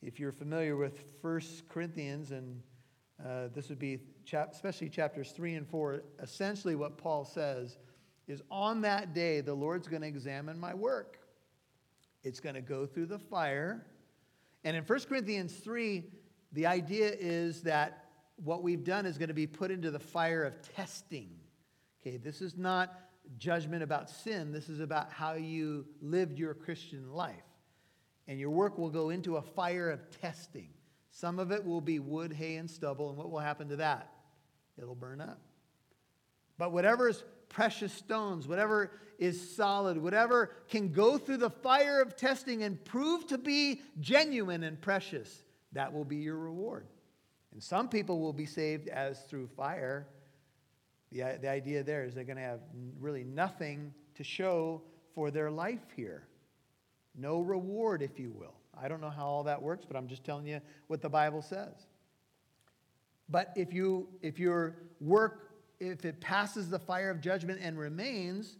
If 0.01 0.19
you're 0.19 0.33
familiar 0.33 0.79
with 0.79 1.13
1 1.21 1.43
Corinthians, 1.69 2.31
and 2.31 2.63
uh, 3.23 3.49
this 3.55 3.69
would 3.69 3.79
be 3.79 3.99
chap- 4.25 4.53
especially 4.55 4.89
chapters 4.89 5.33
3 5.33 5.57
and 5.57 5.69
4, 5.69 6.05
essentially 6.23 6.75
what 6.75 6.97
Paul 6.97 7.27
says 7.27 7.77
is 8.29 8.43
on 8.51 8.83
that 8.83 9.15
day, 9.15 9.41
the 9.41 9.55
Lord's 9.55 9.89
going 9.89 10.03
to 10.03 10.09
examine 10.09 10.59
my 10.59 10.75
work. 10.75 11.19
It's 12.23 12.41
going 12.41 12.55
to 12.55 12.61
go 12.61 12.87
through 12.87 13.07
the 13.07 13.19
fire. 13.19 13.87
And 14.65 14.77
in 14.77 14.85
1 14.85 15.01
Corinthians 15.09 15.55
3, 15.55 16.05
the 16.53 16.67
idea 16.67 17.11
is 17.19 17.63
that 17.63 18.05
what 18.37 18.63
we've 18.63 18.85
done 18.85 19.07
is 19.07 19.19
going 19.19 19.29
to 19.29 19.35
be 19.35 19.47
put 19.47 19.71
into 19.71 19.91
the 19.91 19.99
fire 19.99 20.45
of 20.45 20.61
testing. 20.77 21.31
Okay, 22.01 22.17
this 22.17 22.41
is 22.41 22.57
not 22.57 22.95
judgment 23.37 23.83
about 23.83 24.09
sin, 24.09 24.53
this 24.53 24.69
is 24.69 24.81
about 24.81 25.13
how 25.13 25.35
you 25.35 25.87
lived 26.01 26.39
your 26.39 26.55
Christian 26.55 27.13
life. 27.13 27.35
And 28.27 28.39
your 28.39 28.51
work 28.51 28.79
will 28.79 28.91
go 28.91 29.11
into 29.11 29.37
a 29.37 29.43
fire 29.43 29.91
of 29.91 30.01
testing. 30.21 30.69
Some 31.11 31.39
of 31.39 31.51
it 31.51 31.65
will 31.65 31.81
be 31.81 31.99
wood, 31.99 32.33
hay, 32.33 32.57
and 32.57 32.71
stubble. 32.71 33.09
And 33.09 33.17
what 33.17 33.31
will 33.31 33.39
happen 33.39 33.69
to 33.69 33.77
that? 33.77 34.13
It'll 34.77 34.95
burn 34.95 35.21
up. 35.21 35.41
But 36.59 36.73
whatever 36.73 37.09
is 37.09 37.25
precious 37.49 37.93
stones, 37.93 38.47
whatever 38.47 38.91
is 39.19 39.57
solid, 39.57 39.99
whatever 39.99 40.53
can 40.69 40.93
go 40.93 41.19
through 41.19 41.39
the 41.39 41.51
fire 41.51 42.01
of 42.01 42.17
testing 42.17 42.63
and 42.63 42.83
prove 42.85 43.27
to 43.27 43.39
be 43.39 43.83
genuine 44.01 44.63
and 44.63 44.81
precious, 44.81 45.43
that 45.73 45.93
will 45.93 46.05
be 46.05 46.17
your 46.17 46.37
reward. 46.37 46.87
And 47.53 47.63
some 47.63 47.89
people 47.89 48.21
will 48.21 48.33
be 48.33 48.47
saved 48.47 48.89
as 48.89 49.21
through 49.23 49.49
fire. 49.49 50.07
The, 51.11 51.39
the 51.41 51.49
idea 51.49 51.83
there 51.83 52.05
is 52.05 52.15
they're 52.15 52.25
going 52.25 52.37
to 52.37 52.43
have 52.43 52.61
really 53.01 53.25
nothing 53.25 53.93
to 54.15 54.25
show 54.25 54.83
for 55.15 55.31
their 55.31 55.51
life 55.51 55.85
here. 55.97 56.29
No 57.17 57.41
reward, 57.41 58.03
if 58.03 58.19
you 58.19 58.31
will. 58.31 58.55
I 58.81 58.87
don't 58.87 59.01
know 59.01 59.11
how 59.11 59.27
all 59.27 59.43
that 59.45 59.61
works, 59.61 59.85
but 59.85 59.97
I'm 59.97 60.07
just 60.07 60.23
telling 60.23 60.47
you 60.47 60.61
what 60.87 61.01
the 61.01 61.09
Bible 61.09 61.43
says. 61.43 61.75
But 63.29 63.53
if 63.57 63.73
you 63.73 64.09
if 64.23 64.39
your 64.39 64.77
work 65.01 65.48
if 65.81 66.05
it 66.05 66.21
passes 66.21 66.69
the 66.69 66.79
fire 66.79 67.11
of 67.11 67.21
judgment 67.21 67.61
and 67.63 67.79
remains, 67.79 68.59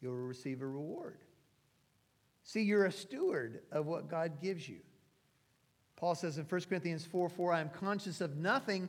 you'll 0.00 0.14
receive 0.14 0.62
a 0.62 0.66
reward. 0.66 1.18
See, 2.44 2.62
you're 2.62 2.86
a 2.86 2.92
steward 2.92 3.60
of 3.70 3.86
what 3.86 4.08
God 4.08 4.40
gives 4.40 4.68
you. 4.68 4.80
Paul 5.96 6.14
says 6.14 6.38
in 6.38 6.44
1 6.44 6.60
Corinthians 6.68 7.04
4 7.04 7.28
4, 7.28 7.52
I 7.52 7.60
am 7.60 7.68
conscious 7.68 8.20
of 8.20 8.36
nothing 8.36 8.88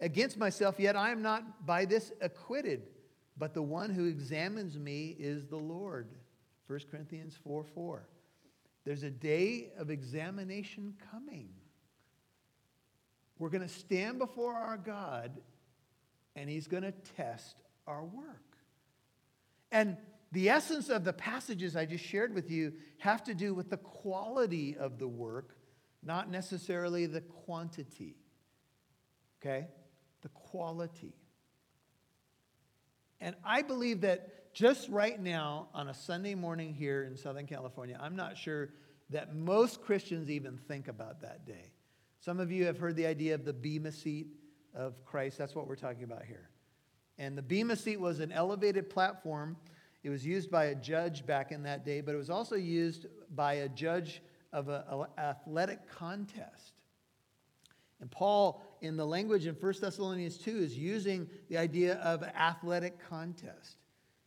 against 0.00 0.38
myself, 0.38 0.78
yet 0.78 0.96
I 0.96 1.10
am 1.10 1.22
not 1.22 1.66
by 1.66 1.84
this 1.84 2.12
acquitted. 2.20 2.82
But 3.36 3.54
the 3.54 3.62
one 3.62 3.90
who 3.90 4.06
examines 4.06 4.78
me 4.78 5.16
is 5.18 5.46
the 5.46 5.56
Lord. 5.56 6.08
1 6.66 6.80
Corinthians 6.90 7.36
4 7.42 7.64
4. 7.64 8.06
There's 8.84 9.02
a 9.02 9.10
day 9.10 9.70
of 9.78 9.90
examination 9.90 10.94
coming. 11.10 11.48
We're 13.38 13.48
going 13.48 13.62
to 13.62 13.68
stand 13.68 14.18
before 14.18 14.54
our 14.54 14.76
God 14.76 15.32
and 16.36 16.48
he's 16.48 16.66
going 16.66 16.82
to 16.82 16.92
test 17.16 17.56
our 17.86 18.04
work. 18.04 18.56
And 19.70 19.96
the 20.32 20.48
essence 20.48 20.88
of 20.88 21.04
the 21.04 21.12
passages 21.12 21.76
I 21.76 21.84
just 21.84 22.04
shared 22.04 22.34
with 22.34 22.50
you 22.50 22.72
have 22.98 23.22
to 23.24 23.34
do 23.34 23.54
with 23.54 23.70
the 23.70 23.76
quality 23.76 24.76
of 24.76 24.98
the 24.98 25.08
work, 25.08 25.56
not 26.02 26.30
necessarily 26.30 27.06
the 27.06 27.20
quantity. 27.20 28.16
Okay? 29.40 29.66
The 30.22 30.28
quality. 30.30 31.14
And 33.20 33.36
I 33.44 33.62
believe 33.62 34.00
that 34.00 34.52
just 34.54 34.88
right 34.88 35.20
now, 35.20 35.68
on 35.74 35.88
a 35.88 35.94
Sunday 35.94 36.34
morning 36.34 36.74
here 36.74 37.04
in 37.04 37.16
Southern 37.16 37.46
California, 37.46 37.98
I'm 38.00 38.16
not 38.16 38.36
sure 38.36 38.70
that 39.10 39.34
most 39.34 39.82
Christians 39.82 40.30
even 40.30 40.56
think 40.56 40.88
about 40.88 41.20
that 41.22 41.46
day. 41.46 41.72
Some 42.20 42.40
of 42.40 42.50
you 42.50 42.66
have 42.66 42.78
heard 42.78 42.96
the 42.96 43.06
idea 43.06 43.34
of 43.34 43.44
the 43.44 43.52
Bema 43.52 43.92
seat 43.92 44.28
of 44.74 45.04
Christ. 45.04 45.38
That's 45.38 45.54
what 45.54 45.66
we're 45.66 45.76
talking 45.76 46.04
about 46.04 46.24
here. 46.24 46.48
And 47.18 47.36
the 47.36 47.42
Bema 47.42 47.76
seat 47.76 48.00
was 48.00 48.20
an 48.20 48.32
elevated 48.32 48.90
platform. 48.90 49.56
It 50.02 50.10
was 50.10 50.26
used 50.26 50.50
by 50.50 50.66
a 50.66 50.74
judge 50.74 51.24
back 51.26 51.52
in 51.52 51.62
that 51.64 51.84
day, 51.84 52.00
but 52.00 52.14
it 52.14 52.18
was 52.18 52.30
also 52.30 52.56
used 52.56 53.06
by 53.34 53.54
a 53.54 53.68
judge 53.68 54.22
of 54.52 54.68
an 54.68 54.82
athletic 55.18 55.88
contest. 55.88 56.74
And 58.00 58.10
Paul, 58.10 58.62
in 58.80 58.96
the 58.96 59.06
language 59.06 59.46
in 59.46 59.54
1 59.54 59.74
Thessalonians 59.80 60.36
2, 60.38 60.50
is 60.56 60.76
using 60.76 61.28
the 61.48 61.56
idea 61.56 61.94
of 61.98 62.24
athletic 62.24 62.98
contest. 63.08 63.76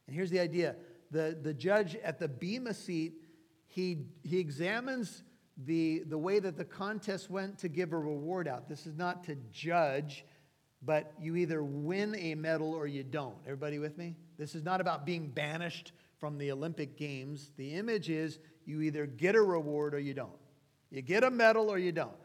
And 0.08 0.16
here's 0.16 0.30
the 0.30 0.40
idea 0.40 0.76
the, 1.12 1.38
the 1.42 1.54
judge 1.54 1.96
at 1.98 2.20
the 2.20 2.28
Bema 2.28 2.74
seat, 2.74 3.16
he, 3.68 4.06
he 4.24 4.40
examines 4.40 5.24
the, 5.66 6.04
the 6.08 6.18
way 6.18 6.40
that 6.40 6.58
the 6.58 6.66
contest 6.66 7.30
went 7.30 7.58
to 7.60 7.68
give 7.68 7.94
a 7.94 7.98
reward 7.98 8.48
out. 8.48 8.68
This 8.68 8.88
is 8.88 8.96
not 8.96 9.24
to 9.26 9.36
judge 9.52 10.26
but 10.86 11.14
you 11.20 11.36
either 11.36 11.64
win 11.64 12.16
a 12.16 12.36
medal 12.36 12.74
or 12.74 12.88
you 12.88 13.04
don't. 13.04 13.36
Everybody 13.46 13.80
with 13.80 13.98
me? 13.98 14.16
This 14.38 14.56
is 14.56 14.64
not 14.64 14.82
about 14.82 15.06
being 15.06 15.28
banished 15.28 15.94
from 16.20 16.38
the 16.38 16.52
Olympic 16.52 16.98
Games. 16.98 17.52
The 17.58 17.74
image 17.74 18.10
is 18.10 18.40
you 18.66 18.82
either 18.82 19.06
get 19.06 19.36
a 19.36 19.42
reward 19.42 19.94
or 19.94 20.00
you 20.00 20.14
don't. 20.14 20.38
You 20.92 21.02
get 21.02 21.24
a 21.24 21.32
medal 21.32 21.70
or 21.70 21.78
you 21.78 21.92
don't. 21.92 22.16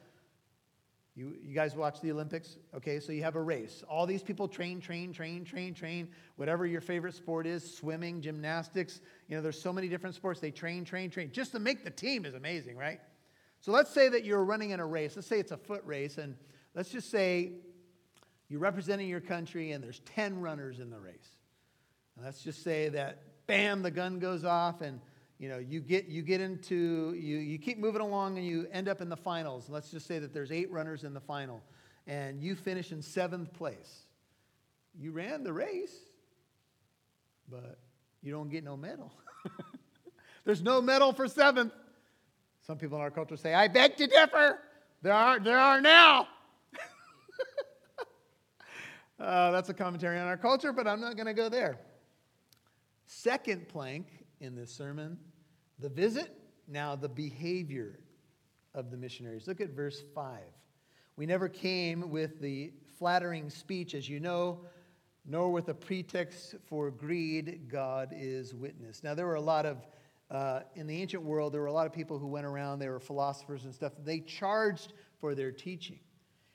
You, 1.17 1.37
you 1.43 1.55
guys 1.55 1.75
watch 1.75 2.01
the 2.01 2.13
Olympics? 2.13 2.57
Okay, 2.75 3.01
so 3.01 3.13
you 3.13 3.23
have 3.23 3.35
a 3.35 3.43
race. 3.43 3.83
All 3.89 4.07
these 4.07 4.23
people 4.23 4.47
train, 4.47 4.81
train, 4.81 5.13
train, 5.13 5.45
train, 5.45 5.75
train, 5.75 6.09
whatever 6.37 6.67
your 6.67 6.81
favorite 6.81 7.15
sport 7.15 7.47
is 7.47 7.75
swimming, 7.77 8.21
gymnastics. 8.21 9.01
You 9.29 9.37
know, 9.37 9.43
there's 9.43 9.61
so 9.61 9.73
many 9.73 9.89
different 9.89 10.15
sports. 10.15 10.41
They 10.41 10.51
train, 10.51 10.85
train, 10.85 11.11
train. 11.11 11.31
Just 11.33 11.53
to 11.53 11.59
make 11.59 11.85
the 11.85 11.91
team 11.91 12.25
is 12.25 12.35
amazing, 12.35 12.77
right? 12.77 13.01
So 13.61 13.73
let's 13.73 13.91
say 13.91 14.09
that 14.09 14.25
you're 14.25 14.45
running 14.45 14.71
in 14.71 14.81
a 14.81 14.87
race. 14.87 15.17
Let's 15.17 15.29
say 15.29 15.39
it's 15.41 15.53
a 15.53 15.57
foot 15.57 15.83
race, 15.85 16.17
and 16.17 16.37
let's 16.75 16.91
just 16.91 17.11
say 17.11 17.53
you're 18.51 18.61
representing 18.61 19.09
your 19.09 19.21
country, 19.21 19.71
and 19.73 19.83
there's 19.83 20.01
10 20.01 20.41
runners 20.41 20.81
in 20.81 20.91
the 20.91 20.99
race. 20.99 21.37
And 22.17 22.25
let's 22.25 22.43
just 22.43 22.65
say 22.65 22.89
that, 22.91 23.23
bam, 23.47 23.81
the 23.83 23.93
gun 23.93 24.19
goes 24.19 24.45
off, 24.45 24.81
and 24.81 25.01
you 25.39 25.49
know, 25.49 25.59
you 25.59 25.81
get, 25.81 26.07
you 26.07 26.21
get 26.21 26.41
into, 26.41 27.15
you, 27.19 27.39
you 27.39 27.59
keep 27.59 27.79
moving 27.79 28.03
along 28.03 28.37
and 28.37 28.47
you 28.47 28.67
end 28.73 28.91
up 28.91 29.01
in 29.01 29.09
the 29.09 29.17
finals. 29.17 29.71
Let's 29.71 29.91
just 29.91 30.07
say 30.07 30.19
that 30.19 30.35
there's 30.35 30.53
eight 30.53 30.71
runners 30.71 31.03
in 31.03 31.15
the 31.15 31.21
final, 31.21 31.63
and 32.07 32.43
you 32.43 32.55
finish 32.55 32.93
in 32.93 33.01
seventh 33.01 33.55
place. 33.55 34.03
You 34.99 35.13
ran 35.13 35.45
the 35.45 35.53
race, 35.53 35.97
but 37.49 37.79
you 38.21 38.33
don't 38.33 38.51
get 38.51 38.65
no 38.65 38.77
medal. 38.77 39.15
there's 40.45 40.61
no 40.61 40.83
medal 40.83 41.15
for 41.15 41.27
seventh. 41.27 41.73
Some 42.67 42.77
people 42.77 42.99
in 42.99 43.03
our 43.03 43.11
culture 43.11 43.37
say, 43.37 43.55
I 43.55 43.69
beg 43.69 43.97
to 43.97 44.07
differ. 44.07 44.59
There 45.01 45.15
are, 45.15 45.41
there 45.41 45.59
are 45.59 45.81
now. 45.81 46.27
Uh, 49.21 49.51
that's 49.51 49.69
a 49.69 49.75
commentary 49.75 50.19
on 50.19 50.27
our 50.27 50.39
culture, 50.39 50.73
but 50.73 50.89
I'm 50.89 51.01
not 51.01 51.15
going 51.15 51.27
to 51.27 51.35
go 51.35 51.51
there. 51.51 51.79
Second 53.05 53.69
plank 53.69 54.07
in 54.41 54.55
this 54.55 54.73
sermon 54.73 55.19
the 55.79 55.89
visit, 55.89 56.39
now 56.69 56.95
the 56.95 57.09
behavior 57.09 57.99
of 58.75 58.91
the 58.91 58.97
missionaries. 58.97 59.47
Look 59.47 59.61
at 59.61 59.71
verse 59.71 60.03
5. 60.15 60.41
We 61.17 61.27
never 61.27 61.49
came 61.49 62.11
with 62.11 62.41
the 62.41 62.73
flattering 62.99 63.49
speech, 63.49 63.95
as 63.95 64.09
you 64.09 64.21
know, 64.21 64.61
nor 65.27 65.51
with 65.51 65.69
a 65.69 65.75
pretext 65.75 66.55
for 66.67 66.91
greed, 66.91 67.69
God 67.69 68.13
is 68.15 68.55
witness. 68.55 69.03
Now, 69.03 69.15
there 69.15 69.27
were 69.27 69.37
a 69.37 69.41
lot 69.41 69.65
of, 69.65 69.87
uh, 70.31 70.61
in 70.75 70.87
the 70.87 71.01
ancient 71.01 71.23
world, 71.23 71.53
there 71.55 71.63
were 71.63 71.67
a 71.67 71.73
lot 71.73 71.87
of 71.87 71.93
people 71.93 72.19
who 72.19 72.27
went 72.27 72.47
around, 72.47 72.79
they 72.79 72.89
were 72.89 73.01
philosophers 73.01 73.65
and 73.65 73.75
stuff. 73.75 73.93
They 74.05 74.21
charged 74.21 74.93
for 75.19 75.35
their 75.35 75.51
teaching. 75.51 76.01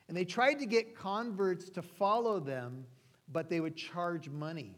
And 0.07 0.15
they 0.15 0.25
tried 0.25 0.59
to 0.59 0.65
get 0.65 0.95
converts 0.95 1.69
to 1.71 1.81
follow 1.81 2.39
them, 2.39 2.85
but 3.31 3.49
they 3.49 3.59
would 3.59 3.75
charge 3.75 4.29
money. 4.29 4.77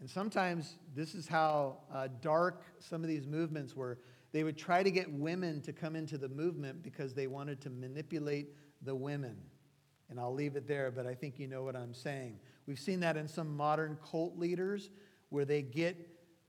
And 0.00 0.10
sometimes 0.10 0.78
this 0.96 1.14
is 1.14 1.28
how 1.28 1.78
uh, 1.92 2.08
dark 2.20 2.64
some 2.80 3.02
of 3.02 3.08
these 3.08 3.26
movements 3.26 3.76
were. 3.76 3.98
They 4.32 4.42
would 4.42 4.56
try 4.56 4.82
to 4.82 4.90
get 4.90 5.12
women 5.12 5.60
to 5.62 5.72
come 5.72 5.94
into 5.94 6.18
the 6.18 6.28
movement 6.28 6.82
because 6.82 7.14
they 7.14 7.28
wanted 7.28 7.60
to 7.60 7.70
manipulate 7.70 8.48
the 8.82 8.94
women. 8.94 9.36
And 10.10 10.18
I'll 10.18 10.34
leave 10.34 10.56
it 10.56 10.66
there, 10.66 10.90
but 10.90 11.06
I 11.06 11.14
think 11.14 11.38
you 11.38 11.46
know 11.46 11.62
what 11.62 11.76
I'm 11.76 11.94
saying. 11.94 12.38
We've 12.66 12.80
seen 12.80 13.00
that 13.00 13.16
in 13.16 13.28
some 13.28 13.56
modern 13.56 13.96
cult 14.10 14.36
leaders 14.36 14.90
where 15.28 15.44
they 15.44 15.62
get 15.62 15.96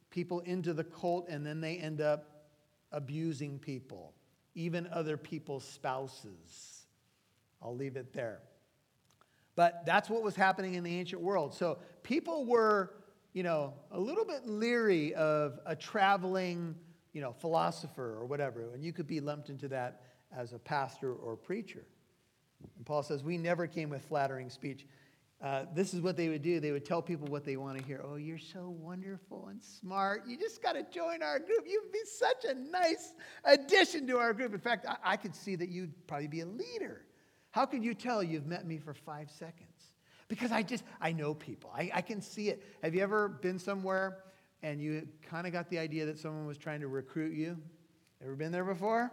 people 0.10 0.40
into 0.42 0.74
the 0.74 0.84
cult 0.84 1.28
and 1.30 1.46
then 1.46 1.62
they 1.62 1.78
end 1.78 2.02
up 2.02 2.48
abusing 2.92 3.60
people, 3.60 4.14
even 4.56 4.88
other 4.92 5.16
people's 5.16 5.64
spouses. 5.64 6.73
I'll 7.64 7.76
leave 7.76 7.96
it 7.96 8.14
there. 8.14 8.42
But 9.56 9.86
that's 9.86 10.10
what 10.10 10.24
was 10.24 10.36
happening 10.36 10.76
in 10.76 10.84
the 10.84 10.98
ancient 10.98 11.22
world. 11.22 11.54
So 11.54 11.78
people 12.02 12.46
were, 12.46 12.96
you 13.34 13.44
know, 13.44 13.74
a 13.92 14.00
little 14.00 14.26
bit 14.26 14.48
leery 14.48 15.14
of 15.14 15.60
a 15.66 15.76
traveling, 15.76 16.76
you 17.14 17.22
know, 17.22 17.34
philosopher 17.34 18.18
or 18.20 18.26
whatever. 18.26 18.72
And 18.74 18.84
you 18.84 18.92
could 18.92 19.08
be 19.08 19.20
lumped 19.20 19.50
into 19.50 19.68
that 19.70 20.02
as 20.36 20.54
a 20.54 20.60
pastor 20.60 21.14
or 21.14 21.36
preacher. 21.36 21.86
And 22.78 22.86
Paul 22.86 23.04
says, 23.04 23.24
We 23.24 23.38
never 23.38 23.68
came 23.68 23.90
with 23.90 24.02
flattering 24.04 24.50
speech. 24.50 24.88
Uh, 25.42 25.66
this 25.76 25.94
is 25.94 26.00
what 26.00 26.16
they 26.16 26.30
would 26.30 26.42
do. 26.42 26.62
They 26.62 26.72
would 26.72 26.86
tell 26.86 27.02
people 27.02 27.28
what 27.28 27.44
they 27.44 27.58
want 27.58 27.78
to 27.78 27.84
hear. 27.84 28.02
Oh, 28.04 28.16
you're 28.16 28.38
so 28.38 28.74
wonderful 28.80 29.50
and 29.50 29.62
smart. 29.62 30.24
You 30.26 30.38
just 30.38 30.64
got 30.64 30.74
to 30.74 30.84
join 30.84 31.22
our 31.22 31.38
group. 31.38 31.66
You'd 31.68 31.92
be 31.92 32.00
such 32.06 32.46
a 32.46 32.54
nice 32.54 33.14
addition 33.44 34.08
to 34.08 34.18
our 34.18 34.34
group. 34.34 34.54
In 34.54 34.60
fact, 34.62 34.86
I, 34.88 34.96
I 35.04 35.18
could 35.18 35.36
see 35.36 35.58
that 35.58 35.68
you'd 35.68 35.92
probably 36.08 36.30
be 36.30 36.40
a 36.40 36.46
leader. 36.46 37.02
How 37.54 37.68
can 37.68 37.84
you 37.84 37.94
tell 37.94 38.24
you've 38.24 38.48
met 38.48 38.66
me 38.66 38.80
for 38.80 38.96
five 38.96 39.30
seconds? 39.30 39.94
Because 40.28 40.52
I 40.52 40.64
just, 40.64 40.84
I 41.00 41.12
know 41.12 41.36
people. 41.36 41.70
I, 41.72 41.92
I 41.94 42.02
can 42.02 42.20
see 42.20 42.50
it. 42.50 42.64
Have 42.82 42.96
you 42.96 43.04
ever 43.04 43.30
been 43.30 43.60
somewhere 43.60 44.24
and 44.64 44.82
you 44.82 45.08
kind 45.30 45.46
of 45.46 45.54
got 45.54 45.70
the 45.70 45.78
idea 45.78 46.08
that 46.08 46.18
someone 46.18 46.48
was 46.48 46.58
trying 46.58 46.82
to 46.82 46.88
recruit 46.88 47.34
you? 47.34 47.60
Ever 48.24 48.36
been 48.36 48.52
there 48.52 48.66
before? 48.66 49.12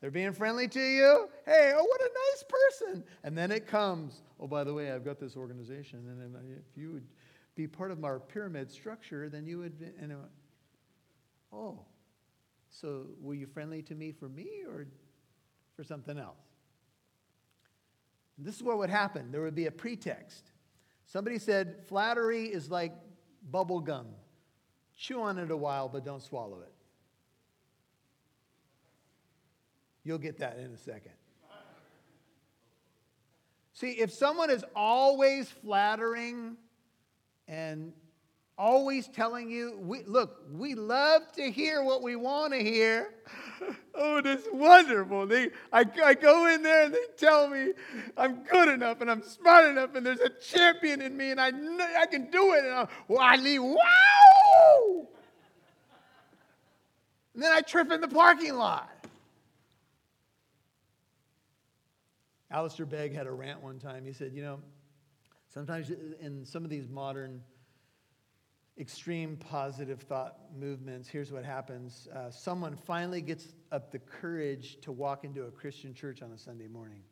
They're 0.00 0.10
being 0.10 0.32
friendly 0.32 0.68
to 0.68 0.80
you. 0.80 1.28
Hey, 1.44 1.74
oh, 1.76 1.84
what 1.84 2.00
a 2.00 2.10
nice 2.30 2.44
person. 2.48 3.04
And 3.24 3.36
then 3.36 3.50
it 3.50 3.66
comes, 3.66 4.22
oh, 4.40 4.46
by 4.46 4.64
the 4.64 4.72
way, 4.72 4.90
I've 4.90 5.04
got 5.04 5.20
this 5.20 5.36
organization. 5.36 5.98
And 6.08 6.34
if 6.50 6.74
you 6.74 6.92
would 6.92 7.06
be 7.56 7.66
part 7.66 7.90
of 7.90 8.06
our 8.06 8.18
pyramid 8.18 8.70
structure, 8.70 9.28
then 9.28 9.46
you 9.46 9.58
would, 9.58 9.92
and 10.00 10.14
oh, 11.52 11.78
so 12.70 13.08
were 13.20 13.34
you 13.34 13.46
friendly 13.46 13.82
to 13.82 13.94
me 13.94 14.12
for 14.12 14.30
me 14.30 14.62
or 14.66 14.86
for 15.76 15.84
something 15.84 16.18
else? 16.18 16.51
This 18.38 18.56
is 18.56 18.62
what 18.62 18.78
would 18.78 18.90
happen 18.90 19.30
there 19.30 19.42
would 19.42 19.54
be 19.54 19.66
a 19.66 19.70
pretext. 19.70 20.50
Somebody 21.06 21.38
said, 21.38 21.76
flattery 21.88 22.46
is 22.46 22.70
like 22.70 22.92
bubble 23.50 23.80
gum. 23.80 24.06
Chew 24.96 25.20
on 25.20 25.38
it 25.38 25.50
a 25.50 25.56
while, 25.56 25.88
but 25.88 26.04
don't 26.04 26.22
swallow 26.22 26.60
it. 26.60 26.72
You'll 30.04 30.18
get 30.18 30.38
that 30.38 30.58
in 30.58 30.72
a 30.72 30.78
second. 30.78 31.12
See, 33.74 33.90
if 33.90 34.12
someone 34.12 34.50
is 34.50 34.64
always 34.76 35.48
flattering 35.48 36.56
and 37.48 37.92
always 38.56 39.08
telling 39.08 39.50
you, 39.50 39.76
we, 39.80 40.02
look, 40.04 40.44
we 40.52 40.74
love 40.74 41.32
to 41.32 41.50
hear 41.50 41.82
what 41.82 42.02
we 42.02 42.16
want 42.16 42.52
to 42.52 42.60
hear. 42.60 43.14
oh, 43.94 44.20
that's 44.20 44.46
wonderful. 44.52 45.26
They, 45.26 45.50
I, 45.72 45.84
I 46.04 46.14
go 46.14 46.46
in 46.46 46.62
there 46.62 46.84
and 46.84 46.94
they 46.94 47.04
tell 47.16 47.48
me 47.48 47.72
I'm 48.16 48.42
good 48.44 48.68
enough 48.68 49.00
and 49.00 49.10
I'm 49.10 49.22
smart 49.22 49.66
enough 49.66 49.94
and 49.94 50.04
there's 50.04 50.20
a 50.20 50.30
champion 50.30 51.00
in 51.00 51.16
me 51.16 51.30
and 51.30 51.40
I, 51.40 51.48
I 52.00 52.06
can 52.06 52.30
do 52.30 52.54
it. 52.54 52.64
And 52.64 52.88
I 53.18 53.36
leave, 53.36 53.62
wow! 53.62 55.06
And 57.34 57.42
then 57.42 57.52
I 57.52 57.60
trip 57.60 57.90
in 57.90 58.00
the 58.00 58.08
parking 58.08 58.54
lot. 58.54 58.90
Alistair 62.50 62.84
Begg 62.84 63.14
had 63.14 63.26
a 63.26 63.32
rant 63.32 63.62
one 63.62 63.78
time. 63.78 64.04
He 64.04 64.12
said, 64.12 64.32
You 64.34 64.42
know, 64.42 64.60
sometimes 65.48 65.90
in 66.20 66.44
some 66.44 66.64
of 66.64 66.70
these 66.70 66.86
modern 66.86 67.40
extreme 68.78 69.36
positive 69.36 70.00
thought 70.00 70.36
movements, 70.58 71.08
here's 71.08 71.30
what 71.30 71.44
happens 71.44 72.08
uh, 72.14 72.30
someone 72.30 72.76
finally 72.76 73.20
gets 73.20 73.48
up 73.70 73.90
the 73.90 73.98
courage 73.98 74.78
to 74.82 74.92
walk 74.92 75.24
into 75.24 75.44
a 75.44 75.50
Christian 75.50 75.94
church 75.94 76.22
on 76.22 76.32
a 76.32 76.38
Sunday 76.38 76.68
morning. 76.68 77.02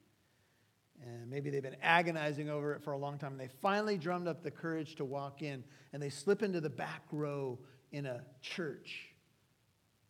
And 1.03 1.31
maybe 1.31 1.49
they've 1.49 1.63
been 1.63 1.77
agonizing 1.83 2.51
over 2.51 2.75
it 2.75 2.83
for 2.83 2.93
a 2.93 2.99
long 2.99 3.17
time. 3.17 3.33
And 3.33 3.41
they 3.41 3.49
finally 3.63 3.97
drummed 3.97 4.29
up 4.29 4.43
the 4.43 4.51
courage 4.51 4.97
to 4.97 5.05
walk 5.05 5.41
in. 5.41 5.65
And 5.95 6.03
they 6.03 6.11
slip 6.11 6.43
into 6.43 6.61
the 6.61 6.69
back 6.69 7.03
row 7.11 7.59
in 7.91 8.05
a 8.05 8.21
church. 8.43 9.07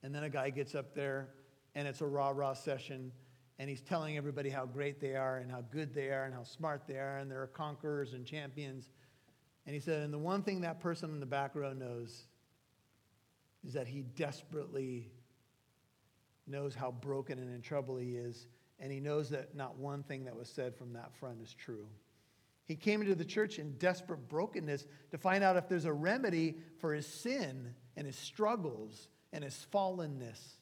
And 0.02 0.12
then 0.12 0.24
a 0.24 0.30
guy 0.30 0.50
gets 0.50 0.74
up 0.74 0.94
there, 0.94 1.28
and 1.76 1.86
it's 1.86 2.00
a 2.00 2.06
rah 2.06 2.30
rah 2.30 2.54
session 2.54 3.12
and 3.60 3.68
he's 3.68 3.82
telling 3.82 4.16
everybody 4.16 4.48
how 4.48 4.64
great 4.64 5.02
they 5.02 5.14
are 5.14 5.36
and 5.36 5.50
how 5.50 5.60
good 5.70 5.92
they 5.92 6.08
are 6.08 6.24
and 6.24 6.32
how 6.32 6.42
smart 6.42 6.84
they 6.88 6.94
are 6.94 7.18
and 7.18 7.30
they're 7.30 7.46
conquerors 7.46 8.14
and 8.14 8.24
champions. 8.24 8.88
And 9.70 9.74
he 9.76 9.80
said, 9.80 10.02
and 10.02 10.12
the 10.12 10.18
one 10.18 10.42
thing 10.42 10.62
that 10.62 10.80
person 10.80 11.10
in 11.10 11.20
the 11.20 11.26
back 11.26 11.54
row 11.54 11.72
knows 11.72 12.24
is 13.64 13.72
that 13.74 13.86
he 13.86 14.02
desperately 14.02 15.12
knows 16.48 16.74
how 16.74 16.90
broken 16.90 17.38
and 17.38 17.54
in 17.54 17.62
trouble 17.62 17.96
he 17.96 18.16
is, 18.16 18.48
and 18.80 18.90
he 18.90 18.98
knows 18.98 19.30
that 19.30 19.54
not 19.54 19.76
one 19.76 20.02
thing 20.02 20.24
that 20.24 20.34
was 20.34 20.48
said 20.48 20.74
from 20.74 20.94
that 20.94 21.14
front 21.14 21.40
is 21.40 21.54
true. 21.54 21.86
He 22.64 22.74
came 22.74 23.00
into 23.00 23.14
the 23.14 23.24
church 23.24 23.60
in 23.60 23.74
desperate 23.74 24.28
brokenness 24.28 24.88
to 25.12 25.18
find 25.18 25.44
out 25.44 25.56
if 25.56 25.68
there's 25.68 25.84
a 25.84 25.92
remedy 25.92 26.56
for 26.80 26.92
his 26.92 27.06
sin 27.06 27.72
and 27.96 28.08
his 28.08 28.16
struggles 28.16 29.06
and 29.32 29.44
his 29.44 29.68
fallenness 29.72 30.56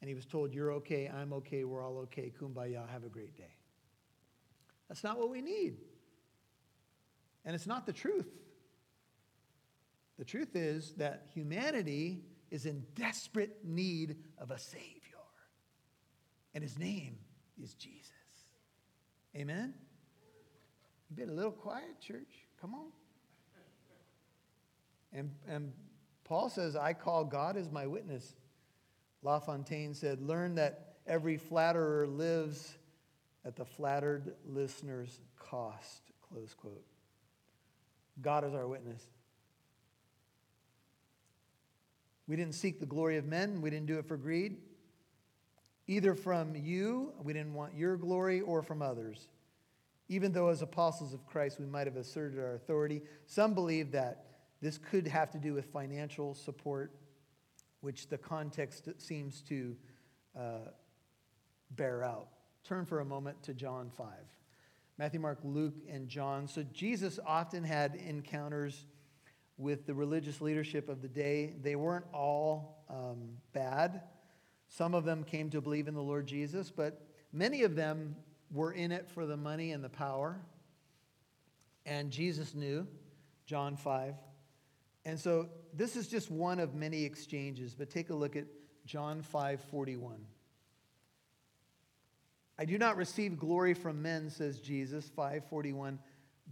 and 0.00 0.08
he 0.08 0.16
was 0.16 0.26
told, 0.26 0.52
You're 0.52 0.72
okay, 0.72 1.06
I'm 1.06 1.32
okay, 1.32 1.62
we're 1.62 1.80
all 1.80 1.98
okay, 1.98 2.32
kumbaya, 2.36 2.88
have 2.88 3.04
a 3.04 3.08
great 3.08 3.36
day. 3.36 3.54
That's 4.88 5.04
not 5.04 5.16
what 5.16 5.30
we 5.30 5.40
need. 5.40 5.76
And 7.44 7.54
it's 7.54 7.66
not 7.66 7.86
the 7.86 7.92
truth. 7.92 8.28
The 10.18 10.24
truth 10.24 10.54
is 10.54 10.92
that 10.94 11.26
humanity 11.34 12.22
is 12.50 12.66
in 12.66 12.84
desperate 12.94 13.58
need 13.64 14.16
of 14.38 14.50
a 14.50 14.58
Savior. 14.58 15.00
And 16.54 16.62
his 16.62 16.78
name 16.78 17.18
is 17.60 17.74
Jesus. 17.74 18.10
Amen? 19.36 19.74
You've 21.10 21.18
been 21.18 21.30
a 21.30 21.32
little 21.32 21.52
quiet, 21.52 22.00
church. 22.00 22.46
Come 22.60 22.74
on. 22.74 22.86
And, 25.12 25.30
and 25.48 25.72
Paul 26.24 26.48
says, 26.48 26.76
I 26.76 26.92
call 26.92 27.24
God 27.24 27.56
as 27.56 27.70
my 27.70 27.86
witness 27.86 28.34
La 29.24 29.38
Fontaine 29.38 29.94
said, 29.94 30.20
Learn 30.20 30.54
that 30.56 30.96
every 31.06 31.38
flatterer 31.38 32.06
lives 32.06 32.76
at 33.44 33.56
the 33.56 33.64
flattered 33.64 34.34
listener's 34.46 35.18
cost. 35.38 36.02
Close 36.28 36.54
quote. 36.54 36.84
God 38.20 38.44
is 38.44 38.54
our 38.54 38.66
witness. 38.66 39.02
We 42.26 42.36
didn't 42.36 42.54
seek 42.54 42.80
the 42.80 42.86
glory 42.86 43.16
of 43.18 43.24
men, 43.24 43.60
we 43.60 43.70
didn't 43.70 43.86
do 43.86 43.98
it 43.98 44.06
for 44.06 44.16
greed. 44.16 44.56
Either 45.86 46.14
from 46.14 46.56
you, 46.56 47.12
we 47.22 47.34
didn't 47.34 47.52
want 47.52 47.74
your 47.76 47.98
glory, 47.98 48.40
or 48.40 48.62
from 48.62 48.80
others. 48.80 49.28
Even 50.08 50.32
though, 50.32 50.48
as 50.48 50.62
apostles 50.62 51.12
of 51.12 51.26
Christ, 51.26 51.60
we 51.60 51.66
might 51.66 51.86
have 51.86 51.96
asserted 51.96 52.38
our 52.38 52.54
authority, 52.54 53.02
some 53.26 53.52
believe 53.52 53.92
that 53.92 54.24
this 54.62 54.78
could 54.78 55.06
have 55.06 55.30
to 55.32 55.38
do 55.38 55.52
with 55.52 55.66
financial 55.66 56.34
support 56.34 56.92
which 57.84 58.08
the 58.08 58.16
context 58.16 58.88
seems 58.96 59.42
to 59.42 59.76
uh, 60.38 60.70
bear 61.72 62.02
out. 62.02 62.28
Turn 62.64 62.86
for 62.86 63.00
a 63.00 63.04
moment 63.04 63.42
to 63.42 63.52
John 63.52 63.90
5. 63.94 64.06
Matthew, 64.96 65.20
Mark, 65.20 65.40
Luke, 65.42 65.74
and 65.88 66.08
John. 66.08 66.46
So 66.46 66.62
Jesus 66.72 67.18
often 67.26 67.64
had 67.64 67.96
encounters 67.96 68.86
with 69.56 69.86
the 69.86 69.94
religious 69.94 70.40
leadership 70.40 70.88
of 70.88 71.02
the 71.02 71.08
day. 71.08 71.54
They 71.60 71.76
weren't 71.76 72.06
all 72.12 72.84
um, 72.88 73.30
bad. 73.52 74.02
Some 74.68 74.94
of 74.94 75.04
them 75.04 75.24
came 75.24 75.50
to 75.50 75.60
believe 75.60 75.88
in 75.88 75.94
the 75.94 76.02
Lord 76.02 76.26
Jesus, 76.26 76.70
but 76.70 77.06
many 77.32 77.62
of 77.62 77.74
them 77.74 78.16
were 78.52 78.72
in 78.72 78.92
it 78.92 79.08
for 79.08 79.26
the 79.26 79.36
money 79.36 79.72
and 79.72 79.82
the 79.82 79.88
power. 79.88 80.40
And 81.86 82.10
Jesus 82.10 82.54
knew, 82.54 82.86
John 83.46 83.76
5. 83.76 84.14
And 85.04 85.18
so 85.18 85.48
this 85.72 85.96
is 85.96 86.08
just 86.08 86.30
one 86.30 86.58
of 86.58 86.74
many 86.74 87.04
exchanges, 87.04 87.74
but 87.74 87.90
take 87.90 88.10
a 88.10 88.14
look 88.14 88.36
at 88.36 88.46
John 88.86 89.22
5 89.22 89.60
41. 89.60 90.24
I 92.58 92.64
do 92.64 92.78
not 92.78 92.96
receive 92.96 93.38
glory 93.38 93.74
from 93.74 94.00
men, 94.00 94.30
says 94.30 94.60
Jesus, 94.60 95.08
541, 95.08 95.98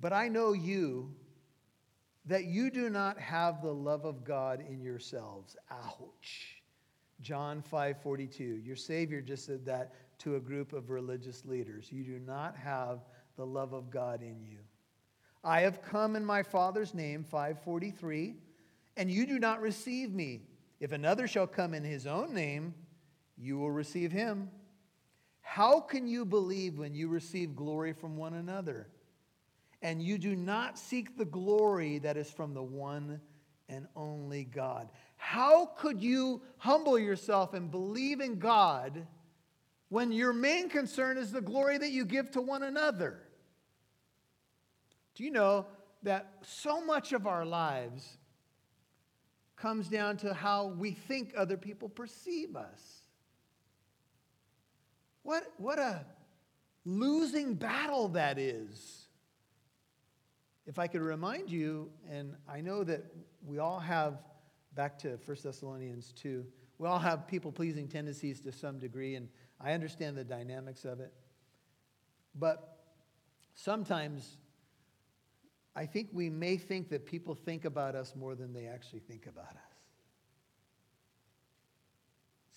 but 0.00 0.12
I 0.12 0.28
know 0.28 0.52
you, 0.52 1.14
that 2.26 2.44
you 2.44 2.70
do 2.70 2.88
not 2.90 3.18
have 3.18 3.62
the 3.62 3.72
love 3.72 4.04
of 4.04 4.24
God 4.24 4.64
in 4.68 4.80
yourselves. 4.80 5.56
Ouch. 5.70 6.62
John 7.20 7.62
5:42. 7.62 8.64
Your 8.64 8.76
Savior 8.76 9.20
just 9.20 9.44
said 9.44 9.64
that 9.66 9.94
to 10.18 10.36
a 10.36 10.40
group 10.40 10.72
of 10.72 10.90
religious 10.90 11.44
leaders. 11.44 11.90
You 11.90 12.04
do 12.04 12.18
not 12.18 12.56
have 12.56 13.04
the 13.36 13.46
love 13.46 13.72
of 13.72 13.90
God 13.90 14.22
in 14.22 14.44
you. 14.44 14.58
I 15.44 15.60
have 15.62 15.82
come 15.82 16.14
in 16.14 16.24
my 16.24 16.42
Father's 16.42 16.94
name, 16.94 17.24
543, 17.24 18.36
and 18.96 19.10
you 19.10 19.26
do 19.26 19.38
not 19.38 19.60
receive 19.60 20.12
me. 20.12 20.42
If 20.78 20.92
another 20.92 21.26
shall 21.26 21.46
come 21.46 21.74
in 21.74 21.84
his 21.84 22.06
own 22.06 22.34
name, 22.34 22.74
you 23.36 23.58
will 23.58 23.70
receive 23.70 24.12
him. 24.12 24.50
How 25.42 25.80
can 25.80 26.08
you 26.08 26.24
believe 26.24 26.78
when 26.78 26.94
you 26.94 27.08
receive 27.08 27.54
glory 27.54 27.92
from 27.92 28.16
one 28.16 28.34
another? 28.34 28.88
And 29.82 30.02
you 30.02 30.16
do 30.16 30.34
not 30.34 30.78
seek 30.78 31.18
the 31.18 31.24
glory 31.24 31.98
that 31.98 32.16
is 32.16 32.30
from 32.30 32.54
the 32.54 32.62
one 32.62 33.20
and 33.68 33.86
only 33.96 34.44
God. 34.44 34.88
How 35.16 35.66
could 35.66 36.00
you 36.00 36.42
humble 36.58 36.98
yourself 36.98 37.52
and 37.52 37.70
believe 37.70 38.20
in 38.20 38.38
God 38.38 39.06
when 39.88 40.12
your 40.12 40.32
main 40.32 40.68
concern 40.68 41.18
is 41.18 41.32
the 41.32 41.40
glory 41.40 41.78
that 41.78 41.90
you 41.90 42.04
give 42.04 42.30
to 42.30 42.40
one 42.40 42.62
another? 42.62 43.18
Do 45.14 45.24
you 45.24 45.30
know 45.30 45.66
that 46.02 46.32
so 46.42 46.84
much 46.84 47.12
of 47.12 47.26
our 47.26 47.44
lives 47.44 48.16
comes 49.56 49.88
down 49.88 50.16
to 50.18 50.32
how 50.32 50.68
we 50.68 50.92
think 50.92 51.34
other 51.36 51.56
people 51.56 51.88
perceive 51.88 52.56
us? 52.56 53.01
What, 55.22 55.44
what 55.56 55.78
a 55.78 56.04
losing 56.84 57.54
battle 57.54 58.08
that 58.08 58.38
is. 58.38 59.06
If 60.66 60.78
I 60.78 60.86
could 60.86 61.02
remind 61.02 61.50
you, 61.50 61.90
and 62.10 62.34
I 62.48 62.60
know 62.60 62.84
that 62.84 63.04
we 63.44 63.58
all 63.58 63.80
have, 63.80 64.18
back 64.74 64.98
to 65.00 65.18
1 65.24 65.36
Thessalonians 65.42 66.12
2, 66.12 66.44
we 66.78 66.88
all 66.88 66.98
have 66.98 67.26
people 67.26 67.52
pleasing 67.52 67.88
tendencies 67.88 68.40
to 68.40 68.52
some 68.52 68.78
degree, 68.78 69.14
and 69.14 69.28
I 69.60 69.72
understand 69.72 70.16
the 70.16 70.24
dynamics 70.24 70.84
of 70.84 71.00
it. 71.00 71.12
But 72.34 72.78
sometimes 73.54 74.38
I 75.74 75.86
think 75.86 76.08
we 76.12 76.28
may 76.28 76.56
think 76.56 76.90
that 76.90 77.06
people 77.06 77.34
think 77.34 77.64
about 77.64 77.94
us 77.94 78.14
more 78.14 78.34
than 78.34 78.52
they 78.52 78.66
actually 78.66 79.00
think 79.00 79.26
about 79.26 79.50
us. 79.50 79.72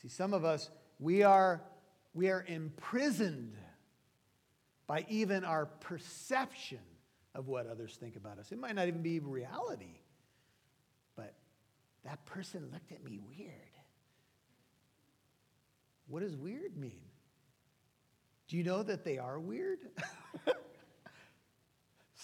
See, 0.01 0.09
some 0.09 0.34
of 0.34 0.43
us, 0.43 0.70
we 0.99 1.24
are, 1.24 1.61
we 2.16 2.30
are 2.30 2.43
imprisoned 2.47 3.53
by 4.88 5.05
even 5.09 5.43
our 5.43 5.66
perception 5.66 6.80
of 7.36 7.47
what 7.47 7.68
others 7.68 7.97
think 7.99 8.16
about 8.16 8.39
us. 8.39 8.51
It 8.51 8.57
might 8.57 8.74
not 8.74 8.88
even 8.88 9.01
be 9.01 9.20
reality, 9.20 9.99
but 11.18 11.34
that 12.05 12.26
person 12.26 12.70
looked 12.72 12.93
at 12.93 13.03
me 13.03 13.20
weird. 13.20 13.51
What 16.07 16.22
does 16.22 16.38
weird 16.38 16.78
mean? 16.78 17.01
Do 18.47 18.57
you 18.57 18.63
know 18.63 18.82
that 18.84 19.03
they 19.03 19.18
are 19.18 19.39
weird? 19.39 19.80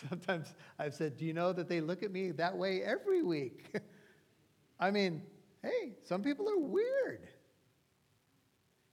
Sometimes 0.09 0.53
I've 0.79 0.93
said, 0.93 1.17
Do 1.17 1.25
you 1.25 1.33
know 1.33 1.51
that 1.51 1.67
they 1.67 1.81
look 1.81 2.01
at 2.01 2.11
me 2.11 2.31
that 2.31 2.57
way 2.57 2.81
every 2.81 3.23
week? 3.23 3.75
I 4.79 4.91
mean, 4.91 5.23
hey, 5.61 5.97
some 6.03 6.23
people 6.23 6.47
are 6.49 6.57
weird. 6.57 7.27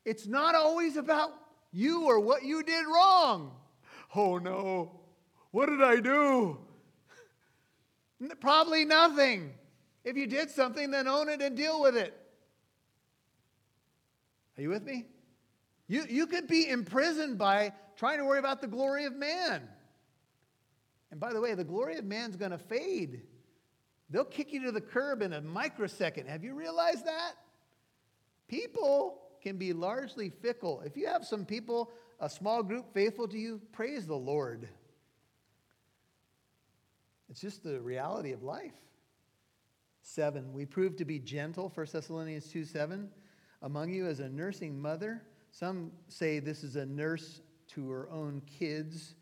It's 0.09 0.27
not 0.27 0.55
always 0.55 0.97
about 0.97 1.35
you 1.71 2.07
or 2.07 2.19
what 2.19 2.43
you 2.43 2.63
did 2.63 2.87
wrong. 2.87 3.53
Oh 4.17 4.39
no, 4.39 5.03
what 5.51 5.67
did 5.67 5.83
I 5.83 6.01
do? 6.01 6.57
Probably 8.41 8.87
nothing. 8.87 9.53
If 10.05 10.17
you 10.17 10.27
did 10.27 10.51
something, 10.51 10.91
then 10.91 11.07
own 11.07 11.29
it 11.29 11.43
and 11.43 11.55
deal 11.55 11.83
with 11.83 11.95
it. 11.95 12.19
Are 14.57 14.63
you 14.63 14.71
with 14.71 14.83
me? 14.83 15.05
You, 15.89 16.07
you 16.09 16.27
could 16.27 16.49
be 16.49 16.67
imprisoned 16.71 17.37
by 17.37 17.73
trying 17.97 18.17
to 18.17 18.25
worry 18.25 18.39
about 18.39 18.63
the 18.63 18.67
glory 18.67 19.05
of 19.05 19.15
man. 19.15 19.69
And 21.11 21.21
by 21.21 21.35
the 21.35 21.41
way, 21.41 21.53
the 21.55 21.65
glory 21.65 21.99
of 21.99 22.07
man's 22.07 22.37
going 22.37 22.53
to 22.53 22.59
fade. 22.59 23.25
They'll 24.09 24.25
kick 24.25 24.55
you 24.55 24.63
to 24.65 24.73
the 24.73 24.81
curb 24.81 25.21
in 25.21 25.35
a 25.35 25.43
microsecond. 25.43 26.31
Have 26.31 26.43
you 26.45 26.55
realized 26.55 27.05
that? 27.05 27.33
People 28.49 29.28
can 29.49 29.57
be 29.57 29.73
largely 29.73 30.29
fickle. 30.29 30.83
If 30.85 30.95
you 30.95 31.07
have 31.07 31.25
some 31.25 31.47
people, 31.47 31.91
a 32.21 32.29
small 32.29 32.63
group 32.63 32.93
faithful 32.93 33.27
to 33.29 33.39
you, 33.39 33.63
praise 33.73 34.07
the 34.07 34.15
Lord. 34.15 34.69
It's 37.31 37.41
just 37.41 37.65
the 37.65 37.81
reality 37.81 38.33
of 38.33 38.43
life. 38.43 38.75
Seven, 40.03 40.53
we 40.53 40.67
prove 40.67 40.97
to 40.97 41.07
be 41.07 41.19
gentle, 41.19 41.73
1 41.75 41.87
Thessalonians 41.91 42.49
2 42.49 42.65
7, 42.65 43.09
among 43.63 43.91
you 43.91 44.07
as 44.07 44.21
a 44.21 44.29
nursing 44.29 44.79
mother. 44.79 45.23
Some 45.51 45.93
say 46.09 46.41
this 46.41 46.63
is 46.63 46.77
a 46.77 46.85
nurse 46.85 47.41
to 47.69 47.89
her 47.89 48.11
own 48.11 48.43
kids. 48.59 49.15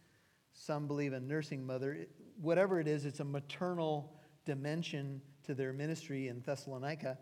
Some 0.54 0.88
believe 0.88 1.12
a 1.12 1.20
nursing 1.20 1.64
mother. 1.64 2.06
Whatever 2.40 2.80
it 2.80 2.88
is, 2.88 3.04
it's 3.04 3.20
a 3.20 3.24
maternal 3.24 4.12
dimension 4.44 5.20
to 5.44 5.54
their 5.54 5.72
ministry 5.72 6.26
in 6.26 6.40
Thessalonica. 6.40 7.16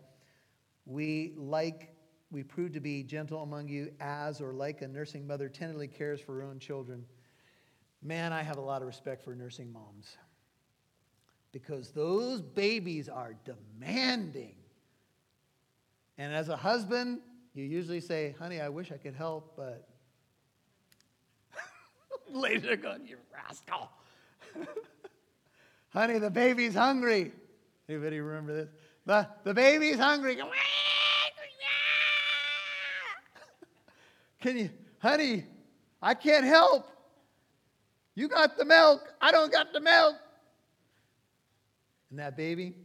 We 0.87 1.33
like 1.37 1.94
we 2.31 2.43
prove 2.43 2.73
to 2.73 2.79
be 2.79 3.03
gentle 3.03 3.43
among 3.43 3.67
you 3.67 3.91
as 3.99 4.41
or 4.41 4.53
like 4.53 4.81
a 4.81 4.87
nursing 4.87 5.25
mother 5.27 5.47
tenderly 5.47 5.87
cares 5.87 6.19
for 6.19 6.35
her 6.35 6.43
own 6.43 6.59
children. 6.59 7.05
Man, 8.01 8.33
I 8.33 8.43
have 8.43 8.57
a 8.57 8.61
lot 8.61 8.81
of 8.81 8.87
respect 8.87 9.23
for 9.23 9.35
nursing 9.35 9.71
moms 9.71 10.17
because 11.51 11.91
those 11.91 12.41
babies 12.41 13.07
are 13.07 13.35
demanding. 13.45 14.55
And 16.17 16.33
as 16.33 16.49
a 16.49 16.57
husband, 16.57 17.19
you 17.53 17.63
usually 17.63 18.01
say, 18.01 18.35
honey, 18.37 18.59
I 18.59 18.69
wish 18.69 18.91
I 18.91 18.97
could 18.97 19.15
help, 19.15 19.53
but 19.55 19.87
are 22.35 22.75
going, 22.75 23.07
you 23.07 23.17
rascal. 23.33 23.89
honey, 25.89 26.19
the 26.19 26.29
baby's 26.29 26.73
hungry. 26.73 27.31
Anybody 27.87 28.19
remember 28.19 28.53
this? 28.53 28.69
The, 29.05 29.27
the 29.43 29.53
baby's 29.53 29.97
hungry. 29.97 30.37
Can 34.45 34.59
you, 34.59 34.69
honey, 34.99 35.43
I 35.99 36.13
can't 36.13 36.45
help. 36.45 36.87
You 38.13 38.27
got 38.27 38.59
the 38.59 38.63
milk. 38.63 39.01
I 39.19 39.31
don't 39.31 39.51
got 39.51 39.73
the 39.73 39.79
milk. 39.79 40.17
And 42.11 42.19
that 42.19 42.37
baby, 42.37 42.75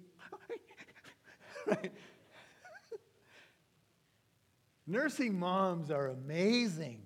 right? 1.66 1.92
Nursing 4.86 5.38
moms 5.38 5.90
are 5.90 6.06
amazing. 6.06 7.02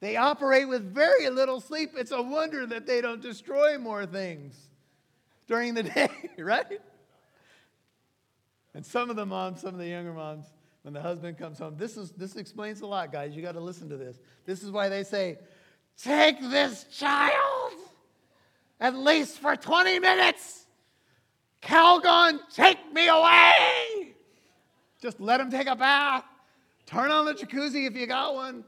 They 0.00 0.16
operate 0.16 0.66
with 0.66 0.92
very 0.92 1.30
little 1.30 1.60
sleep. 1.60 1.92
It's 1.96 2.10
a 2.10 2.20
wonder 2.20 2.66
that 2.66 2.88
they 2.88 3.00
don't 3.00 3.22
destroy 3.22 3.78
more 3.78 4.04
things 4.04 4.68
during 5.46 5.74
the 5.74 5.82
day, 5.84 6.10
right? 6.38 6.80
And 8.74 8.84
some 8.84 9.10
of 9.10 9.14
the 9.14 9.26
moms, 9.26 9.60
some 9.60 9.74
of 9.74 9.78
the 9.78 9.86
younger 9.86 10.12
moms, 10.12 10.46
when 10.84 10.92
the 10.92 11.00
husband 11.00 11.38
comes 11.38 11.58
home, 11.58 11.76
this, 11.78 11.96
is, 11.96 12.10
this 12.10 12.36
explains 12.36 12.82
a 12.82 12.86
lot, 12.86 13.10
guys. 13.10 13.34
You 13.34 13.40
got 13.40 13.52
to 13.52 13.60
listen 13.60 13.88
to 13.88 13.96
this. 13.96 14.20
This 14.44 14.62
is 14.62 14.70
why 14.70 14.90
they 14.90 15.02
say, 15.02 15.38
Take 15.96 16.40
this 16.40 16.84
child 16.92 17.72
at 18.78 18.94
least 18.94 19.38
for 19.38 19.56
20 19.56 19.98
minutes. 19.98 20.66
Calgon, 21.62 22.38
take 22.54 22.92
me 22.92 23.08
away. 23.08 24.14
Just 25.00 25.20
let 25.20 25.40
him 25.40 25.50
take 25.50 25.68
a 25.68 25.76
bath. 25.76 26.24
Turn 26.84 27.10
on 27.10 27.24
the 27.24 27.32
jacuzzi 27.32 27.86
if 27.86 27.96
you 27.96 28.06
got 28.06 28.34
one. 28.34 28.62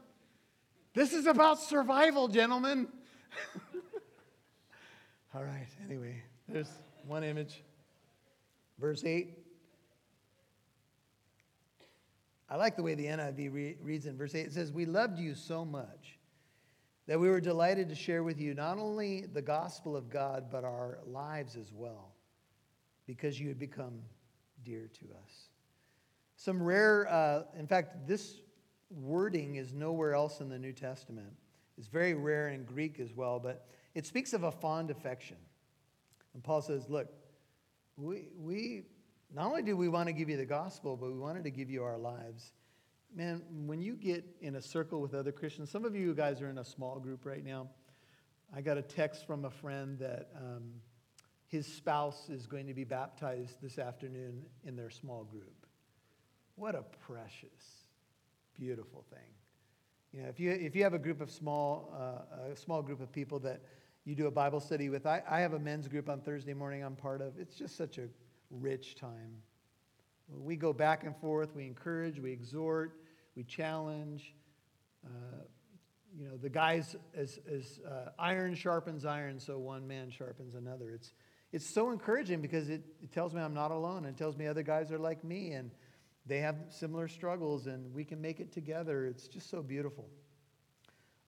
This 0.95 1.13
is 1.13 1.27
about 1.27 1.59
survival, 1.59 2.27
gentlemen. 2.27 2.87
All 5.35 5.43
right, 5.43 5.67
anyway, 5.85 6.23
there's 6.49 6.71
one 7.05 7.23
image. 7.23 7.61
Verse 8.79 9.03
8. 9.03 9.46
I 12.49 12.55
like 12.55 12.75
the 12.75 12.83
way 12.83 12.95
the 12.95 13.05
NIV 13.05 13.53
re- 13.53 13.77
reads 13.81 14.05
in 14.05 14.17
verse 14.17 14.33
8. 14.33 14.47
It 14.47 14.53
says, 14.53 14.71
We 14.71 14.85
loved 14.85 15.19
you 15.19 15.35
so 15.35 15.65
much 15.65 16.17
that 17.07 17.19
we 17.19 17.29
were 17.29 17.41
delighted 17.41 17.89
to 17.89 17.95
share 17.95 18.23
with 18.23 18.39
you 18.39 18.53
not 18.53 18.77
only 18.77 19.25
the 19.25 19.41
gospel 19.41 19.95
of 19.95 20.09
God, 20.09 20.45
but 20.51 20.63
our 20.63 20.99
lives 21.05 21.55
as 21.55 21.71
well 21.73 22.13
because 23.05 23.39
you 23.39 23.47
had 23.47 23.59
become 23.59 24.01
dear 24.63 24.89
to 24.99 25.05
us. 25.23 25.49
Some 26.35 26.61
rare, 26.61 27.07
uh, 27.09 27.43
in 27.57 27.67
fact, 27.67 28.07
this 28.07 28.41
wording 28.89 29.55
is 29.55 29.73
nowhere 29.73 30.13
else 30.13 30.39
in 30.39 30.49
the 30.49 30.59
New 30.59 30.73
Testament. 30.73 31.33
It's 31.77 31.87
very 31.87 32.13
rare 32.13 32.49
in 32.49 32.63
Greek 32.63 32.99
as 32.99 33.13
well, 33.13 33.39
but 33.39 33.65
it 33.95 34.05
speaks 34.05 34.33
of 34.33 34.43
a 34.43 34.51
fond 34.51 34.91
affection. 34.91 35.37
And 36.33 36.43
Paul 36.43 36.61
says, 36.61 36.89
Look, 36.89 37.07
we, 37.95 38.27
we 38.37 38.83
not 39.33 39.47
only 39.47 39.61
do 39.61 39.75
we 39.75 39.89
want 39.89 40.07
to 40.07 40.13
give 40.13 40.29
you 40.29 40.37
the 40.37 40.45
gospel, 40.45 40.95
but 40.95 41.11
we 41.11 41.17
wanted 41.17 41.43
to 41.43 41.51
give 41.51 41.69
you 41.69 41.83
our 41.83 41.97
lives. 41.97 42.53
Man, 43.13 43.41
when 43.65 43.81
you 43.81 43.95
get 43.95 44.25
in 44.41 44.55
a 44.55 44.61
circle 44.61 45.01
with 45.01 45.13
other 45.13 45.31
Christians, 45.31 45.69
some 45.69 45.85
of 45.85 45.95
you 45.95 46.13
guys 46.13 46.41
are 46.41 46.49
in 46.49 46.57
a 46.57 46.65
small 46.65 46.99
group 46.99 47.25
right 47.25 47.43
now. 47.43 47.67
I 48.55 48.61
got 48.61 48.77
a 48.77 48.81
text 48.81 49.27
from 49.27 49.45
a 49.45 49.49
friend 49.49 49.99
that 49.99 50.29
um, 50.37 50.71
his 51.47 51.65
spouse 51.65 52.29
is 52.29 52.47
going 52.47 52.67
to 52.67 52.73
be 52.73 52.83
baptized 52.83 53.61
this 53.61 53.79
afternoon 53.79 54.43
in 54.65 54.75
their 54.75 54.89
small 54.89 55.23
group. 55.23 55.65
What 56.55 56.75
a 56.75 56.83
precious, 57.05 57.85
beautiful 58.53 59.05
thing. 59.09 59.19
You 60.13 60.23
know, 60.23 60.29
if 60.29 60.39
you, 60.39 60.51
if 60.51 60.75
you 60.75 60.83
have 60.83 60.93
a 60.93 60.99
group 60.99 61.21
of 61.21 61.29
small, 61.29 61.93
uh, 61.93 62.51
a 62.51 62.55
small 62.55 62.81
group 62.81 63.01
of 63.01 63.11
people 63.11 63.39
that 63.39 63.61
you 64.05 64.15
do 64.15 64.27
a 64.27 64.31
Bible 64.31 64.59
study 64.59 64.89
with, 64.89 65.05
I, 65.05 65.21
I 65.29 65.41
have 65.41 65.53
a 65.53 65.59
men's 65.59 65.87
group 65.87 66.09
on 66.09 66.21
Thursday 66.21 66.53
morning 66.53 66.83
I'm 66.83 66.95
part 66.95 67.21
of. 67.21 67.37
It's 67.37 67.55
just 67.55 67.75
such 67.77 67.97
a 67.97 68.07
rich 68.49 68.95
time. 68.95 69.41
We 70.29 70.55
go 70.55 70.73
back 70.73 71.03
and 71.03 71.15
forth, 71.15 71.55
we 71.55 71.65
encourage, 71.65 72.19
we 72.19 72.31
exhort, 72.31 72.93
we 73.35 73.43
challenge. 73.43 74.33
Uh, 75.05 75.09
you 76.17 76.27
know, 76.27 76.37
the 76.37 76.49
guys, 76.49 76.95
as, 77.15 77.39
as 77.49 77.79
uh, 77.87 78.09
iron 78.17 78.55
sharpens 78.55 79.05
iron, 79.05 79.39
so 79.39 79.57
one 79.57 79.87
man 79.87 80.09
sharpens 80.09 80.55
another. 80.55 80.89
It's, 80.91 81.13
it's 81.53 81.65
so 81.65 81.91
encouraging 81.91 82.41
because 82.41 82.69
it, 82.69 82.83
it 83.01 83.11
tells 83.11 83.33
me 83.33 83.41
I'm 83.41 83.53
not 83.53 83.71
alone 83.71 84.05
and 84.05 84.17
tells 84.17 84.35
me 84.35 84.47
other 84.47 84.63
guys 84.63 84.91
are 84.91 84.99
like 84.99 85.23
me 85.23 85.51
and 85.51 85.71
they 86.25 86.39
have 86.39 86.55
similar 86.69 87.07
struggles 87.07 87.67
and 87.67 87.93
we 87.93 88.03
can 88.03 88.19
make 88.19 88.39
it 88.39 88.51
together. 88.51 89.05
It's 89.05 89.27
just 89.27 89.49
so 89.49 89.61
beautiful. 89.61 90.09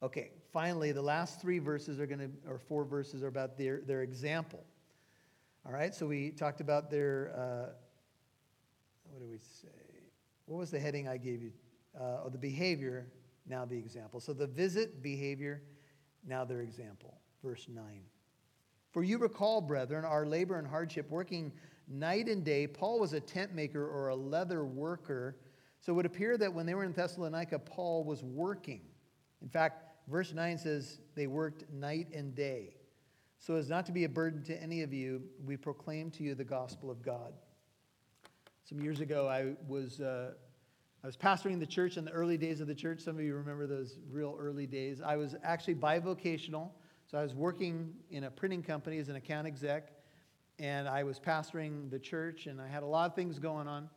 Okay, 0.01 0.31
finally, 0.51 0.91
the 0.91 1.01
last 1.01 1.41
three 1.41 1.59
verses 1.59 1.99
are 1.99 2.07
going 2.07 2.19
to, 2.19 2.31
or 2.49 2.57
four 2.57 2.83
verses 2.85 3.21
are 3.21 3.27
about 3.27 3.57
their, 3.57 3.81
their 3.81 4.01
example. 4.01 4.63
All 5.65 5.73
right, 5.73 5.93
so 5.93 6.07
we 6.07 6.31
talked 6.31 6.61
about 6.61 6.89
their, 6.89 7.31
uh, 7.35 7.73
what 9.03 9.19
do 9.19 9.27
we 9.27 9.37
say? 9.37 9.67
What 10.45 10.57
was 10.57 10.71
the 10.71 10.79
heading 10.79 11.07
I 11.07 11.17
gave 11.17 11.41
you? 11.41 11.51
Uh, 11.99 12.23
oh, 12.25 12.29
the 12.29 12.37
behavior, 12.37 13.07
now 13.45 13.65
the 13.65 13.77
example. 13.77 14.19
So 14.19 14.33
the 14.33 14.47
visit, 14.47 15.03
behavior, 15.03 15.61
now 16.25 16.45
their 16.45 16.61
example. 16.61 17.19
Verse 17.43 17.67
9. 17.67 17.83
For 18.91 19.03
you 19.03 19.17
recall, 19.17 19.61
brethren, 19.61 20.05
our 20.05 20.25
labor 20.25 20.57
and 20.57 20.67
hardship, 20.67 21.09
working 21.09 21.51
night 21.87 22.27
and 22.27 22.43
day. 22.43 22.65
Paul 22.65 22.99
was 22.99 23.13
a 23.13 23.19
tent 23.19 23.53
maker 23.53 23.85
or 23.85 24.09
a 24.09 24.15
leather 24.15 24.63
worker. 24.63 25.37
So 25.81 25.93
it 25.93 25.95
would 25.95 26.05
appear 26.05 26.37
that 26.37 26.53
when 26.53 26.65
they 26.65 26.73
were 26.73 26.83
in 26.83 26.93
Thessalonica, 26.93 27.59
Paul 27.59 28.03
was 28.03 28.23
working. 28.23 28.81
In 29.41 29.49
fact, 29.49 29.83
verse 30.07 30.33
9 30.33 30.57
says 30.57 30.99
they 31.15 31.27
worked 31.27 31.69
night 31.71 32.07
and 32.13 32.33
day. 32.33 32.75
So 33.39 33.55
as 33.55 33.69
not 33.69 33.85
to 33.85 33.93
be 33.93 34.03
a 34.03 34.09
burden 34.09 34.43
to 34.43 34.61
any 34.61 34.81
of 34.81 34.93
you, 34.93 35.23
we 35.45 35.55
proclaim 35.55 36.11
to 36.11 36.23
you 36.23 36.35
the 36.35 36.43
gospel 36.43 36.91
of 36.91 37.01
God. 37.01 37.33
Some 38.65 38.81
years 38.81 38.99
ago, 38.99 39.27
I 39.27 39.55
was, 39.67 40.01
uh, 40.01 40.33
I 41.03 41.07
was 41.07 41.15
pastoring 41.15 41.57
the 41.59 41.65
church 41.65 41.95
in 41.95 42.03
the 42.03 42.11
early 42.11 42.37
days 42.37 42.59
of 42.59 42.67
the 42.67 42.75
church. 42.75 42.99
Some 42.99 43.15
of 43.15 43.23
you 43.23 43.33
remember 43.35 43.65
those 43.65 43.97
real 44.11 44.35
early 44.37 44.67
days. 44.67 45.01
I 45.01 45.15
was 45.15 45.35
actually 45.41 45.75
bivocational. 45.75 46.69
So 47.07 47.17
I 47.17 47.23
was 47.23 47.33
working 47.33 47.93
in 48.11 48.25
a 48.25 48.29
printing 48.29 48.61
company 48.61 48.99
as 48.99 49.07
an 49.07 49.15
account 49.15 49.47
exec, 49.47 49.93
and 50.59 50.87
I 50.87 51.03
was 51.03 51.19
pastoring 51.19 51.89
the 51.89 51.97
church, 51.97 52.45
and 52.45 52.61
I 52.61 52.67
had 52.67 52.83
a 52.83 52.85
lot 52.85 53.09
of 53.09 53.15
things 53.15 53.39
going 53.39 53.67
on. 53.67 53.89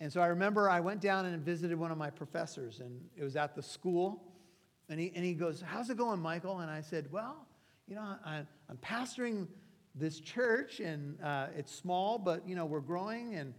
And 0.00 0.12
so 0.12 0.20
I 0.20 0.26
remember 0.26 0.68
I 0.68 0.80
went 0.80 1.00
down 1.00 1.24
and 1.26 1.40
visited 1.42 1.78
one 1.78 1.92
of 1.92 1.96
my 1.96 2.10
professors, 2.10 2.80
and 2.80 3.00
it 3.16 3.22
was 3.22 3.36
at 3.36 3.54
the 3.54 3.62
school. 3.62 4.34
And 4.90 5.00
he, 5.00 5.12
and 5.14 5.24
he 5.24 5.32
goes, 5.32 5.62
How's 5.64 5.88
it 5.88 5.96
going, 5.96 6.20
Michael? 6.20 6.58
And 6.58 6.70
I 6.70 6.80
said, 6.80 7.10
Well, 7.10 7.46
you 7.88 7.94
know, 7.94 8.16
I, 8.24 8.38
am 8.70 8.78
pastoring 8.82 9.46
this 9.94 10.20
church, 10.20 10.80
and 10.80 11.20
uh, 11.22 11.48
it's 11.56 11.74
small, 11.74 12.18
but, 12.18 12.46
you 12.48 12.56
know, 12.56 12.64
we're 12.64 12.80
growing. 12.80 13.34
And, 13.34 13.54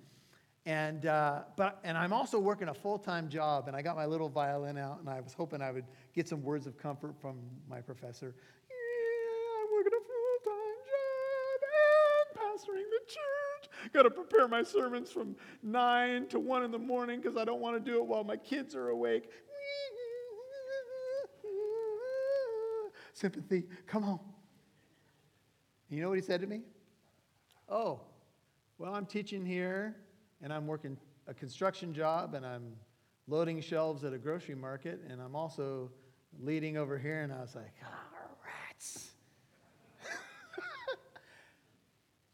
and, 0.66 1.06
uh, 1.06 1.44
but, 1.56 1.80
and 1.84 1.98
I'm 1.98 2.12
also 2.12 2.40
working 2.40 2.70
a 2.70 2.74
full 2.74 2.98
time 2.98 3.30
job, 3.30 3.68
and 3.68 3.76
I 3.76 3.82
got 3.82 3.96
my 3.96 4.06
little 4.06 4.30
violin 4.30 4.78
out, 4.78 5.00
and 5.00 5.10
I 5.10 5.22
was 5.22 5.34
hoping 5.34 5.62
I 5.62 5.72
would 5.72 5.86
get 6.14 6.28
some 6.28 6.42
words 6.42 6.66
of 6.66 6.78
comfort 6.78 7.16
from 7.22 7.38
my 7.70 7.82
professor. 7.82 8.36
Yeah, 8.70 9.64
I'm 9.64 9.74
working 9.74 9.94
a 9.94 10.04
full 10.04 10.52
time 10.52 10.78
job 10.90 11.62
and 11.86 12.60
pastoring 12.60 12.90
the 12.90 13.06
church. 13.08 13.92
Got 13.94 14.04
to 14.04 14.10
prepare 14.10 14.48
my 14.48 14.64
sermons 14.64 15.12
from 15.12 15.36
9 15.62 16.28
to 16.30 16.40
1 16.40 16.64
in 16.64 16.72
the 16.72 16.80
morning 16.80 17.22
because 17.22 17.38
I 17.38 17.46
don't 17.46 17.62
want 17.62 17.76
to 17.76 17.92
do 17.92 17.98
it 18.00 18.06
while 18.06 18.24
my 18.24 18.38
kids 18.38 18.76
are 18.76 18.90
awake. 18.90 19.30
Sympathy, 23.16 23.64
come 23.88 24.04
on. 24.04 24.20
You 25.90 26.02
know 26.02 26.10
what 26.10 26.18
he 26.18 26.22
said 26.22 26.42
to 26.42 26.48
me? 26.48 26.64
Oh, 27.70 28.02
well, 28.78 28.94
I'm 28.94 29.06
teaching 29.06 29.46
here 29.46 29.96
and 30.42 30.52
I'm 30.52 30.68
working 30.68 30.98
a 31.26 31.34
construction 31.34 31.94
job 31.94 32.34
and 32.34 32.46
I'm 32.46 32.74
loading 33.30 33.62
shelves 33.62 34.04
at 34.04 34.12
a 34.12 34.18
grocery 34.18 34.56
market 34.56 35.00
and 35.10 35.22
I'm 35.22 35.34
also 35.34 35.90
leading 36.42 36.76
over 36.76 36.98
here. 36.98 37.22
And 37.22 37.32
I 37.32 37.40
was 37.40 37.56
like, 37.56 37.74
oh, 37.86 38.36
rats. 38.46 39.12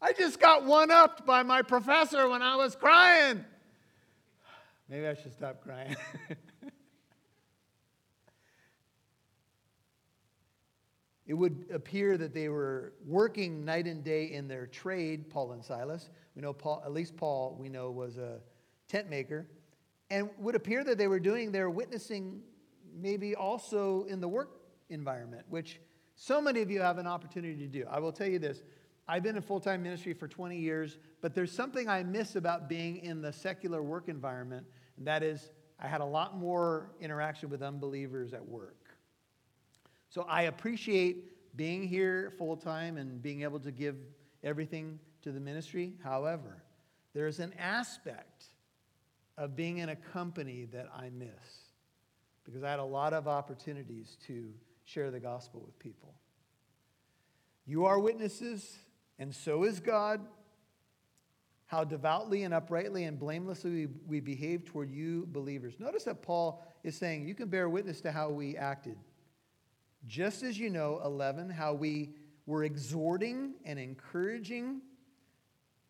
I 0.02 0.12
just 0.14 0.40
got 0.40 0.64
one 0.64 0.90
upped 0.90 1.24
by 1.24 1.44
my 1.44 1.62
professor 1.62 2.28
when 2.28 2.42
I 2.42 2.56
was 2.56 2.74
crying. 2.74 3.44
Maybe 4.88 5.06
I 5.06 5.14
should 5.14 5.32
stop 5.32 5.62
crying. 5.62 5.94
it 11.26 11.34
would 11.34 11.66
appear 11.72 12.18
that 12.18 12.34
they 12.34 12.48
were 12.48 12.94
working 13.06 13.64
night 13.64 13.86
and 13.86 14.02
day 14.02 14.32
in 14.32 14.48
their 14.48 14.66
trade, 14.66 15.30
Paul 15.30 15.52
and 15.52 15.64
Silas. 15.64 16.10
We 16.34 16.42
know 16.42 16.52
Paul, 16.52 16.82
at 16.84 16.92
least 16.92 17.16
Paul, 17.16 17.56
we 17.58 17.68
know 17.68 17.90
was 17.90 18.18
a 18.18 18.40
tent 18.88 19.08
maker. 19.08 19.46
And 20.10 20.28
would 20.38 20.54
appear 20.54 20.84
that 20.84 20.98
they 20.98 21.08
were 21.08 21.20
doing 21.20 21.52
their 21.52 21.70
witnessing 21.70 22.42
maybe 22.94 23.34
also 23.34 24.04
in 24.04 24.20
the 24.20 24.28
work 24.28 24.60
environment, 24.90 25.44
which 25.48 25.80
so 26.16 26.40
many 26.40 26.60
of 26.60 26.70
you 26.70 26.80
have 26.80 26.98
an 26.98 27.06
opportunity 27.06 27.56
to 27.56 27.66
do. 27.66 27.86
I 27.90 27.98
will 27.98 28.12
tell 28.12 28.28
you 28.28 28.38
this 28.38 28.62
I've 29.08 29.22
been 29.22 29.36
in 29.36 29.42
full 29.42 29.60
time 29.60 29.82
ministry 29.82 30.12
for 30.12 30.28
20 30.28 30.56
years, 30.56 30.98
but 31.20 31.34
there's 31.34 31.52
something 31.52 31.88
I 31.88 32.02
miss 32.02 32.36
about 32.36 32.68
being 32.68 32.98
in 32.98 33.22
the 33.22 33.32
secular 33.32 33.82
work 33.82 34.08
environment, 34.08 34.66
and 34.96 35.06
that 35.06 35.22
is 35.22 35.50
I 35.80 35.88
had 35.88 36.00
a 36.00 36.06
lot 36.06 36.36
more 36.36 36.90
interaction 37.00 37.48
with 37.48 37.62
unbelievers 37.62 38.32
at 38.32 38.46
work. 38.46 38.81
So 40.12 40.26
I 40.28 40.42
appreciate 40.42 41.56
being 41.56 41.88
here 41.88 42.34
full 42.36 42.54
time 42.54 42.98
and 42.98 43.22
being 43.22 43.44
able 43.44 43.58
to 43.60 43.72
give 43.72 43.96
everything 44.44 44.98
to 45.22 45.32
the 45.32 45.40
ministry. 45.40 45.94
However, 46.04 46.62
there's 47.14 47.40
an 47.40 47.54
aspect 47.58 48.44
of 49.38 49.56
being 49.56 49.78
in 49.78 49.88
a 49.88 49.96
company 49.96 50.66
that 50.70 50.86
I 50.94 51.08
miss 51.08 51.30
because 52.44 52.62
I 52.62 52.68
had 52.68 52.78
a 52.78 52.84
lot 52.84 53.14
of 53.14 53.26
opportunities 53.26 54.18
to 54.26 54.52
share 54.84 55.10
the 55.10 55.18
gospel 55.18 55.62
with 55.64 55.78
people. 55.78 56.12
You 57.64 57.86
are 57.86 57.98
witnesses, 57.98 58.76
and 59.18 59.34
so 59.34 59.64
is 59.64 59.80
God. 59.80 60.20
How 61.64 61.84
devoutly 61.84 62.42
and 62.42 62.52
uprightly 62.52 63.04
and 63.04 63.18
blamelessly 63.18 63.70
we, 63.70 63.88
we 64.06 64.20
behave 64.20 64.66
toward 64.66 64.90
you 64.90 65.26
believers. 65.32 65.72
Notice 65.78 66.04
that 66.04 66.20
Paul 66.20 66.62
is 66.84 66.96
saying 66.96 67.26
you 67.26 67.34
can 67.34 67.48
bear 67.48 67.70
witness 67.70 68.02
to 68.02 68.12
how 68.12 68.28
we 68.28 68.58
acted. 68.58 68.98
Just 70.06 70.42
as 70.42 70.58
you 70.58 70.70
know, 70.70 71.00
11, 71.04 71.50
how 71.50 71.74
we 71.74 72.10
were 72.46 72.64
exhorting 72.64 73.54
and 73.64 73.78
encouraging 73.78 74.80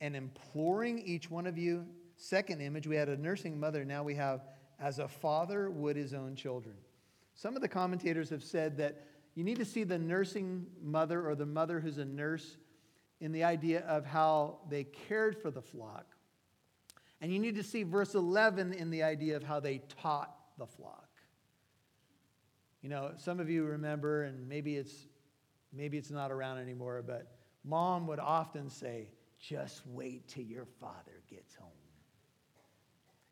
and 0.00 0.14
imploring 0.14 0.98
each 0.98 1.30
one 1.30 1.46
of 1.46 1.56
you. 1.56 1.86
Second 2.16 2.60
image, 2.60 2.86
we 2.86 2.96
had 2.96 3.08
a 3.08 3.16
nursing 3.16 3.58
mother, 3.58 3.84
now 3.84 4.02
we 4.02 4.14
have 4.14 4.44
as 4.78 4.98
a 4.98 5.08
father 5.08 5.70
would 5.70 5.96
his 5.96 6.12
own 6.12 6.34
children. 6.34 6.74
Some 7.34 7.56
of 7.56 7.62
the 7.62 7.68
commentators 7.68 8.28
have 8.30 8.42
said 8.42 8.76
that 8.78 9.06
you 9.34 9.44
need 9.44 9.58
to 9.58 9.64
see 9.64 9.84
the 9.84 9.98
nursing 9.98 10.66
mother 10.82 11.26
or 11.26 11.34
the 11.34 11.46
mother 11.46 11.80
who's 11.80 11.98
a 11.98 12.04
nurse 12.04 12.58
in 13.20 13.32
the 13.32 13.44
idea 13.44 13.80
of 13.86 14.04
how 14.04 14.58
they 14.68 14.84
cared 14.84 15.40
for 15.40 15.50
the 15.50 15.62
flock. 15.62 16.06
And 17.20 17.32
you 17.32 17.38
need 17.38 17.54
to 17.54 17.62
see 17.62 17.84
verse 17.84 18.14
11 18.14 18.74
in 18.74 18.90
the 18.90 19.04
idea 19.04 19.36
of 19.36 19.44
how 19.44 19.60
they 19.60 19.78
taught 20.00 20.34
the 20.58 20.66
flock. 20.66 21.08
You 22.82 22.88
know, 22.88 23.12
some 23.16 23.38
of 23.38 23.48
you 23.48 23.64
remember, 23.64 24.24
and 24.24 24.48
maybe 24.48 24.76
it's, 24.76 25.06
maybe 25.72 25.98
it's 25.98 26.10
not 26.10 26.32
around 26.32 26.58
anymore, 26.58 27.02
but 27.06 27.28
mom 27.64 28.08
would 28.08 28.18
often 28.18 28.68
say, 28.68 29.08
just 29.38 29.82
wait 29.86 30.26
till 30.28 30.42
your 30.44 30.66
father 30.80 31.22
gets 31.30 31.54
home. 31.54 31.70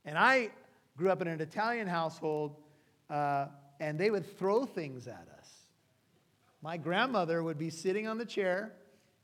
And 0.04 0.16
I 0.16 0.50
grew 0.96 1.10
up 1.10 1.20
in 1.20 1.28
an 1.28 1.40
Italian 1.40 1.88
household, 1.88 2.56
uh, 3.08 3.46
and 3.80 3.98
they 3.98 4.10
would 4.10 4.38
throw 4.38 4.64
things 4.64 5.08
at 5.08 5.26
us. 5.38 5.50
My 6.62 6.76
grandmother 6.76 7.42
would 7.42 7.58
be 7.58 7.70
sitting 7.70 8.06
on 8.06 8.18
the 8.18 8.24
chair, 8.24 8.72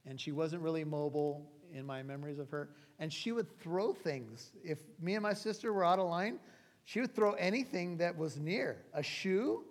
and 0.06 0.20
she 0.20 0.32
wasn't 0.32 0.62
really 0.62 0.84
mobile 0.84 1.50
in 1.72 1.84
my 1.84 2.02
memories 2.02 2.38
of 2.38 2.50
her, 2.50 2.70
and 2.98 3.12
she 3.12 3.32
would 3.32 3.60
throw 3.60 3.92
things. 3.92 4.50
If 4.64 4.78
me 5.00 5.14
and 5.14 5.22
my 5.22 5.34
sister 5.34 5.72
were 5.72 5.84
out 5.84 5.98
of 5.98 6.08
line, 6.08 6.38
she 6.84 7.00
would 7.00 7.14
throw 7.14 7.32
anything 7.32 7.98
that 7.98 8.16
was 8.16 8.38
near 8.38 8.78
a 8.94 9.02
shoe, 9.02 9.64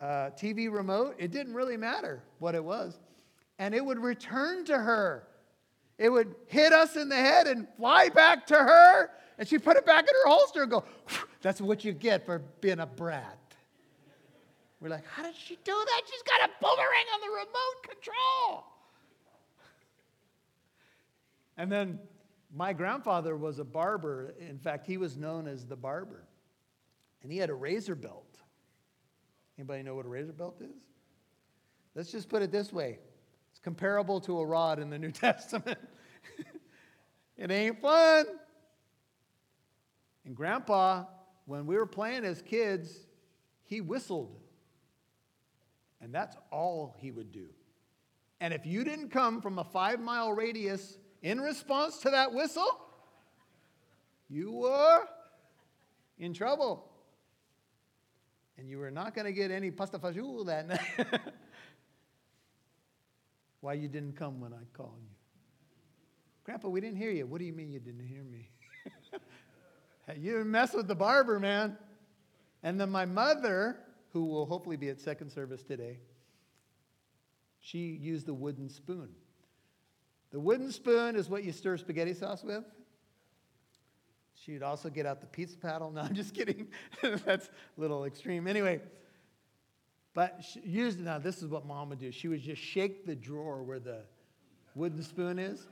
uh, 0.00 0.30
TV 0.36 0.72
remote, 0.72 1.14
it 1.18 1.30
didn't 1.30 1.54
really 1.54 1.76
matter 1.76 2.22
what 2.38 2.54
it 2.54 2.62
was. 2.62 2.98
And 3.58 3.74
it 3.74 3.84
would 3.84 3.98
return 3.98 4.64
to 4.66 4.76
her. 4.76 5.26
It 5.98 6.10
would 6.10 6.34
hit 6.46 6.72
us 6.72 6.96
in 6.96 7.08
the 7.08 7.16
head 7.16 7.46
and 7.46 7.66
fly 7.76 8.10
back 8.10 8.46
to 8.48 8.54
her. 8.54 9.10
And 9.38 9.48
she'd 9.48 9.64
put 9.64 9.76
it 9.76 9.86
back 9.86 10.04
in 10.04 10.14
her 10.14 10.30
holster 10.30 10.62
and 10.62 10.70
go, 10.70 10.84
That's 11.42 11.60
what 11.60 11.84
you 11.84 11.92
get 11.92 12.26
for 12.26 12.40
being 12.60 12.80
a 12.80 12.86
brat. 12.86 13.38
We're 14.80 14.90
like, 14.90 15.06
How 15.06 15.22
did 15.22 15.34
she 15.34 15.56
do 15.64 15.72
that? 15.72 16.02
She's 16.10 16.22
got 16.22 16.48
a 16.48 16.52
boomerang 16.60 17.06
on 17.14 17.20
the 17.20 17.30
remote 17.30 17.82
control. 17.82 18.64
And 21.56 21.72
then 21.72 21.98
my 22.54 22.72
grandfather 22.74 23.36
was 23.36 23.58
a 23.58 23.64
barber. 23.64 24.34
In 24.38 24.58
fact, 24.58 24.86
he 24.86 24.98
was 24.98 25.16
known 25.16 25.46
as 25.46 25.64
the 25.64 25.76
barber. 25.76 26.24
And 27.22 27.32
he 27.32 27.38
had 27.38 27.48
a 27.48 27.54
razor 27.54 27.94
belt. 27.94 28.35
Anybody 29.58 29.82
know 29.82 29.94
what 29.94 30.06
a 30.06 30.08
razor 30.08 30.32
belt 30.32 30.56
is? 30.60 30.76
Let's 31.94 32.12
just 32.12 32.28
put 32.28 32.42
it 32.42 32.52
this 32.52 32.72
way 32.72 32.98
it's 33.50 33.60
comparable 33.60 34.20
to 34.20 34.38
a 34.38 34.46
rod 34.46 34.78
in 34.78 34.90
the 34.90 34.98
New 34.98 35.10
Testament. 35.12 35.78
it 37.36 37.50
ain't 37.50 37.80
fun. 37.80 38.26
And 40.26 40.36
Grandpa, 40.36 41.04
when 41.46 41.66
we 41.66 41.76
were 41.76 41.86
playing 41.86 42.24
as 42.24 42.42
kids, 42.42 43.06
he 43.64 43.80
whistled. 43.80 44.36
And 46.00 46.14
that's 46.14 46.36
all 46.52 46.94
he 46.98 47.10
would 47.10 47.32
do. 47.32 47.46
And 48.40 48.52
if 48.52 48.66
you 48.66 48.84
didn't 48.84 49.08
come 49.08 49.40
from 49.40 49.58
a 49.58 49.64
five 49.64 50.00
mile 50.00 50.32
radius 50.32 50.98
in 51.22 51.40
response 51.40 51.98
to 52.00 52.10
that 52.10 52.32
whistle, 52.32 52.80
you 54.28 54.52
were 54.52 55.04
in 56.18 56.34
trouble 56.34 56.85
and 58.58 58.68
you 58.68 58.78
were 58.78 58.90
not 58.90 59.14
going 59.14 59.26
to 59.26 59.32
get 59.32 59.50
any 59.50 59.70
pasta 59.70 59.98
fagioli 59.98 60.46
that 60.46 60.68
night. 60.68 61.20
Why 63.60 63.74
you 63.74 63.88
didn't 63.88 64.16
come 64.16 64.40
when 64.40 64.52
I 64.52 64.62
called 64.72 64.98
you? 65.02 65.16
Grandpa, 66.44 66.68
we 66.68 66.80
didn't 66.80 66.96
hear 66.96 67.10
you. 67.10 67.26
What 67.26 67.38
do 67.38 67.44
you 67.44 67.52
mean 67.52 67.70
you 67.70 67.80
didn't 67.80 68.06
hear 68.06 68.22
me? 68.22 68.48
you 70.16 70.44
mess 70.44 70.72
with 70.72 70.86
the 70.86 70.94
barber, 70.94 71.40
man. 71.40 71.76
And 72.62 72.80
then 72.80 72.90
my 72.90 73.04
mother, 73.04 73.78
who 74.12 74.26
will 74.26 74.46
hopefully 74.46 74.76
be 74.76 74.88
at 74.88 75.00
second 75.00 75.30
service 75.30 75.62
today, 75.62 75.98
she 77.58 77.78
used 77.78 78.26
the 78.26 78.34
wooden 78.34 78.68
spoon. 78.68 79.08
The 80.30 80.38
wooden 80.38 80.70
spoon 80.70 81.16
is 81.16 81.28
what 81.28 81.42
you 81.42 81.52
stir 81.52 81.76
spaghetti 81.76 82.14
sauce 82.14 82.44
with. 82.44 82.64
She 84.46 84.52
would 84.52 84.62
also 84.62 84.88
get 84.88 85.06
out 85.06 85.20
the 85.20 85.26
pizza 85.26 85.56
paddle. 85.58 85.90
No, 85.96 86.02
I'm 86.02 86.14
just 86.14 86.32
kidding. 86.32 86.68
That's 87.02 87.46
a 87.46 87.80
little 87.80 88.04
extreme. 88.04 88.46
Anyway, 88.46 88.80
but 90.14 90.40
she 90.48 90.60
used, 90.60 91.00
now 91.00 91.18
this 91.18 91.42
is 91.42 91.48
what 91.48 91.66
mom 91.66 91.88
would 91.88 91.98
do. 91.98 92.12
She 92.12 92.28
would 92.28 92.42
just 92.42 92.62
shake 92.62 93.06
the 93.06 93.16
drawer 93.16 93.62
where 93.64 93.80
the 93.80 94.02
wooden 94.76 95.02
spoon 95.02 95.40
is, 95.40 95.66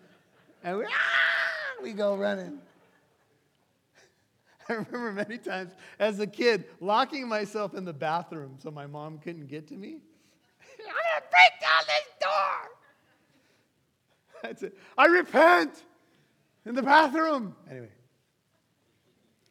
and 0.65 0.79
we, 0.79 0.85
ah, 0.87 1.83
we 1.83 1.93
go 1.93 2.17
running. 2.17 2.59
I 4.69 4.73
remember 4.73 5.13
many 5.13 5.39
times 5.39 5.73
as 6.01 6.19
a 6.19 6.27
kid 6.27 6.65
locking 6.81 7.29
myself 7.29 7.75
in 7.75 7.85
the 7.85 7.93
bathroom 7.93 8.57
so 8.59 8.71
my 8.71 8.87
mom 8.87 9.19
couldn't 9.19 9.47
get 9.47 9.69
to 9.69 9.75
me. 9.75 9.99
I'm 10.81 10.87
gonna 10.87 11.27
break 11.31 11.61
down 11.61 11.83
this 11.87 12.09
door. 12.21 12.71
That's 14.43 14.63
it. 14.63 14.79
I 14.99 15.07
repent 15.07 15.85
in 16.67 16.75
the 16.75 16.83
bathroom. 16.83 17.55
Anyway. 17.71 17.91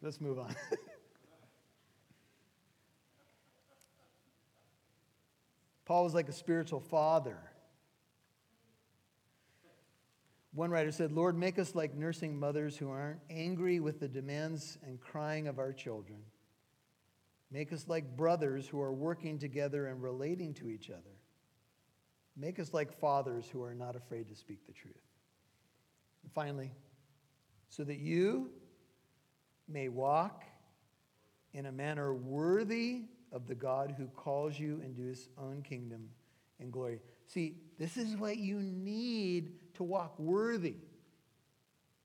Let's 0.04 0.20
move 0.20 0.38
on. 0.38 0.54
Paul 5.86 6.04
was 6.04 6.14
like 6.14 6.28
a 6.28 6.34
spiritual 6.34 6.82
father. 6.82 7.38
One 10.54 10.72
writer 10.72 10.92
said, 10.92 11.14
Lord, 11.14 11.38
make 11.38 11.58
us 11.58 11.74
like 11.74 11.96
nursing 11.96 12.38
mothers 12.38 12.76
who 12.76 12.90
aren't 12.90 13.22
angry 13.30 13.80
with 13.80 14.02
the 14.02 14.10
demands 14.10 14.78
and 14.86 15.00
crying 15.00 15.48
of 15.48 15.58
our 15.58 15.72
children. 15.72 16.20
Make 17.50 17.72
us 17.72 17.86
like 17.88 18.18
brothers 18.18 18.68
who 18.68 18.82
are 18.82 18.92
working 18.92 19.40
together 19.40 19.88
and 19.88 20.04
relating 20.04 20.54
to 20.56 20.70
each 20.70 20.90
other. 20.90 21.16
Make 22.36 22.60
us 22.60 22.74
like 22.74 23.00
fathers 23.00 23.48
who 23.50 23.64
are 23.64 23.74
not 23.74 23.96
afraid 23.96 24.28
to 24.28 24.36
speak 24.36 24.68
the 24.68 24.74
truth. 24.74 24.96
And 26.24 26.32
finally, 26.34 26.74
so 27.70 27.86
that 27.86 28.00
you 28.00 28.52
may 29.68 29.90
walk 29.90 30.44
in 31.54 31.66
a 31.66 31.72
manner 31.72 32.14
worthy 32.14 33.04
of 33.32 33.48
the 33.48 33.56
God 33.56 33.94
who 33.98 34.08
calls 34.08 34.60
you 34.60 34.82
into 34.84 35.02
his 35.02 35.30
own 35.38 35.62
kingdom 35.62 36.10
and 36.60 36.72
glory. 36.72 37.00
See, 37.28 37.58
this 37.80 37.98
is 37.98 38.16
what 38.16 38.38
you 38.38 38.60
need 38.60 39.54
to 39.76 39.84
walk 39.84 40.18
worthy. 40.20 40.76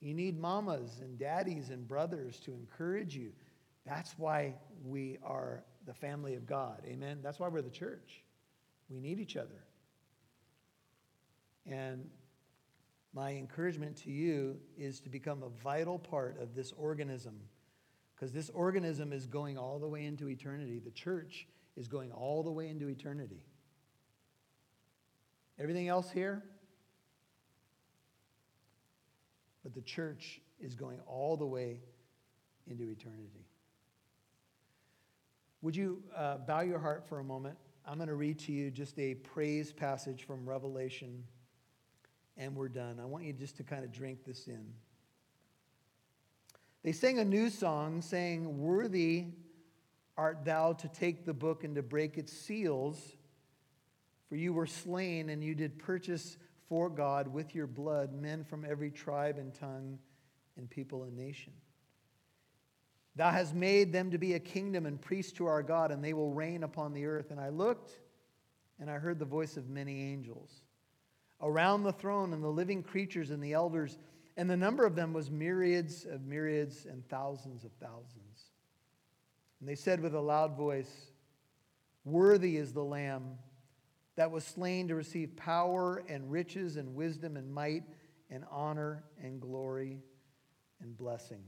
You 0.00 0.14
need 0.14 0.38
mamas 0.38 1.00
and 1.00 1.18
daddies 1.18 1.70
and 1.70 1.86
brothers 1.86 2.38
to 2.40 2.52
encourage 2.52 3.16
you. 3.16 3.32
That's 3.84 4.14
why 4.18 4.54
we 4.84 5.18
are 5.22 5.64
the 5.86 5.94
family 5.94 6.34
of 6.34 6.46
God. 6.46 6.82
Amen. 6.86 7.18
That's 7.22 7.40
why 7.40 7.48
we're 7.48 7.62
the 7.62 7.70
church. 7.70 8.22
We 8.88 9.00
need 9.00 9.18
each 9.18 9.36
other. 9.36 9.64
And 11.66 12.08
my 13.18 13.32
encouragement 13.32 13.96
to 13.96 14.12
you 14.12 14.56
is 14.78 15.00
to 15.00 15.08
become 15.08 15.42
a 15.42 15.48
vital 15.60 15.98
part 15.98 16.40
of 16.40 16.54
this 16.54 16.72
organism 16.78 17.34
because 18.14 18.32
this 18.32 18.48
organism 18.50 19.12
is 19.12 19.26
going 19.26 19.58
all 19.58 19.80
the 19.80 19.88
way 19.88 20.04
into 20.04 20.28
eternity. 20.28 20.78
The 20.78 20.92
church 20.92 21.48
is 21.76 21.88
going 21.88 22.12
all 22.12 22.44
the 22.44 22.52
way 22.52 22.68
into 22.68 22.86
eternity. 22.86 23.42
Everything 25.58 25.88
else 25.88 26.12
here? 26.12 26.44
But 29.64 29.74
the 29.74 29.82
church 29.82 30.40
is 30.60 30.76
going 30.76 31.00
all 31.04 31.36
the 31.36 31.46
way 31.46 31.80
into 32.68 32.84
eternity. 32.84 33.46
Would 35.62 35.74
you 35.74 36.04
uh, 36.16 36.36
bow 36.36 36.60
your 36.60 36.78
heart 36.78 37.04
for 37.08 37.18
a 37.18 37.24
moment? 37.24 37.58
I'm 37.84 37.96
going 37.96 38.08
to 38.08 38.14
read 38.14 38.38
to 38.40 38.52
you 38.52 38.70
just 38.70 38.96
a 38.96 39.14
praise 39.14 39.72
passage 39.72 40.24
from 40.24 40.48
Revelation, 40.48 41.24
and 42.38 42.54
we're 42.54 42.68
done. 42.68 42.98
I 43.00 43.04
want 43.04 43.24
you 43.24 43.32
just 43.32 43.56
to 43.56 43.64
kind 43.64 43.84
of 43.84 43.92
drink 43.92 44.24
this 44.24 44.46
in. 44.46 44.64
They 46.84 46.92
sang 46.92 47.18
a 47.18 47.24
new 47.24 47.50
song 47.50 48.00
saying, 48.00 48.58
Worthy 48.58 49.26
art 50.16 50.44
thou 50.44 50.72
to 50.74 50.88
take 50.88 51.26
the 51.26 51.34
book 51.34 51.64
and 51.64 51.74
to 51.74 51.82
break 51.82 52.16
its 52.16 52.32
seals, 52.32 53.16
for 54.28 54.36
you 54.36 54.52
were 54.52 54.66
slain 54.66 55.28
and 55.28 55.42
you 55.42 55.54
did 55.54 55.78
purchase 55.78 56.36
for 56.68 56.88
God 56.88 57.28
with 57.28 57.54
your 57.54 57.66
blood 57.66 58.12
men 58.12 58.44
from 58.44 58.64
every 58.64 58.90
tribe 58.90 59.38
and 59.38 59.52
tongue 59.52 59.98
and 60.56 60.70
people 60.70 61.02
and 61.02 61.16
nation. 61.16 61.52
Thou 63.16 63.30
hast 63.30 63.54
made 63.54 63.92
them 63.92 64.12
to 64.12 64.18
be 64.18 64.34
a 64.34 64.38
kingdom 64.38 64.86
and 64.86 65.00
priests 65.00 65.32
to 65.32 65.46
our 65.46 65.62
God, 65.62 65.90
and 65.90 66.04
they 66.04 66.12
will 66.12 66.32
reign 66.32 66.62
upon 66.62 66.92
the 66.92 67.06
earth. 67.06 67.32
And 67.32 67.40
I 67.40 67.48
looked, 67.48 67.98
and 68.78 68.88
I 68.88 68.98
heard 68.98 69.18
the 69.18 69.24
voice 69.24 69.56
of 69.56 69.68
many 69.68 70.12
angels 70.12 70.62
around 71.40 71.82
the 71.82 71.92
throne, 71.92 72.32
and 72.32 72.42
the 72.42 72.48
living 72.48 72.82
creatures 72.82 73.30
and 73.30 73.42
the 73.42 73.52
elders, 73.52 73.98
and 74.36 74.48
the 74.48 74.56
number 74.56 74.84
of 74.84 74.94
them 74.94 75.12
was 75.12 75.30
myriads 75.30 76.04
of 76.04 76.24
myriads 76.24 76.86
and 76.86 77.08
thousands 77.08 77.64
of 77.64 77.72
thousands. 77.80 78.50
And 79.60 79.68
they 79.68 79.74
said 79.74 80.00
with 80.00 80.14
a 80.14 80.20
loud 80.20 80.56
voice, 80.56 80.90
Worthy 82.04 82.56
is 82.56 82.72
the 82.72 82.84
Lamb 82.84 83.38
that 84.16 84.30
was 84.30 84.44
slain 84.44 84.88
to 84.88 84.94
receive 84.94 85.36
power 85.36 86.02
and 86.08 86.30
riches 86.30 86.76
and 86.76 86.94
wisdom 86.94 87.36
and 87.36 87.52
might 87.52 87.84
and 88.30 88.44
honor 88.50 89.04
and 89.22 89.40
glory 89.40 89.98
and 90.80 90.96
blessing. 90.96 91.42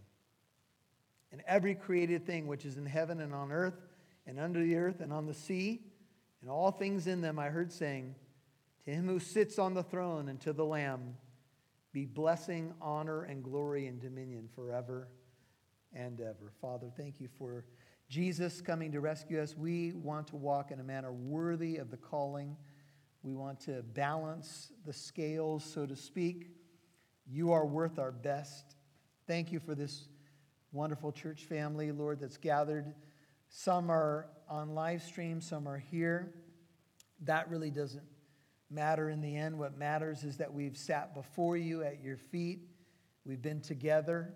And 1.32 1.43
every 1.47 1.74
created 1.74 2.26
thing 2.26 2.47
which 2.47 2.64
is 2.64 2.76
in 2.76 2.86
heaven 2.86 3.20
and 3.20 3.34
on 3.34 3.53
earth 3.53 3.80
and 4.26 4.38
under 4.38 4.62
the 4.62 4.76
earth 4.76 5.01
and 5.01 5.12
on 5.12 5.26
the 5.26 5.34
sea 5.34 5.80
and 6.41 6.51
all 6.51 6.70
things 6.70 7.07
in 7.07 7.20
them, 7.20 7.38
I 7.38 7.49
heard 7.49 7.72
saying, 7.72 8.14
To 8.91 8.97
him 8.97 9.07
who 9.07 9.20
sits 9.20 9.61
on 9.61 9.74
the 9.74 9.84
throne 9.84 10.28
and 10.28 10.41
to 10.41 10.53
the 10.53 10.64
Lamb 10.64 11.14
be 11.93 12.07
blessing, 12.07 12.74
honor, 12.80 13.22
and 13.22 13.41
glory 13.41 13.86
and 13.86 14.01
dominion 14.01 14.49
forever 14.53 15.07
and 15.93 16.20
ever. 16.20 16.51
Father, 16.61 16.91
thank 16.97 17.20
you 17.20 17.28
for 17.38 17.66
Jesus 18.09 18.61
coming 18.61 18.91
to 18.91 18.99
rescue 18.99 19.41
us. 19.41 19.57
We 19.57 19.93
want 19.93 20.26
to 20.28 20.36
walk 20.36 20.72
in 20.72 20.80
a 20.80 20.82
manner 20.82 21.12
worthy 21.12 21.76
of 21.76 21.93
the 21.93 21.99
calling. 21.99 22.57
We 23.22 23.32
want 23.32 23.61
to 23.61 23.84
balance 23.95 24.72
the 24.84 24.93
scales, 24.93 25.62
so 25.62 25.86
to 25.86 25.95
speak. 25.95 26.51
You 27.28 27.53
are 27.53 27.66
worth 27.66 28.01
our 28.01 28.11
best. 28.11 28.74
Thank 29.28 29.53
you 29.53 29.61
for 29.61 29.76
this 29.76 30.09
wonderful 30.72 31.12
church 31.12 31.45
family, 31.45 31.93
Lord, 31.93 32.18
that's 32.18 32.38
gathered. 32.38 32.93
Some 33.51 33.88
are 33.88 34.30
on 34.49 34.74
live 34.74 35.01
stream, 35.01 35.41
some 35.41 35.68
are 35.68 35.78
here. 35.78 36.34
That 37.20 37.49
really 37.49 37.70
doesn't 37.70 38.03
matter 38.71 39.11
in 39.11 39.21
the 39.21 39.37
end. 39.37 39.59
What 39.59 39.77
matters 39.77 40.25
is 40.25 40.37
that 40.39 40.53
we've 40.53 40.77
sat 40.77 41.14
before 41.14 41.57
you 41.57 41.83
at 41.83 42.03
your 42.03 42.16
feet, 42.16 42.61
we've 43.25 43.43
been 43.43 43.61
together, 43.61 44.35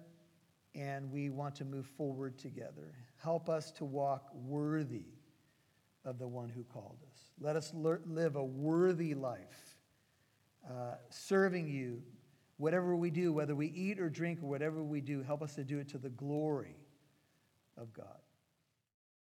and 0.75 1.11
we 1.11 1.31
want 1.31 1.55
to 1.57 1.65
move 1.65 1.87
forward 1.87 2.39
together. 2.39 2.95
Help 3.23 3.49
us 3.49 3.71
to 3.73 3.85
walk 3.85 4.31
worthy 4.35 5.07
of 6.05 6.19
the 6.19 6.29
one 6.29 6.49
who 6.49 6.65
called 6.65 6.99
us. 7.11 7.19
Let 7.41 7.57
us 7.57 7.73
live 7.75 8.37
a 8.37 8.45
worthy 8.45 9.15
life, 9.15 9.79
uh, 10.69 10.97
serving 11.11 11.69
you 11.69 12.03
Whatever 12.57 12.95
we 12.95 13.11
do, 13.11 13.33
whether 13.33 13.55
we 13.55 13.67
eat 13.67 13.99
or 13.99 14.09
drink 14.09 14.43
or 14.43 14.47
whatever 14.47 14.83
we 14.83 15.01
do, 15.01 15.23
help 15.23 15.43
us 15.43 15.55
to 15.57 15.65
do 15.65 15.79
it 15.79 15.89
to 15.89 15.99
the 15.99 16.11
glory 16.11 16.77
of 17.77 17.93
God. 17.93 18.21